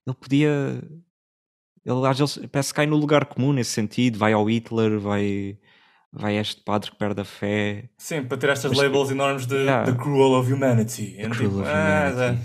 ele 0.08 0.16
podia. 0.20 0.82
Ele 1.86 2.08
às 2.08 2.18
vezes 2.18 2.40
parece 2.52 2.70
que 2.70 2.76
cai 2.76 2.86
no 2.86 2.96
lugar 2.96 3.26
comum 3.26 3.52
nesse 3.52 3.72
sentido. 3.72 4.18
Vai 4.18 4.34
ao 4.34 4.50
Hitler, 4.50 5.00
vai. 5.00 5.58
Vai 6.18 6.38
a 6.38 6.42
este 6.42 6.64
padre 6.64 6.92
que 6.92 6.98
perde 6.98 7.20
a 7.20 7.26
fé. 7.26 7.90
Sim, 7.98 8.24
para 8.24 8.38
ter 8.38 8.50
estas 8.50 8.72
Mas- 8.72 8.80
labels 8.80 9.12
enormes 9.12 9.46
de 9.46 9.56
Yeah. 9.56 9.92
The 9.92 9.98
Cruel 10.02 10.34
of 10.40 10.50
Humanity. 10.52 11.18
And 11.22 11.32
Cruel 11.32 11.50
tipo, 11.50 11.60
of 11.60 11.70
ah, 11.70 12.10
Humanity. 12.14 12.42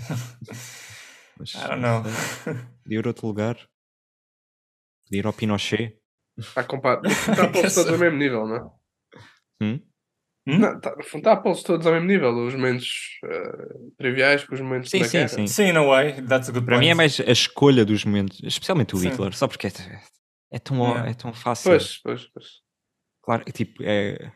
Mas, 1.41 1.55
I 1.55 1.67
don't 1.67 1.81
know. 1.81 2.03
Podia 2.83 2.99
ir 2.99 3.05
a 3.05 3.09
outro 3.09 3.25
lugar. 3.27 3.55
Podia 5.05 5.19
ir 5.19 5.25
ao 5.25 5.33
Pinochet. 5.33 5.97
Está 6.37 6.61
a 6.61 6.63
comparar. 6.63 7.01
Está 7.05 7.51
todos 7.51 7.77
ao 7.77 7.97
mesmo 7.97 8.17
nível, 8.17 8.45
não 8.47 8.55
é? 8.55 8.61
Hum? 9.63 9.79
Hum? 10.47 10.57
Não, 10.59 10.75
está, 10.77 10.95
está 10.99 11.31
a 11.33 11.37
pô-los 11.37 11.63
todos 11.63 11.85
ao 11.87 11.93
mesmo 11.93 12.07
nível. 12.07 12.31
Os 12.45 12.53
momentos 12.53 12.87
eh, 13.25 13.91
triviais 13.97 14.43
com 14.43 14.53
os 14.55 14.61
momentos 14.61 14.89
Sim, 14.89 14.99
da 14.99 15.05
sim, 15.05 15.17
guerra. 15.17 15.27
sim. 15.29 15.47
Sim, 15.47 15.63
in 15.69 15.77
a 15.77 15.83
way, 15.83 16.13
that's 16.27 16.49
a 16.49 16.51
good 16.51 16.65
Para 16.65 16.75
point. 16.75 16.79
mim 16.85 16.91
é 16.91 16.95
mais 16.95 17.19
a 17.19 17.31
escolha 17.31 17.83
dos 17.85 18.05
momentos, 18.05 18.39
especialmente 18.43 18.95
o 18.95 18.99
Sim. 18.99 19.09
Hitler, 19.09 19.33
só 19.33 19.47
porque 19.47 19.67
é, 19.67 19.71
é 20.51 20.59
tão, 20.59 20.77
Yeah. 20.77 21.09
é 21.09 21.13
tão 21.13 21.33
fácil. 21.33 21.71
Pois, 21.71 21.97
pois, 22.01 22.27
pois. 22.27 22.45
Claro, 23.23 23.43
tipo, 23.45 23.83
é, 23.83 24.31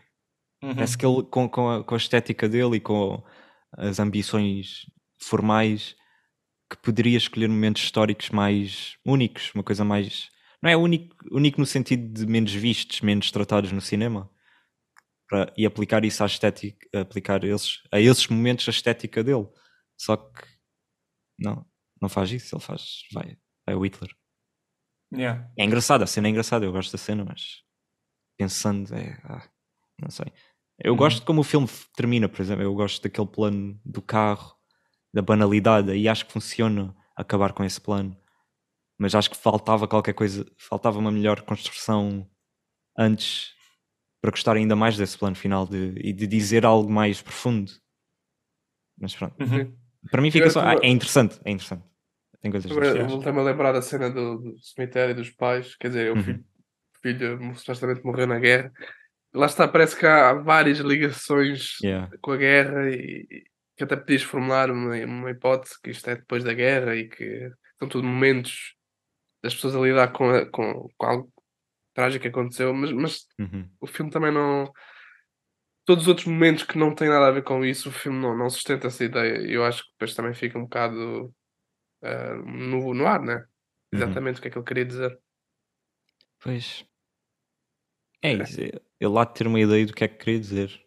Uhum. 0.64 0.74
parece 0.76 0.98
que 0.98 1.06
ele, 1.06 1.24
com, 1.24 1.48
com, 1.50 1.70
a, 1.70 1.84
com 1.84 1.94
a 1.94 1.98
estética 1.98 2.48
dele 2.50 2.78
e 2.78 2.80
com 2.80 3.24
as 3.78 4.00
ambições 4.00 4.86
formais, 5.22 5.96
que 6.70 6.78
poderia 6.78 7.18
escolher 7.18 7.48
momentos 7.48 7.84
históricos 7.84 8.30
mais 8.30 8.98
únicos, 9.06 9.52
uma 9.54 9.64
coisa 9.64 9.84
mais. 9.86 10.30
Não 10.62 10.70
é 10.70 10.76
único, 10.78 11.16
único 11.32 11.60
no 11.60 11.66
sentido 11.66 12.12
de 12.12 12.26
menos 12.26 12.52
vistos, 12.54 13.02
menos 13.02 13.32
tratados 13.32 13.72
no 13.72 13.82
cinema. 13.82 14.30
Pra- 15.28 15.52
e 15.58 15.66
aplicar 15.66 16.06
isso 16.06 16.24
à 16.24 16.28
estética, 16.28 17.02
aplicar 17.02 17.44
esses, 17.44 17.82
a 17.92 18.00
esses 18.00 18.28
momentos 18.28 18.68
a 18.68 18.72
estética 18.72 19.24
dele. 19.24 19.48
Só 20.00 20.16
que 20.18 20.44
não, 21.40 21.66
não 22.02 22.10
faz 22.10 22.32
isso, 22.32 22.56
ele 22.56 22.64
faz. 22.64 23.02
Vai, 23.14 23.38
vai 23.66 23.76
o 23.76 23.84
Hitler. 23.86 24.12
Yeah. 25.14 25.50
É 25.58 25.64
engraçado, 25.64 26.04
a 26.04 26.08
cena 26.08 26.28
é 26.28 26.32
engraçada, 26.32 26.66
eu 26.66 26.72
gosto 26.72 26.92
da 26.92 26.98
cena, 26.98 27.24
mas 27.24 27.62
pensando, 28.38 28.94
é. 28.96 29.20
ah, 29.24 29.48
não 30.02 30.10
sei. 30.10 30.28
Eu 30.84 30.94
Uhum. 30.94 30.98
gosto 30.98 31.20
de 31.22 31.26
como 31.26 31.42
o 31.42 31.44
filme 31.44 31.68
termina, 31.96 32.28
por 32.28 32.42
exemplo, 32.42 32.64
eu 32.64 32.74
gosto 32.76 33.02
daquele 33.02 33.28
plano 33.28 33.80
do 33.86 34.02
carro, 34.02 34.56
da 35.16 35.22
banalidade, 35.22 35.94
e 35.96 36.10
acho 36.10 36.26
que 36.26 36.34
funciona 36.34 36.94
acabar 37.16 37.54
com 37.54 37.64
esse 37.64 37.80
plano. 37.80 38.16
Mas 39.00 39.16
acho 39.16 39.30
que 39.30 39.38
faltava 39.38 39.88
qualquer 39.88 40.12
coisa, 40.14 40.46
faltava 40.58 41.00
uma 41.00 41.10
melhor 41.10 41.42
construção 41.44 42.30
antes 42.98 43.54
para 44.22 44.32
gostar 44.32 44.58
ainda 44.58 44.76
mais 44.76 44.98
desse 44.98 45.18
plano 45.18 45.36
final 45.38 45.66
de, 45.66 45.94
e 46.04 46.12
de 46.12 46.28
dizer 46.28 46.66
algo 46.66 46.92
mais 46.92 47.22
profundo. 47.22 47.72
Mas 49.00 49.16
pronto, 49.16 49.36
Uhum. 49.42 49.74
para 50.12 50.22
mim 50.22 50.32
fica 50.32 50.50
só. 50.50 50.60
ah, 50.62 50.76
é 50.84 50.90
interessante, 50.90 51.40
é 51.46 51.52
interessante. 51.52 51.84
Tem 52.42 52.52
coisas 52.52 52.70
voltei-me 52.70 53.40
a 53.40 53.44
lembrar 53.44 53.72
da 53.72 53.82
cena 53.82 54.10
do, 54.10 54.38
do 54.38 54.60
cemitério 54.60 55.16
dos 55.16 55.30
pais. 55.30 55.76
Quer 55.78 55.88
dizer, 55.88 56.12
o 56.12 56.16
Uhum. 56.16 56.24
filho, 56.24 56.46
filho 57.02 57.56
supostamente 57.56 58.04
morreu 58.04 58.28
na 58.28 58.38
guerra. 58.38 58.72
Lá 59.34 59.46
está, 59.46 59.66
parece 59.68 59.98
que 59.98 60.06
há 60.06 60.34
várias 60.34 60.80
ligações 60.80 61.78
Yeah. 61.82 62.10
com 62.22 62.32
a 62.32 62.38
guerra 62.38 62.90
e 62.90 63.44
que 63.76 63.84
até 63.84 63.96
podias 63.96 64.24
formular 64.24 64.72
uma, 64.72 64.96
uma 65.06 65.32
hipótese 65.32 65.80
que 65.82 65.90
isto 65.92 66.10
é 66.10 66.16
depois 66.16 66.44
da 66.44 66.54
guerra 66.54 66.96
e 66.96 67.08
que 67.10 67.52
são 67.78 67.88
tudo 67.90 68.08
momentos 68.08 68.76
das 69.44 69.54
pessoas 69.54 69.76
a 69.76 69.80
lidar 69.80 70.12
com, 70.14 70.30
a- 70.30 70.46
com, 70.50 70.88
com 70.98 71.06
algo 71.06 71.34
trágico 71.94 72.24
que 72.24 72.30
aconteceu, 72.30 72.74
mas, 72.74 72.92
mas 72.92 73.28
Uhum. 73.40 73.70
o 73.80 73.88
filme 73.88 74.12
também 74.12 74.32
não. 74.32 74.72
Todos 75.86 76.04
os 76.06 76.08
outros 76.08 76.26
momentos 76.28 76.64
que 76.64 76.78
não 76.80 76.96
têm 76.96 77.10
nada 77.10 77.28
a 77.28 77.32
ver 77.32 77.44
com 77.44 77.64
isso, 77.64 77.90
o 77.90 77.92
filme 77.92 78.18
não, 78.20 78.36
não 78.36 78.50
sustenta 78.50 78.88
essa 78.88 79.04
ideia. 79.04 79.38
E 79.48 79.54
eu 79.54 79.64
acho 79.64 79.84
que 79.84 79.92
depois 79.92 80.16
também 80.16 80.34
fica 80.34 80.58
um 80.58 80.64
bocado 80.64 81.34
ah, 82.02 82.34
no, 82.44 82.94
no 82.94 83.06
ar, 83.06 83.22
né? 83.22 83.36
Uhum. 83.36 83.46
Exatamente 84.02 84.40
o 84.40 84.42
que 84.42 84.48
é 84.48 84.52
que 84.52 84.58
ele 84.58 84.66
queria 84.66 84.86
dizer. 84.86 85.20
Pois. 86.40 86.86
É 88.22 88.34
isso. 88.34 88.62
é- 88.62 88.82
Ele 89.00 89.12
lá 89.14 89.26
de 89.26 89.34
ter 89.36 89.46
uma 89.46 89.60
ideia 89.60 89.86
do 89.86 89.94
que 89.94 90.04
é 90.04 90.08
que 90.08 90.18
queria 90.18 90.40
dizer. 90.40 90.84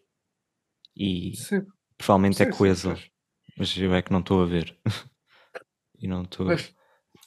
E 0.96 1.36
Sim, 1.36 1.64
provavelmente 1.98 2.42
é 2.42 2.46
sim, 2.46 2.52
sim, 2.52 2.76
coesa. 2.76 2.82
pois. 2.82 3.10
Mas 3.58 3.76
eu 3.78 3.94
é 3.94 4.02
que 4.02 4.12
não 4.12 4.20
estou 4.20 4.42
a 4.42 4.46
ver. 4.46 4.76
e 6.00 6.08
não 6.08 6.22
estou. 6.22 6.46
Pois. 6.46 6.74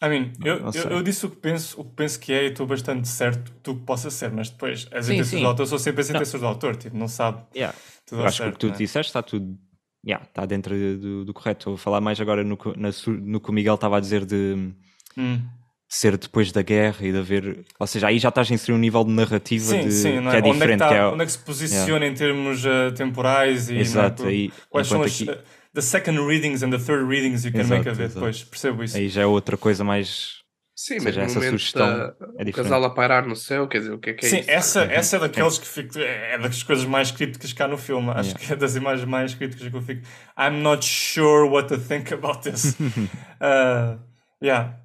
I 0.04 0.10
mean, 0.10 0.34
eu, 0.44 0.58
Não 0.60 0.72
eu, 0.74 0.90
eu 0.92 1.04
disse 1.04 1.26
o 1.26 1.30
que 1.30 1.38
penso, 1.38 1.80
o 1.80 1.86
que 1.86 1.96
penso 1.96 2.20
que 2.20 2.34
é 2.34 2.46
e 2.46 2.48
estou 2.52 2.66
bastante 2.68 3.08
certo 3.08 3.52
do 3.64 3.80
que 3.80 3.86
possa 3.86 4.10
ser, 4.10 4.32
mas 4.32 4.50
depois 4.50 4.88
as 4.92 5.08
Sim, 5.08 5.14
intenções 5.14 5.40
sim. 5.40 5.42
do 5.42 5.48
autor 5.48 5.68
são 5.68 5.78
sempre 5.80 6.02
as 6.02 6.10
Não. 6.10 6.20
intenções 6.20 6.42
do 6.42 6.48
autor, 6.48 6.76
tipo, 6.78 6.98
não 6.98 7.08
sabe 7.08 7.46
Yeah. 7.56 7.74
tudo 8.06 8.22
Eu 8.22 8.26
acho 8.26 8.42
que 8.42 8.48
o 8.50 8.52
certo. 8.52 8.54
que 8.54 8.60
tu 8.60 8.68
né? 8.68 8.78
disseste 8.78 9.10
está 9.10 9.22
tudo. 9.24 9.58
Yeah, 10.06 10.26
está 10.26 10.46
dentro 10.46 10.74
do, 11.00 11.26
do 11.26 11.34
correto. 11.34 11.60
Estou 11.62 11.74
a 11.76 11.78
falar 11.78 12.02
mais 12.02 12.20
agora 12.20 12.44
no, 12.44 12.58
que- 12.58 12.76
na 12.78 12.90
no 13.22 13.40
que 13.40 13.50
o 13.50 13.54
Miguel 13.54 13.76
estava 13.76 13.98
a 13.98 14.00
dizer 14.00 14.26
de 14.26 14.74
Hum. 15.18 15.61
Ser 15.94 16.16
depois 16.18 16.54
da 16.54 16.62
guerra 16.62 16.96
e 17.06 17.12
de 17.12 17.18
haver. 17.18 17.66
Ou 17.78 17.86
seja, 17.86 18.08
aí 18.08 18.18
já 18.18 18.30
estás 18.30 18.50
a 18.50 18.54
inserir 18.54 18.74
um 18.74 18.80
nível 18.80 19.04
de 19.04 19.12
narrativa 19.12 19.66
Sim, 19.66 19.82
de, 19.82 19.92
sim, 19.92 20.20
não 20.22 20.32
que 20.32 20.38
é 20.38 20.40
Onde 20.40 20.48
é 20.48 20.52
que, 20.54 20.54
diferente. 20.54 20.80
tá- 20.80 20.88
que 20.88 20.94
é- 20.96 21.06
onde 21.06 21.24
é 21.24 21.26
que 21.26 21.32
se 21.34 21.40
posiciona 21.40 22.06
em 22.06 22.14
termos 22.14 22.64
uh, 22.66 22.94
temporais 22.96 23.70
e 23.70 23.78
Exato, 23.78 24.24
não 24.24 24.30
é? 24.30 24.34
aí, 24.34 24.52
quais 24.70 24.88
são 24.88 25.02
as 25.04 25.14
aqui, 25.14 25.30
uh, 25.30 25.38
the 25.74 25.82
second 25.82 26.18
readings 26.26 26.64
and 26.64 26.70
the 26.72 26.78
third 26.78 27.04
readings 27.06 27.44
you 27.44 27.52
can 27.52 27.60
Exato, 27.60 27.74
make 27.76 27.90
of 27.90 28.02
it, 28.02 28.04
exato. 28.04 28.14
depois, 28.22 28.44
percebo 28.46 28.84
isso. 28.86 28.96
aí 28.96 29.10
já 29.10 29.24
é 29.24 29.26
outra 29.26 29.58
coisa 29.58 29.84
mais. 29.84 30.40
Sim, 30.74 30.96
Ou 31.00 31.04
mas 31.04 31.18
essa 31.18 31.36
momento 31.36 31.52
sugestão 31.60 31.86
da- 31.86 32.04
é 32.06 32.08
o 32.08 32.46
diferente. 32.46 32.54
casal 32.54 32.84
a 32.86 32.90
pairar 32.90 33.28
no 33.28 33.36
céu, 33.36 33.68
quer 33.68 33.80
dizer, 33.80 33.92
o 33.92 34.00
que 34.00 34.12
é 34.12 34.14
que 34.14 34.26
é 34.26 34.30
Sim, 34.30 34.40
isso? 34.40 34.50
essa, 34.50 34.84
essa 34.86 35.18
é 35.18 35.20
daqueles 35.20 35.58
que 35.60 35.68
fico, 35.68 36.00
é 36.00 36.38
das 36.40 36.64
coisas 36.64 36.86
mais 36.86 37.12
críticas 37.12 37.52
cá 37.54 37.68
no 37.68 37.78
filme. 37.78 38.10
Acho 38.12 38.30
Yeah. 38.30 38.40
que 38.48 38.54
é 38.54 38.56
das 38.56 38.76
imagens 38.78 39.06
mais 39.08 39.34
críticas 39.36 39.68
que 39.68 39.76
eu 39.76 39.82
fico. 39.82 40.02
I'm 40.40 40.62
not 40.64 40.84
sure 40.86 41.50
what 41.50 41.68
to 41.68 41.78
think 41.78 42.12
about 42.14 42.40
this. 42.50 42.76
uh, 43.42 44.00
yeah. 44.42 44.78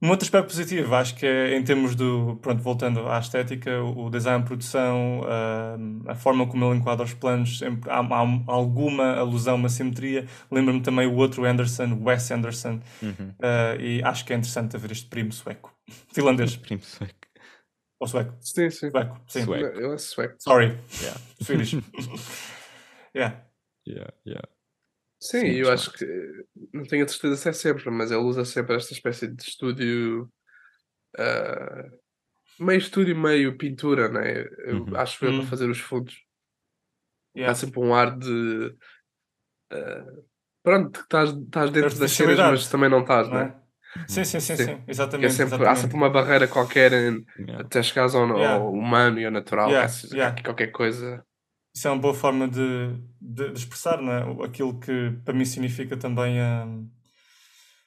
Um 0.00 0.10
outro 0.10 0.24
aspecto 0.24 0.46
positivo, 0.46 0.94
acho 0.94 1.16
que 1.16 1.26
é 1.26 1.56
em 1.56 1.64
termos 1.64 1.96
do. 1.96 2.38
Pronto, 2.40 2.62
voltando 2.62 3.08
à 3.08 3.18
estética, 3.18 3.82
o 3.82 4.08
design, 4.08 4.44
produção, 4.44 5.22
uh, 5.22 6.08
a 6.08 6.14
forma 6.14 6.46
como 6.46 6.64
ele 6.66 6.78
enquadra 6.78 7.04
os 7.04 7.12
planos, 7.14 7.58
sempre 7.58 7.90
há, 7.90 7.98
há 7.98 8.26
alguma 8.46 9.16
alusão, 9.16 9.56
uma 9.56 9.68
simetria. 9.68 10.24
Lembro-me 10.52 10.80
também 10.82 11.06
o 11.08 11.16
outro 11.16 11.44
Anderson, 11.44 11.98
Wes 12.00 12.30
Anderson, 12.30 12.80
Uhum. 13.02 13.30
uh, 13.40 13.80
e 13.80 14.00
acho 14.04 14.24
que 14.24 14.32
é 14.32 14.36
interessante 14.36 14.76
ver 14.78 14.92
este 14.92 15.06
primo 15.08 15.32
sueco. 15.32 15.74
Finlandês. 16.14 16.54
Primo 16.58 16.82
sueco. 16.82 17.14
Ou 18.00 18.06
sueco. 18.06 18.36
Sim, 18.40 18.70
sim. 18.70 18.90
Sueco, 18.90 19.20
sim. 19.26 19.42
Sueco. 19.42 19.78
Eu 19.80 19.94
é 19.94 19.98
sueco. 19.98 20.36
Sorry. 20.38 20.78
Yeah. 21.02 21.20
Swedish. 21.42 21.72
yeah. 23.16 23.42
Yeah, 23.84 24.12
yeah. 24.24 24.48
Sim, 25.20 25.40
Sim, 25.40 25.46
eu 25.48 25.72
acho 25.72 25.92
que 25.92 26.06
não 26.72 26.84
tenho 26.84 27.04
a 27.04 27.08
certeza 27.08 27.36
se 27.36 27.48
é 27.48 27.52
sempre, 27.52 27.90
mas 27.90 28.10
ele 28.10 28.20
usa 28.22 28.44
sempre 28.44 28.76
esta 28.76 28.92
espécie 28.92 29.26
de 29.26 29.42
estúdio 29.42 30.30
ah, 31.18 31.88
meio 32.60 32.78
estúdio, 32.78 33.16
meio 33.16 33.56
pintura, 33.58 34.08
né? 34.08 34.44
Eu 34.66 34.84
Uhum. 34.84 34.96
acho 34.96 35.18
que 35.18 35.26
eu 35.26 35.30
Hum. 35.32 35.38
para 35.40 35.46
fazer 35.48 35.68
os 35.68 35.80
fundos. 35.80 36.16
Yeah. 37.36 37.52
Há 37.52 37.54
sempre 37.54 37.80
um 37.80 37.94
ar 37.94 38.16
de 38.16 38.74
ah, 39.72 40.04
pronto, 40.62 41.00
estás, 41.00 41.30
estás 41.30 41.70
dentro 41.70 41.98
das 41.98 42.10
cenas, 42.12 42.38
mas 42.38 42.68
também 42.68 42.88
não 42.90 43.00
estás, 43.00 43.28
Não 43.28 43.34
né? 43.36 43.54
é? 43.64 43.68
Sim, 44.06 44.22
sim, 44.24 44.38
sim, 44.38 44.56
Sim. 44.56 44.64
sim. 44.64 44.76
Porque 44.76 44.90
Exatamente. 44.90 45.26
é 45.26 45.30
sempre, 45.30 45.54
há 45.54 45.56
exatamente. 45.56 45.80
sempre 45.80 45.96
uma 45.96 46.10
barreira 46.10 46.46
qualquer 46.46 46.92
em- 46.92 47.24
Yeah. 47.38 47.64
até 47.64 47.82
chegares 47.82 48.14
ao, 48.14 48.22
ao 48.30 48.38
Yeah. 48.38 48.64
humano 48.64 49.18
e 49.18 49.24
ao 49.24 49.30
natural. 49.32 49.70
Yeah, 49.70 50.42
qualquer 50.44 50.68
coisa. 50.68 51.24
Isso 51.78 51.86
é 51.86 51.92
uma 51.92 52.00
boa 52.00 52.12
forma 52.12 52.48
de, 52.48 52.96
de, 53.20 53.52
de 53.52 53.58
expressar 53.60 54.00
é? 54.02 54.44
Aquilo 54.44 54.80
que 54.80 55.12
para 55.24 55.32
mim 55.32 55.44
significa 55.44 55.96
também 55.96 56.40
a, 56.40 56.66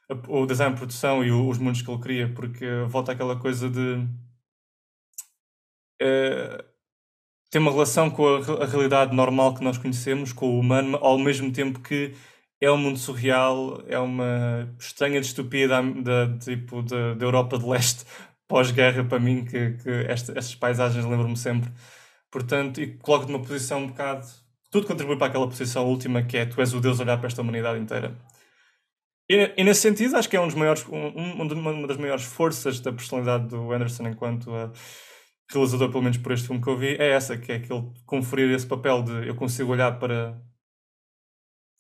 a- 0.10 0.32
o 0.32 0.45
design, 0.45 0.75
produção 0.75 1.23
e 1.23 1.32
o- 1.32 1.47
os 1.49 1.58
mundos 1.58 1.82
que 1.82 1.89
ele 1.91 1.99
cria, 2.01 2.34
porque 2.34 2.65
volta 2.88 3.12
àquela 3.12 3.36
coisa 3.39 3.69
de 3.69 4.08
eh, 5.99 6.63
ter 7.51 7.60
uma 7.60 7.71
relação 7.71 8.10
com 8.12 8.27
a, 8.27 8.63
a 8.63 8.67
realidade 8.67 9.15
normal 9.15 9.56
que 9.56 9.63
nós 9.63 9.77
conhecemos, 9.77 10.34
com 10.34 10.47
o 10.47 10.60
humano, 10.60 10.97
ao 11.01 11.17
mesmo 11.19 11.51
tempo 11.51 11.80
que 11.82 12.13
é 12.62 12.71
um 12.71 12.77
mundo 12.77 12.99
surreal, 12.99 13.84
é 13.88 13.99
uma 13.99 14.73
estranha 14.80 15.21
distopia 15.21 15.67
da, 15.67 15.82
da, 15.82 16.38
tipo, 16.39 16.82
da, 16.84 17.13
da 17.15 17.25
Europa 17.25 17.58
de 17.60 17.65
Leste 17.67 18.06
pós-guerra 18.47 19.04
para 19.06 19.19
mim, 19.19 19.45
que, 19.45 19.71
que 19.73 19.89
esta- 20.08 20.34
estas 20.38 20.56
paisagens 20.56 21.06
lembram-me 21.06 21.38
sempre. 21.38 21.71
Portanto, 22.32 22.82
e 22.82 22.98
coloco-te 22.98 23.32
numa 23.32 23.44
posição 23.44 23.82
um 23.84 23.88
bocado. 23.88 24.26
Tudo 24.72 24.88
contribui 24.88 25.17
para 25.17 25.28
aquela 25.28 25.48
posição 25.48 25.86
última 25.86 26.24
que 26.24 26.38
é 26.38 26.46
tu 26.46 26.60
és 26.62 26.74
o 26.74 26.80
Deus 26.82 27.00
a 27.00 27.04
olhar 27.04 27.17
para 27.17 27.28
esta 27.28 27.41
humanidade 27.41 27.80
inteira. 27.80 28.17
E, 29.30 29.54
e 29.58 29.63
nesse 29.63 29.82
sentido, 29.82 30.17
acho 30.17 30.30
que 30.30 30.36
é 30.36 30.41
um 30.41 30.48
dos 30.48 30.56
maiores, 30.56 30.86
um, 30.88 30.98
um- 30.98 31.41
uma 31.54 31.88
das 31.88 31.98
maiores 31.98 32.24
forças 32.24 32.80
da 32.80 32.91
personalidade 32.91 33.48
do 33.48 33.72
Anderson 33.72 34.08
enquanto 34.08 34.48
uh, 34.52 34.72
realizador, 35.52 35.89
pelo 35.89 36.04
menos 36.04 36.17
por 36.17 36.32
este 36.34 36.48
filme 36.48 36.62
que 36.62 36.70
eu 36.70 36.78
vi, 36.78 36.96
é 36.98 37.12
essa, 37.12 37.38
que 37.38 37.52
é 37.52 37.60
que 37.60 37.72
ele 37.72 37.91
conferir 38.06 38.52
esse 38.52 38.67
papel 38.67 39.04
de 39.04 39.28
eu 39.28 39.36
consigo 39.36 39.72
olhar 39.72 39.98
para 40.00 40.41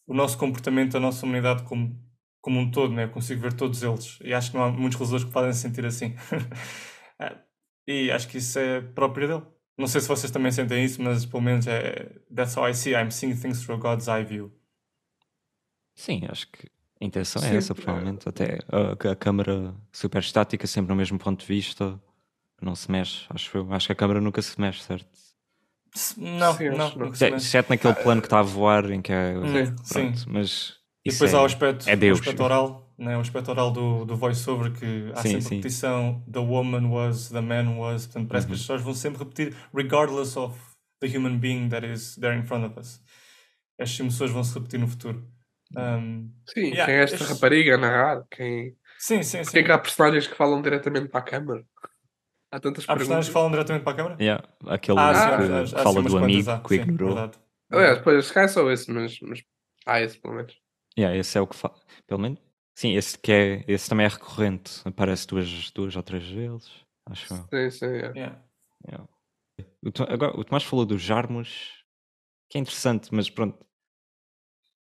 o 0.07 0.13
nosso 0.13 0.37
comportamento, 0.37 0.97
a 0.97 0.99
nossa 0.99 1.25
humanidade 1.25 1.63
como, 1.63 1.97
como 2.41 2.59
um 2.59 2.69
todo, 2.71 2.93
né? 2.93 3.05
eu 3.05 3.11
consigo 3.11 3.41
ver 3.41 3.53
todos 3.53 3.81
eles. 3.83 4.19
E 4.23 4.33
acho 4.33 4.51
que 4.51 4.57
não 4.57 4.63
há 4.65 4.71
muitos 4.71 4.97
realizadores 4.97 5.25
que 5.25 5.31
podem 5.31 5.53
se 5.53 5.61
sentir 5.61 5.85
assim. 5.85 6.15
Ah, 7.19 7.37
e 7.87 8.11
acho 8.11 8.27
que 8.27 8.37
isso 8.37 8.57
é 8.59 8.81
próprio 8.81 9.27
dele. 9.27 9.60
Não 9.81 9.87
sei 9.87 9.99
se 9.99 10.07
vocês 10.07 10.31
também 10.31 10.51
sentem 10.51 10.85
isso, 10.85 11.01
mas 11.01 11.25
pelo 11.25 11.41
menos 11.41 11.65
é 11.65 12.11
that's 12.33 12.55
how 12.55 12.69
I 12.69 12.73
see. 12.73 12.93
I'm 12.93 13.09
seeing 13.09 13.35
things 13.35 13.65
through 13.65 13.81
God's 13.81 14.07
eye 14.07 14.23
view. 14.23 14.51
Sim, 15.95 16.21
acho 16.29 16.47
que 16.51 16.67
a 17.01 17.05
intenção 17.05 17.43
é 17.43 17.49
Sim, 17.49 17.57
essa, 17.57 17.73
é. 17.73 17.75
provavelmente. 17.75 18.29
Até 18.29 18.59
a, 18.69 19.11
a 19.11 19.15
câmara 19.15 19.73
super 19.91 20.19
estática, 20.19 20.67
sempre 20.67 20.89
no 20.89 20.95
mesmo 20.95 21.17
ponto 21.17 21.41
de 21.41 21.47
vista, 21.47 21.99
não 22.61 22.75
se 22.75 22.91
mexe, 22.91 23.25
acho 23.31 23.57
eu. 23.57 23.73
Acho 23.73 23.87
que 23.87 23.93
a 23.93 23.95
câmara 23.95 24.21
nunca 24.21 24.39
se 24.41 24.59
mexe, 24.61 24.83
certo? 24.83 25.07
Não, 26.15 26.53
Sim, 26.53 26.69
não, 26.69 26.95
não. 26.95 27.11
Exceto 27.35 27.69
naquele 27.69 27.95
plano 27.95 28.21
que 28.21 28.27
está 28.27 28.39
a 28.39 28.43
voar, 28.43 28.89
em 28.91 29.01
que 29.01 29.11
é. 29.11 29.35
Hum, 29.37 29.75
pronto, 29.89 30.19
sim. 30.19 30.25
mas. 30.27 30.75
E 31.03 31.11
depois 31.11 31.33
é, 31.33 31.35
há 31.35 31.41
o 31.41 31.45
aspecto, 31.45 31.89
é 31.89 31.95
Deus. 31.95 32.19
o 32.19 32.21
aspecto 32.21 32.43
oral, 32.43 32.90
né? 33.01 33.17
o 33.17 33.21
aspecto 33.21 33.49
oral 33.51 33.71
do, 33.71 34.05
do 34.05 34.15
voice-over 34.15 34.71
que 34.71 35.11
há 35.13 35.21
Sim, 35.21 35.29
sempre 35.29 35.41
sim. 35.41 35.55
repetição 35.55 36.23
The 36.31 36.39
woman 36.39 36.89
was, 36.89 37.29
the 37.29 37.41
man 37.41 37.77
was. 37.77 38.05
Portanto, 38.07 38.27
parece 38.29 38.45
Uhum. 38.45 38.49
que 38.49 38.55
as 38.55 38.61
pessoas 38.61 38.81
vão 38.81 38.93
sempre 38.93 39.19
repetir 39.19 39.55
regardless 39.73 40.37
of 40.37 40.57
the 41.01 41.07
human 41.07 41.37
being 41.37 41.69
that 41.69 41.85
is 41.85 42.15
there 42.17 42.37
in 42.37 42.43
front 42.45 42.65
of 42.65 42.79
us. 42.79 43.01
Estas 43.77 43.99
emoções 43.99 44.31
vão 44.31 44.43
se 44.43 44.53
repetir 44.53 44.79
no 44.79 44.87
futuro. 44.87 45.25
Um, 45.75 46.31
Sim, 46.53 46.65
Yeah, 46.67 46.85
quem 46.85 46.95
é 46.95 47.03
esta 47.03 47.15
este- 47.15 47.33
rapariga 47.33 47.75
a 47.75 47.77
narrar? 47.77 48.23
Quem... 48.29 48.75
sim, 48.99 49.23
sim, 49.23 49.41
Porquê 49.43 49.59
sim. 49.59 49.63
que 49.65 49.71
há 49.71 49.77
personagens 49.79 50.27
que 50.27 50.35
falam 50.35 50.61
diretamente 50.61 51.07
para 51.07 51.21
a 51.21 51.23
câmara? 51.23 51.65
Há 52.51 52.59
tantas 52.59 52.83
Há 52.83 52.93
personagens 52.93 52.97
perguntas. 52.97 53.27
que 53.27 53.33
falam 53.33 53.51
diretamente 53.51 53.83
para 53.83 53.93
a 53.93 53.95
câmara? 53.95 54.17
Yeah, 54.21 54.47
aquele 54.67 54.99
Ah, 54.99 55.37
que 55.37 55.67
sim 55.67 55.75
fala 55.77 55.99
umas 56.01 56.11
do 56.11 56.19
quantas, 56.19 56.47
amigo 56.47 56.61
que 56.67 56.75
Sim, 56.75 56.81
ignorou. 56.81 57.31
Aliás, 57.71 57.97
depois 57.99 58.25
se 58.25 58.33
calhar 58.33 58.49
só 58.49 58.69
esse, 58.69 58.91
mas, 58.91 59.17
mas 59.21 59.41
há 59.85 60.01
esse 60.01 60.19
pelo 60.19 60.33
menos. 60.35 60.53
Yeah, 60.99 61.15
esse 61.17 61.37
é 61.37 61.41
o 61.41 61.47
que 61.47 61.55
fala. 61.55 61.75
Pelo 62.05 62.19
menos. 62.19 62.39
Sim, 62.81 62.95
esse, 62.95 63.15
que 63.15 63.31
é, 63.31 63.63
esse 63.67 63.87
também 63.87 64.07
é 64.07 64.09
recorrente. 64.09 64.81
Aparece 64.83 65.27
duas, 65.27 65.69
duas 65.69 65.95
ou 65.95 66.01
três 66.01 66.27
vezes. 66.27 66.71
Acho 67.05 67.31
eu. 67.31 67.37
Sim, 67.37 67.69
sim, 67.69 67.85
é. 67.85 68.11
Yeah. 68.15 68.43
Yeah. 68.87 69.07
O, 69.83 69.91
agora, 70.11 70.39
o 70.39 70.43
Tomás 70.43 70.63
falou 70.63 70.83
dos 70.83 70.99
Jarmos, 70.99 71.85
que 72.49 72.57
é 72.57 72.61
interessante, 72.61 73.13
mas 73.13 73.29
pronto. 73.29 73.63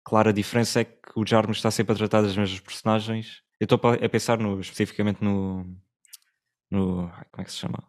Claro, 0.03 0.29
a 0.29 0.31
diferença 0.31 0.81
é 0.81 0.85
que 0.85 1.11
o 1.15 1.23
Jarmos 1.23 1.57
está 1.57 1.69
sempre 1.69 1.93
a 1.93 1.95
tratar 1.95 2.23
das 2.23 2.35
mesmas 2.35 2.59
personagens. 2.59 3.43
Eu 3.59 3.65
estou 3.65 3.79
a 3.91 4.09
pensar 4.09 4.39
no, 4.39 4.59
especificamente 4.59 5.23
no, 5.23 5.63
no. 6.71 7.07
Como 7.31 7.41
é 7.41 7.43
que 7.43 7.51
se 7.51 7.59
chama? 7.59 7.87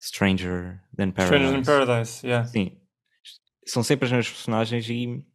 Stranger 0.00 0.80
Than 0.96 1.10
Paradise. 1.10 1.24
Strangers 1.34 1.58
in 1.58 1.64
Paradise, 1.64 2.24
yeah. 2.24 2.46
Sim. 2.46 2.80
São 3.66 3.82
sempre 3.82 4.04
as 4.04 4.12
mesmas 4.12 4.30
personagens 4.30 4.88
e 4.88 5.26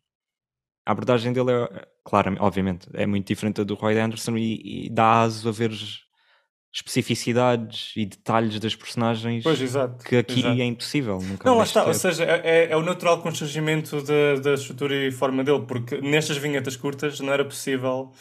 a 0.85 0.91
abordagem 0.93 1.33
dele 1.33 1.51
é, 1.51 1.87
claro, 2.09 2.35
obviamente, 2.39 2.87
é 2.93 3.05
muito 3.05 3.27
diferente 3.27 3.57
da 3.57 3.63
do 3.63 3.75
Roy 3.75 3.99
Anderson 3.99 4.35
e, 4.37 4.85
e 4.87 4.89
dá 4.89 5.21
aso 5.21 5.47
a 5.47 5.51
ver 5.51 5.71
especificidades 6.71 7.93
e 7.95 8.05
detalhes 8.05 8.59
das 8.59 8.75
personagens 8.75 9.43
Pois, 9.43 9.59
exato. 9.61 10.03
que 10.03 10.15
aqui 10.17 10.39
exato. 10.39 10.61
é 10.61 10.65
impossível. 10.65 11.19
Nunca 11.21 11.49
Não, 11.49 11.57
lá 11.57 11.63
está, 11.63 11.81
ou 11.81 11.87
teve. 11.87 11.99
seja, 11.99 12.23
é, 12.25 12.41
é- 12.65 12.71
é 12.71 12.77
o 12.77 12.81
natural 12.83 13.21
constrangimento 13.21 14.01
da, 14.03 14.35
da 14.41 14.53
estrutura 14.53 14.95
e 14.95 15.11
forma 15.11 15.43
dele, 15.43 15.65
porque 15.67 15.99
nestas 16.01 16.37
vinhetas 16.37 16.75
curtas 16.75 17.19
não 17.19 17.33
era 17.33 17.43
possível 17.43 18.11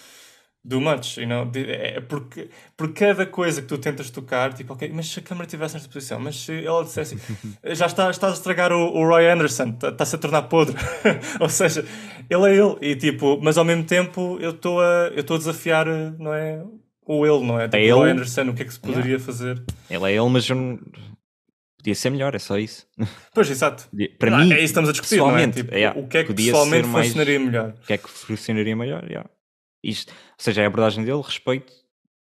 do 0.69 0.81
much, 0.81 1.17
you 1.19 1.27
know? 1.27 1.45
De- 1.47 1.71
é 1.71 2.01
porque 2.01 2.49
por 2.77 2.93
cada 2.93 3.25
coisa 3.27 3.63
que 3.63 3.69
tu 3.69 3.79
tentas 3.79 4.11
tocar, 4.11 4.53
tipo, 4.53 4.73
ok, 4.75 4.91
mas 4.93 5.09
se 5.09 5.19
a 5.19 5.23
câmera 5.23 5.47
estivesse 5.47 5.75
nesta 5.75 5.89
posição, 5.89 6.21
mas 6.21 6.37
se 6.37 6.65
ela 6.65 6.85
dissesse 6.85 7.17
já 7.75 7.87
está, 7.87 8.11
estás 8.11 8.33
a 8.35 8.37
estragar 8.37 8.73
o, 8.73 8.95
o 8.95 9.07
Roy 9.09 9.27
Anderson, 9.31 9.73
tá- 9.73 9.89
está-se 9.89 10.15
a 10.15 10.19
tornar 10.19 10.43
podre, 10.43 10.77
ou 11.41 11.49
seja, 11.49 11.85
ele 12.29 12.51
é 12.51 12.57
ele, 12.57 12.77
e 12.83 12.95
tipo, 12.97 13.39
mas 13.43 13.57
ao 13.57 13.65
mesmo 13.65 13.85
tempo 13.85 14.39
eu 14.41 14.51
estou 14.51 14.81
a, 14.81 15.11
eu 15.15 15.25
a 15.35 15.39
desafiar, 15.39 15.87
não 16.19 16.35
é? 16.35 16.63
O 17.07 17.25
ele, 17.27 17.45
não 17.47 17.59
é? 17.59 17.65
Tipo, 17.65 17.77
É 17.77 17.95
o 17.95 17.97
Roy 17.99 18.11
ele. 18.11 18.19
Anderson, 18.19 18.43
o 18.51 18.55
que 18.55 18.63
é 18.63 18.65
que 18.67 18.73
se 18.75 18.81
poderia 18.81 19.19
fazer? 19.19 19.63
Ele 19.89 20.05
é 20.05 20.17
ele, 20.17 20.29
mas 20.29 20.47
eu 20.49 20.55
não... 20.57 20.79
podia 21.79 21.95
ser 21.95 22.11
melhor, 22.11 22.35
é 22.35 22.39
só 22.39 22.59
isso. 22.59 22.87
Pois, 23.33 23.51
exato. 23.51 23.89
Para 24.19 24.31
Não, 24.33 24.39
mim, 24.39 24.45
é 24.53 24.57
isso 24.57 24.59
que 24.59 24.65
estamos 24.65 24.91
a 24.91 24.93
discutir, 24.93 25.17
não 25.17 25.35
é? 25.39 25.49
Tipo, 25.49 25.75
é, 25.75 25.91
o 25.97 26.07
que 26.07 26.19
é 26.19 26.25
que 26.25 26.35
pessoalmente 26.35 26.85
ser 26.87 26.93
mais- 26.93 27.07
funcionaria 27.07 27.41
melhor? 27.41 27.75
o 27.83 27.87
que 27.87 27.93
é 27.95 27.97
que 27.99 28.09
funcionaria 28.11 28.77
melhor? 28.77 29.05
yeah. 29.05 29.31
Isto, 29.83 30.11
ou 30.13 30.17
seja, 30.39 30.63
é 30.63 30.65
a 30.65 30.67
abordagem 30.69 31.05
dele, 31.05 31.23
respeito, 31.23 31.73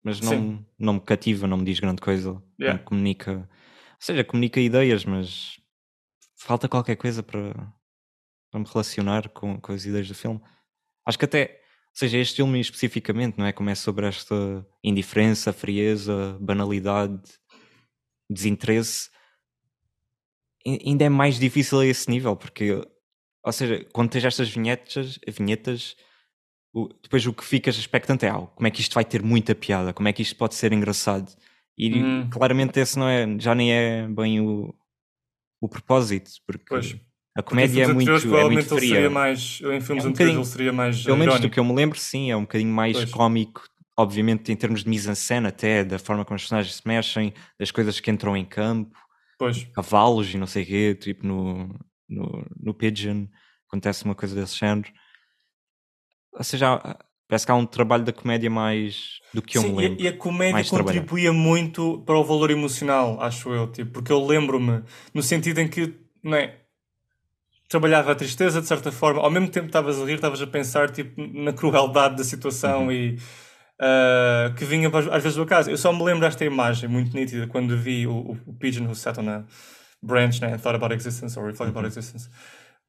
mas 0.02 0.20
não, 0.20 0.30
Sim. 0.30 0.66
não 0.78 0.94
me 0.94 1.00
cativa, 1.00 1.46
não 1.46 1.58
me 1.58 1.64
diz 1.64 1.78
grande 1.80 2.00
coisa, 2.00 2.32
não 2.32 2.42
Yeah. 2.60 2.78
me 2.78 2.84
comunica. 2.84 3.32
Ou 3.32 3.96
seja, 3.98 4.24
comunica 4.24 4.60
ideias, 4.60 5.04
mas 5.04 5.60
falta 6.36 6.68
qualquer 6.68 6.96
coisa 6.96 7.22
para, 7.22 7.52
para 8.50 8.60
me 8.60 8.66
relacionar 8.66 9.28
com, 9.28 9.60
com 9.60 9.72
as 9.72 9.84
ideias 9.84 10.08
do 10.08 10.14
filme. 10.14 10.40
Acho 11.06 11.18
que 11.18 11.24
até, 11.24 11.60
ou 11.90 11.94
seja, 11.94 12.18
este 12.18 12.36
filme 12.36 12.58
especificamente, 12.60 13.38
não 13.38 13.44
é? 13.46 13.52
Como 13.52 13.70
é 13.70 13.74
sobre 13.74 14.06
esta 14.06 14.66
indiferença, 14.82 15.52
frieza, 15.52 16.36
banalidade, 16.40 17.20
desinteresse, 18.30 19.10
ai- 20.66 20.80
ainda 20.84 21.04
é 21.04 21.08
mais 21.08 21.38
difícil 21.38 21.80
a 21.80 21.86
esse 21.86 22.10
nível, 22.10 22.34
porque, 22.36 22.72
ou 23.44 23.52
seja, 23.52 23.84
quando 23.92 24.10
tens 24.10 24.24
estas 24.24 24.48
vinhetas, 24.50 25.18
vinhetas 25.28 25.96
o- 26.72 26.88
depois 27.02 27.26
o 27.26 27.32
que 27.32 27.44
ficas 27.44 27.76
expectante 27.76 28.24
é 28.26 28.30
ah, 28.30 28.38
como 28.54 28.66
é 28.66 28.70
que 28.70 28.80
isto 28.80 28.94
vai 28.94 29.04
ter 29.04 29.22
muita 29.22 29.54
piada, 29.54 29.92
como 29.92 30.08
é 30.08 30.12
que 30.12 30.22
isto 30.22 30.36
pode 30.36 30.54
ser 30.54 30.72
engraçado. 30.72 31.30
E 31.76 32.02
Hum. 32.02 32.30
claramente 32.30 32.78
esse 32.80 32.98
não 32.98 33.08
é, 33.08 33.26
já 33.38 33.54
nem 33.54 33.72
é 33.72 34.06
bem 34.08 34.40
o, 34.40 34.74
o 35.60 35.68
propósito, 35.68 36.30
porque 36.46 36.64
Pois. 36.68 36.92
a 37.36 37.42
Porque 37.42 37.50
comédia 37.50 37.80
em 37.80 37.90
é 37.90 37.92
muito, 37.92 38.10
é 38.10 38.44
muito 38.44 38.74
ele 38.74 38.80
fria. 38.80 39.10
mais. 39.10 39.60
Em 39.62 39.80
filmes 39.80 40.04
É 40.04 40.06
um 40.08 40.10
anteriores 40.10 40.36
ele 40.36 40.44
seria 40.46 40.72
mais. 40.72 41.02
Pelo 41.02 41.16
menos 41.16 41.40
do 41.40 41.50
que 41.50 41.58
eu 41.60 41.64
me 41.64 41.74
lembro, 41.74 41.98
sim, 41.98 42.30
é 42.30 42.36
um 42.36 42.42
bocadinho 42.42 42.72
mais 42.72 42.96
Pois. 42.96 43.10
cómico, 43.10 43.62
obviamente 43.98 44.52
em 44.52 44.56
termos 44.56 44.82
de 44.84 44.88
mise-en-scène 44.90 45.46
até, 45.46 45.84
da 45.84 45.98
forma 45.98 46.24
como 46.24 46.36
os 46.36 46.42
personagens 46.42 46.74
se 46.76 46.86
mexem, 46.86 47.32
das 47.58 47.70
coisas 47.70 47.98
que 48.00 48.10
entram 48.10 48.36
em 48.36 48.44
campo, 48.44 48.96
Pois. 49.38 49.64
cavalos 49.74 50.32
e 50.32 50.38
não 50.38 50.46
sei 50.46 50.62
o 50.62 50.66
quê, 50.66 50.94
tipo 50.94 51.26
no, 51.26 51.68
no, 52.08 52.46
no 52.60 52.74
Pigeon, 52.74 53.26
acontece 53.68 54.04
uma 54.04 54.14
coisa 54.14 54.34
desse 54.34 54.58
género. 54.58 54.90
Ou 56.32 56.44
seja, 56.44 56.78
parece 57.28 57.46
que 57.46 57.52
há 57.52 57.54
um 57.54 57.66
trabalho 57.66 58.04
da 58.04 58.12
comédia 58.12 58.50
mais 58.50 59.20
do 59.32 59.42
que 59.42 59.58
eu 59.58 59.62
Sim, 59.62 59.70
me 59.72 59.82
e- 59.82 59.88
lembro. 59.88 60.04
e 60.04 60.08
a 60.08 60.16
comédia 60.16 60.52
mais 60.52 60.70
trabalhado. 60.70 61.06
contribuía 61.06 61.32
muito 61.32 62.02
para 62.06 62.18
o 62.18 62.24
valor 62.24 62.50
emocional, 62.50 63.20
acho 63.20 63.50
eu, 63.52 63.70
tipo, 63.70 63.92
porque 63.92 64.12
eu 64.12 64.24
lembro-me, 64.24 64.82
no 65.14 65.22
sentido 65.22 65.58
em 65.60 65.68
que, 65.68 65.94
não 66.22 66.36
é, 66.36 66.56
trabalhava 67.68 68.12
a 68.12 68.14
tristeza 68.14 68.60
de 68.60 68.66
certa 68.66 68.92
forma, 68.92 69.20
ao 69.22 69.30
mesmo 69.30 69.48
tempo 69.48 69.64
que 69.66 69.70
estavas 69.70 69.98
a 70.00 70.04
rir, 70.04 70.14
estavas 70.14 70.42
a 70.42 70.46
pensar 70.46 70.90
tipo, 70.90 71.20
na 71.32 71.52
crueldade 71.52 72.16
da 72.16 72.24
situação 72.24 72.84
Uhum. 72.84 72.92
e 72.92 73.18
ah, 73.80 74.52
que 74.56 74.64
vinha 74.64 74.88
às 74.88 75.08
às 75.08 75.22
vezes 75.22 75.36
do 75.36 75.42
acaso. 75.42 75.70
Eu 75.70 75.78
só 75.78 75.92
me 75.92 76.02
lembro 76.02 76.20
desta 76.20 76.44
imagem 76.44 76.88
muito 76.88 77.14
nítida 77.16 77.46
quando 77.46 77.76
vi 77.76 78.06
o, 78.06 78.12
o, 78.12 78.38
o 78.46 78.54
Pigeon 78.54 78.84
who 78.86 78.94
sat 78.94 79.18
on 79.18 79.28
a 79.28 79.44
branch 80.02 80.40
né, 80.40 80.52
and 80.54 80.58
thought 80.58 80.76
about 80.76 80.92
existence 80.94 81.38
or 81.38 81.46
reflected 81.46 81.74
Uhum. 81.74 81.80
about 81.80 81.86
existence. 81.86 82.28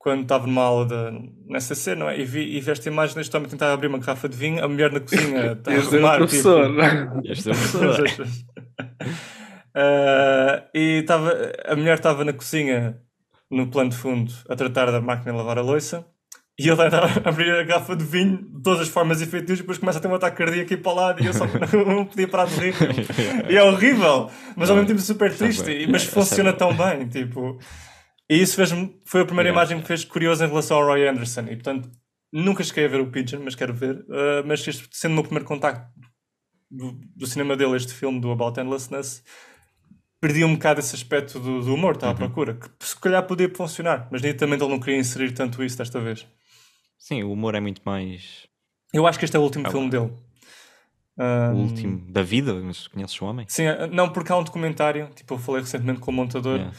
Quando 0.03 0.23
estava 0.23 0.45
numa 0.45 0.61
aula 0.63 0.85
de, 0.85 1.29
nessa 1.47 1.73
cena, 1.73 2.01
não 2.03 2.09
é? 2.09 2.19
e, 2.19 2.25
vi, 2.25 2.57
e 2.57 2.59
vi 2.59 2.71
esta 2.71 2.89
imagem 2.89 3.15
deste 3.15 3.35
homem 3.37 3.47
tentar 3.47 3.71
abrir 3.71 3.87
uma 3.87 3.99
garrafa 3.99 4.27
de 4.27 4.35
vinho, 4.35 4.61
a 4.61 4.67
mulher 4.67 4.91
na 4.91 4.99
cozinha 4.99 5.53
está 5.57 5.71
a 5.71 5.75
arrumar, 5.77 6.17
professor. 6.17 6.67
tipo, 6.69 7.31
Este 7.31 7.49
é 7.49 7.53
professor. 7.53 8.27
Ah, 9.75 10.65
e 10.73 10.99
estava 10.99 11.31
a 11.65 11.75
mulher 11.75 11.95
estava 11.95 12.23
na 12.23 12.31
cozinha, 12.33 12.97
no 13.49 13.67
plano 13.67 13.89
de 13.89 13.95
fundo, 13.97 14.31
a 14.47 14.55
tratar 14.55 14.91
da 14.91 15.01
máquina 15.01 15.31
de 15.31 15.37
lavar 15.37 15.57
a 15.57 15.61
louça. 15.61 16.05
E 16.59 16.67
ele 16.67 16.77
tentava 16.77 17.07
abrir 17.27 17.49
a 17.51 17.63
garrafa 17.63 17.95
de 17.95 18.03
vinho 18.05 18.37
de 18.37 18.61
todas 18.61 18.81
as 18.81 18.87
formas 18.89 19.19
efetivas, 19.21 19.57
depois 19.61 19.79
começa 19.79 19.97
a 19.97 20.01
ter 20.01 20.07
um 20.07 20.13
ataque 20.13 20.37
cardíaco 20.37 20.73
e 20.73 20.77
para 20.77 20.91
o 20.91 20.95
lado, 20.95 21.23
e 21.23 21.25
eu 21.25 21.33
só 21.33 21.45
não 21.87 22.05
podia 22.05 22.27
parar 22.27 22.45
de 22.45 22.53
rir. 22.59 22.75
E 23.49 23.57
é 23.57 23.63
horrível, 23.63 24.29
mas 24.55 24.69
ao 24.69 24.75
mesmo 24.75 24.87
tempo 24.89 25.01
super 25.01 25.33
triste, 25.35 25.71
e- 25.71 25.87
mas 25.87 26.03
funciona 26.03 26.53
tão 26.53 26.71
bem. 26.75 27.07
Tipo, 27.07 27.57
e 28.29 28.41
isso 28.41 28.55
fez-me, 28.55 28.99
foi 29.05 29.21
a 29.21 29.25
primeira 29.25 29.49
Yeah. 29.49 29.61
imagem 29.61 29.77
que 29.77 29.83
me 29.83 29.87
fez 29.87 30.03
curioso 30.05 30.43
em 30.43 30.47
relação 30.47 30.77
ao 30.77 30.85
Roy 30.85 31.07
Anderson. 31.07 31.41
E 31.41 31.55
portanto, 31.55 31.89
nunca 32.31 32.63
cheguei 32.63 32.85
a 32.85 32.87
ver 32.87 33.01
o 33.01 33.11
Pigeon, 33.11 33.41
mas 33.43 33.55
quero 33.55 33.73
ver. 33.73 34.05
Ah, 34.09 34.43
mas 34.45 34.65
este 34.67 34.87
sendo 34.91 35.11
o 35.11 35.15
meu 35.15 35.23
primeiro 35.23 35.45
contacto 35.45 35.87
do, 36.71 36.91
do 37.15 37.27
cinema 37.27 37.55
dele, 37.55 37.75
este 37.75 37.93
filme 37.93 38.19
do 38.19 38.31
About 38.31 38.59
Endlessness, 38.59 39.23
perdi 40.19 40.43
um 40.43 40.53
bocado 40.53 40.79
esse 40.79 40.95
aspecto 40.95 41.39
do, 41.39 41.61
do 41.61 41.73
humor, 41.73 41.95
estava 41.95 42.13
à 42.13 42.15
procura, 42.15 42.53
que 42.55 42.69
se 42.87 42.97
calhar 42.99 43.21
podia 43.27 43.49
funcionar, 43.53 44.07
mas 44.11 44.21
nitidamente 44.21 44.63
ele 44.63 44.71
não 44.71 44.79
queria 44.79 44.97
inserir 44.97 45.33
tanto 45.33 45.61
isso 45.63 45.77
desta 45.77 45.99
vez. 45.99 46.25
Sim, 46.97 47.23
o 47.23 47.31
humor 47.33 47.53
é 47.55 47.59
muito 47.59 47.81
mais 47.85 48.47
Eu 48.93 49.05
acho 49.05 49.19
que 49.19 49.25
este 49.25 49.35
é 49.35 49.39
o 49.39 49.43
último 49.43 49.67
Ah, 49.67 49.69
filme 49.71 49.89
dele. 49.89 50.11
Ah, 51.19 51.51
o 51.53 51.57
último 51.57 52.09
da 52.11 52.23
vida, 52.23 52.53
mas 52.55 52.87
conheces 52.87 53.21
o 53.21 53.25
homem? 53.25 53.45
Sim, 53.49 53.67
ah, 53.67 53.85
não, 53.87 54.09
porque 54.09 54.31
há 54.31 54.37
um 54.37 54.43
documentário, 54.43 55.09
tipo, 55.13 55.33
eu 55.33 55.37
falei 55.37 55.61
recentemente 55.61 55.99
com 55.99 56.09
o 56.09 56.13
montador, 56.13 56.55
Yeah. 56.57 56.75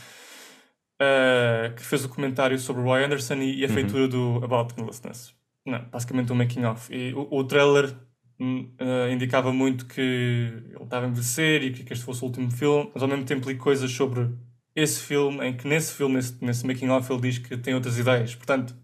Ah, 1.00 1.72
que 1.74 1.82
fez 1.82 2.04
o 2.04 2.08
comentário 2.08 2.58
sobre 2.58 2.82
o 2.82 2.84
Roy 2.84 3.04
Anderson 3.04 3.34
e, 3.36 3.60
e 3.60 3.64
a 3.64 3.68
Uhum. 3.68 3.74
feitura 3.74 4.08
do 4.08 4.40
About 4.44 4.74
Endlessness. 4.78 5.34
Não, 5.66 5.82
basicamente 5.90 6.32
um 6.32 6.36
making 6.36 6.64
of. 6.64 6.94
E 6.94 7.12
o, 7.14 7.26
o 7.30 7.44
trailer 7.44 7.94
ah, 8.78 9.10
indicava 9.10 9.52
muito 9.52 9.86
que 9.86 10.00
ele 10.00 10.82
estava 10.82 11.06
a 11.06 11.08
envelhecer 11.08 11.62
e 11.62 11.70
que, 11.72 11.84
que 11.84 11.92
este 11.92 12.04
fosse 12.04 12.22
o 12.22 12.26
último 12.26 12.50
filme, 12.50 12.90
mas 12.92 13.02
ao 13.02 13.08
mesmo 13.08 13.24
tempo 13.24 13.48
li 13.48 13.56
coisas 13.56 13.90
sobre 13.90 14.28
esse 14.76 15.00
filme, 15.00 15.38
em 15.46 15.56
que 15.56 15.66
nesse 15.68 15.94
filme, 15.94 16.16
nesse, 16.16 16.44
nesse 16.44 16.66
making 16.66 16.90
of, 16.90 17.10
ele 17.12 17.22
diz 17.22 17.38
que 17.38 17.56
tem 17.56 17.74
outras 17.74 17.98
ideias. 17.98 18.34
Portanto, 18.34 18.74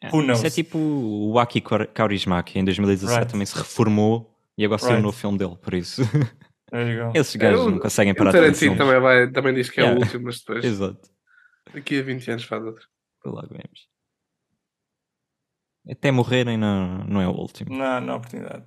É, 0.00 0.08
Who 0.14 0.22
knows? 0.22 0.38
Isso 0.38 0.46
é 0.46 0.50
tipo 0.50 0.78
o 0.78 1.38
Aki 1.38 1.60
Kaur- 1.62 1.86
Kaurismäki, 1.88 2.58
em 2.58 2.64
2017 2.64 3.18
Right. 3.18 3.32
também 3.32 3.46
se 3.46 3.56
reformou 3.56 4.30
e 4.58 4.62
agora 4.64 4.78
saiu 4.78 4.90
um 4.90 4.94
Right. 4.96 5.04
novo 5.06 5.16
filme 5.16 5.38
dele, 5.38 5.56
por 5.60 5.72
isso. 5.72 6.02
Esses 7.14 7.34
gajos 7.36 7.64
o- 7.66 7.70
não 7.70 7.78
conseguem 7.78 8.12
O 8.12 8.16
parar 8.16 8.30
de 8.32 8.38
Tarantino 8.38 8.76
também, 8.76 9.00
vai, 9.00 9.30
também 9.30 9.54
diz 9.54 9.70
que 9.70 9.80
é 9.80 9.84
Yeah. 9.84 9.98
o 9.98 10.02
último, 10.04 10.24
mas 10.24 10.38
depois, 10.40 10.64
Exato. 10.66 11.08
Daqui 11.72 11.98
a 11.98 12.02
20 12.02 12.30
anos 12.30 12.44
faz 12.44 12.64
outro. 12.64 12.86
Logo 13.24 13.48
vemos. 13.48 13.88
Até 15.88 16.10
morrerem 16.10 16.56
não, 16.56 17.04
não 17.04 17.20
é 17.20 17.28
o 17.28 17.32
último. 17.32 17.76
Não, 17.76 18.00
não 18.00 18.14
há 18.14 18.16
oportunidade. 18.16 18.64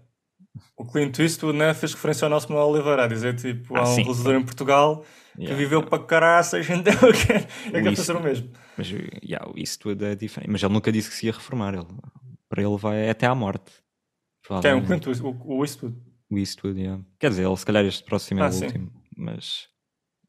O 0.78 0.86
Clint 0.86 1.18
Eastwood 1.20 1.58
né, 1.58 1.74
fez 1.74 1.94
referência 1.94 2.26
ao 2.26 2.30
nosso 2.30 2.50
Manuel 2.50 2.70
Oliveira, 2.70 3.04
a 3.04 3.08
dizer 3.08 3.36
tipo, 3.36 3.76
Ah, 3.76 3.82
há 3.82 3.84
um 3.84 3.96
sim. 3.96 4.02
realizador 4.04 4.36
em 4.36 4.44
Portugal 4.46 5.06
que 5.36 5.42
Yeah. 5.42 5.58
viveu 5.58 5.84
para 5.84 6.04
caraças, 6.04 6.68
então 6.70 6.92
eu 6.94 7.14
quero, 7.14 7.46
eu 7.68 7.72
quero 7.72 7.94
O 7.94 7.96
fazer 7.96 8.16
o 8.16 8.22
mesmo. 8.22 8.52
Mas 8.78 8.90
yeah, 8.90 9.50
o 9.50 9.58
Eastwood 9.58 10.04
é 10.04 10.16
diferente. 10.16 10.50
Mas 10.52 10.62
ele 10.62 10.74
nunca 10.74 10.92
disse 10.92 11.10
que 11.10 11.16
se 11.16 11.28
ia 11.28 11.32
reformar. 11.32 11.74
Ele, 11.74 11.86
para 12.50 12.62
ele 12.62 12.78
vai 12.78 13.10
até 13.10 13.26
à 13.26 13.34
morte. 13.36 13.72
Quem? 14.62 14.74
O. 14.74 14.86
Clint 14.86 15.06
Eastwood? 15.08 15.38
O, 15.46 15.58
o 15.60 15.64
Eastwood? 15.64 15.96
O 16.30 16.38
Eastwood, 16.38 16.80
yeah. 16.80 17.02
Quer 17.20 17.30
dizer, 17.30 17.46
ele 17.46 17.56
se 17.58 17.66
calhar 17.66 17.86
este 17.86 18.04
próximo 18.04 18.42
é 18.42 18.44
Ah, 18.44 18.48
o 18.50 18.52
sim. 18.52 18.66
último. 18.66 18.92
Mas, 19.16 19.70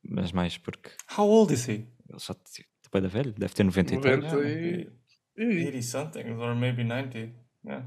mas 0.04 0.30
mais 0.32 0.56
porque 0.58 0.90
How 1.16 1.28
old 1.28 1.52
is 1.52 1.66
he? 1.68 1.86
Ele 2.10 2.18
já 2.18 2.34
depois 2.82 3.02
da 3.02 3.08
velho, 3.08 3.32
deve 3.32 3.54
ter 3.54 3.64
90 3.64 3.94
e 3.94 4.00
tal. 4.00 4.16
90 4.16 4.48
e... 4.48 4.88
e- 5.36 5.44
80 5.66 5.82
something, 5.82 6.30
or 6.32 6.54
maybe 6.56 6.82
90. 6.84 7.18
Yeah. 7.64 7.86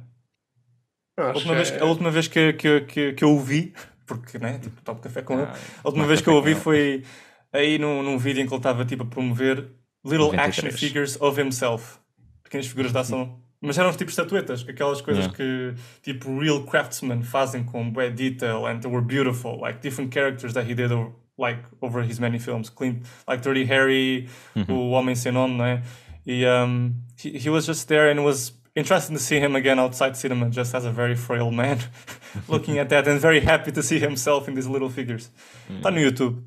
Acho 1.18 1.30
A 1.30 1.34
última 1.34 1.56
vez, 1.56 1.72
é- 1.72 1.80
a 1.80 1.86
última 1.86 2.12
vez 2.12 2.28
que, 2.28 2.54
que, 2.54 2.82
que, 2.82 3.14
que 3.14 3.24
eu 3.24 3.32
o 3.32 3.40
vi, 3.40 3.74
porque 4.08 4.38
né, 4.40 4.60
tipo, 4.60 4.82
tomo 4.82 5.00
café 5.00 5.22
com 5.22 5.34
ele, 5.34 5.44
Ah, 5.44 5.56
a 5.84 5.88
última 5.88 6.08
vez 6.08 6.22
que 6.22 6.30
eu 6.30 6.34
o 6.36 6.42
vi 6.42 6.56
foi 6.56 7.04
aí 7.52 7.78
num, 7.78 8.02
num 8.02 8.18
vídeo 8.18 8.42
em 8.42 8.48
que 8.48 8.54
ele 8.54 8.60
estava 8.60 8.86
tipo, 8.86 9.04
a 9.04 9.06
promover 9.06 9.70
little 10.06 10.32
93. 10.32 10.40
action 10.40 10.72
figures 10.72 11.22
of 11.22 11.40
himself. 11.40 12.00
Pequenas 12.44 12.68
figuras 12.68 12.92
de 12.92 12.98
ação. 12.98 13.42
Mas 13.62 13.78
eram 13.78 13.92
tipo 13.94 14.10
estatuetas, 14.10 14.66
aquelas 14.68 15.00
coisas 15.02 15.26
Yeah. 15.26 15.38
que 15.38 15.76
tipo 16.02 16.38
real 16.40 16.66
craftsmen 16.66 17.22
fazem 17.24 17.64
com 17.64 17.90
bué 17.90 18.10
detail 18.10 18.66
and 18.66 18.80
they 18.80 18.92
were 18.92 19.06
beautiful, 19.06 19.58
like 19.62 19.80
different 19.80 20.14
characters 20.14 20.54
that 20.54 20.70
he 20.70 20.76
did 20.76 20.92
over, 20.92 21.14
like 21.38 21.64
over 21.82 22.02
his 22.04 22.20
many 22.20 22.40
films. 22.40 22.70
Clint, 22.70 23.04
like 23.28 23.42
Dirty 23.42 23.66
Harry, 23.66 24.28
Uhum. 24.56 24.66
o 24.70 24.92
Homem 24.92 25.16
Sem 25.16 25.32
Nome, 25.32 25.58
né? 25.58 25.84
E 26.26 26.46
um, 26.46 26.94
he, 27.22 27.38
he 27.38 27.50
was 27.50 27.66
just 27.66 27.88
there 27.88 28.10
and 28.12 28.20
it 28.20 28.24
was 28.24 28.54
interesting 28.76 29.16
to 29.16 29.22
see 29.22 29.40
him 29.40 29.56
again 29.56 29.78
outside 29.80 30.16
cinema, 30.16 30.50
just 30.50 30.74
as 30.74 30.86
a 30.86 30.92
very 30.92 31.16
frail 31.16 31.52
man, 31.52 31.78
looking 32.48 32.80
at 32.80 32.90
that 32.90 33.08
and 33.08 33.20
very 33.20 33.40
happy 33.42 33.72
to 33.72 33.84
see 33.84 34.00
himself 34.00 34.48
in 34.48 34.56
these 34.56 34.68
little 34.70 34.90
figures. 34.90 35.30
Mm. 35.70 35.78
Está 35.82 35.92
no 35.92 36.00
YouTube. 36.00 36.44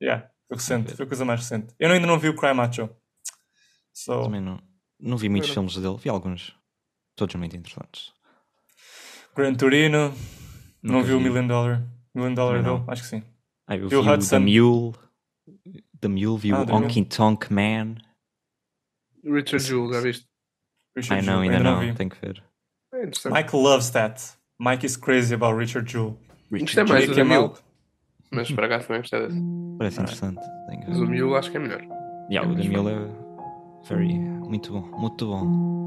Yeah, 0.00 0.28
foi 0.48 0.56
recente, 0.58 0.94
foi 0.94 1.04
a 1.04 1.08
coisa 1.08 1.24
mais 1.24 1.40
recente. 1.40 1.74
Eu 1.78 1.90
ainda 1.90 2.06
não 2.06 2.18
vi 2.18 2.28
o 2.28 2.34
Cry 2.36 2.54
Macho. 2.54 2.88
So, 3.92 4.22
Também 4.24 4.40
não, 4.42 4.60
não 5.00 5.16
vi 5.16 5.28
muitos 5.28 5.50
filmes 5.50 5.74
dele, 5.76 5.96
vi 5.96 6.08
alguns. 6.10 6.54
Todos 7.16 7.34
muito 7.36 7.56
interessantes. 7.56 8.12
Gran 9.34 9.54
Torino, 9.54 10.12
não 10.82 10.96
Nunca 10.96 11.06
vi 11.08 11.14
o 11.14 11.18
vi. 11.18 11.24
Million 11.24 11.46
Dollar. 11.46 11.82
Million 12.14 12.34
Dollar 12.34 12.62
dele? 12.62 12.84
Acho 12.88 13.02
que 13.02 13.08
sim. 13.08 13.22
Ah, 13.68 13.76
eu 13.76 13.88
Vi 13.88 13.96
o 13.96 14.02
vi 14.02 14.08
o 14.08 14.10
The 14.12 14.14
Hudson. 14.16 14.40
Mule. 14.40 14.94
The 16.00 16.08
Mule, 16.08 16.38
vi 16.38 16.52
Ah, 16.52 16.62
o 16.62 16.66
The 16.66 16.72
Mule. 16.72 16.84
Honky 16.84 17.04
Tonk 17.04 17.52
Man. 17.52 17.96
Richard 19.24 19.64
Jewell, 19.64 19.92
já 19.92 20.00
viste? 20.00 20.26
Richard 20.96 21.20
Ai 21.28 21.34
não, 21.34 21.42
ainda 21.42 21.58
não, 21.58 21.94
tenho 21.94 22.10
que 22.10 22.20
ver. 22.20 22.42
É. 22.94 23.06
Mike 23.06 23.54
loves 23.56 23.90
that. 23.90 24.22
Mike 24.58 24.86
is 24.86 24.96
crazy 24.96 25.34
about 25.34 25.58
Richard 25.58 25.90
Jewell. 25.90 26.16
Isto 26.52 26.80
é 26.80 26.84
mais 26.84 27.06
do 27.06 27.14
The. 27.14 27.24
Mule. 27.24 27.54
Mas 28.30 28.50
por 28.50 28.64
acaso 28.64 28.86
também 28.86 29.00
gostei 29.02 29.20
desse. 29.26 29.40
Parece 29.78 30.00
interessante. 30.00 30.40
Mas 30.88 30.98
o 30.98 31.06
Mule 31.06 31.34
acho 31.34 31.50
que 31.50 31.56
é 31.56 31.60
melhor. 31.60 31.82
Yeah, 32.30 32.50
o 32.50 32.54
The 32.56 32.68
Mule 32.68 32.90
é 32.90 33.88
very, 33.88 34.14
muito 34.18 34.72
bom, 34.72 34.82
muito 34.98 35.26
bom. 35.26 35.85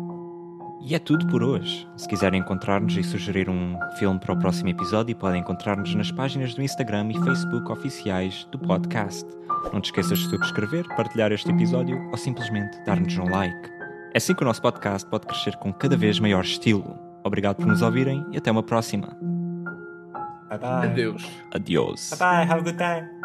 E 0.82 0.96
é 0.96 1.00
tudo 1.00 1.28
por 1.28 1.44
hoje. 1.44 1.88
Se 1.98 2.08
quiserem 2.08 2.40
encontrar-nos 2.40 2.96
e 2.96 3.04
sugerir 3.04 3.50
um 3.50 3.78
filme 3.98 4.20
para 4.20 4.34
o 4.34 4.40
próximo 4.40 4.70
episódio, 4.70 5.16
podem 5.16 5.42
encontrar-nos 5.42 5.94
nas 5.94 6.12
páginas 6.12 6.54
do 6.54 6.62
Instagram 6.62 7.10
e 7.12 7.24
Facebook 7.24 7.72
oficiais 7.72 8.48
do 8.52 8.58
podcast. 8.58 9.28
Não 9.74 9.82
te 9.82 9.86
esqueças 9.86 10.20
de 10.20 10.30
subscrever, 10.30 10.88
partilhar 10.96 11.32
este 11.32 11.52
episódio 11.52 12.00
ou 12.10 12.18
simplesmente 12.18 12.82
dar-nos 12.86 13.18
um 13.18 13.30
like. 13.30 13.70
É 14.14 14.18
assim 14.18 14.34
que 14.34 14.42
o 14.42 14.46
nosso 14.46 14.62
podcast 14.62 15.08
pode 15.10 15.28
crescer 15.28 15.56
com 15.58 15.72
cada 15.74 15.98
vez 15.98 16.20
maior 16.20 16.44
estilo. 16.44 16.98
Obrigado 17.24 17.58
por 17.58 17.68
nos 17.68 17.82
ouvirem 17.82 18.26
e 18.32 18.38
até 18.38 18.50
uma 18.50 18.64
próxima. 18.64 19.08
Bye 20.50 20.58
bye. 20.58 20.88
Adeus. 20.88 21.30
Adiós. 21.54 22.10
Bye 22.12 22.20
bye. 22.20 22.52
Have 22.52 22.62
a 22.62 22.64
good 22.64 22.78
time. 22.78 23.18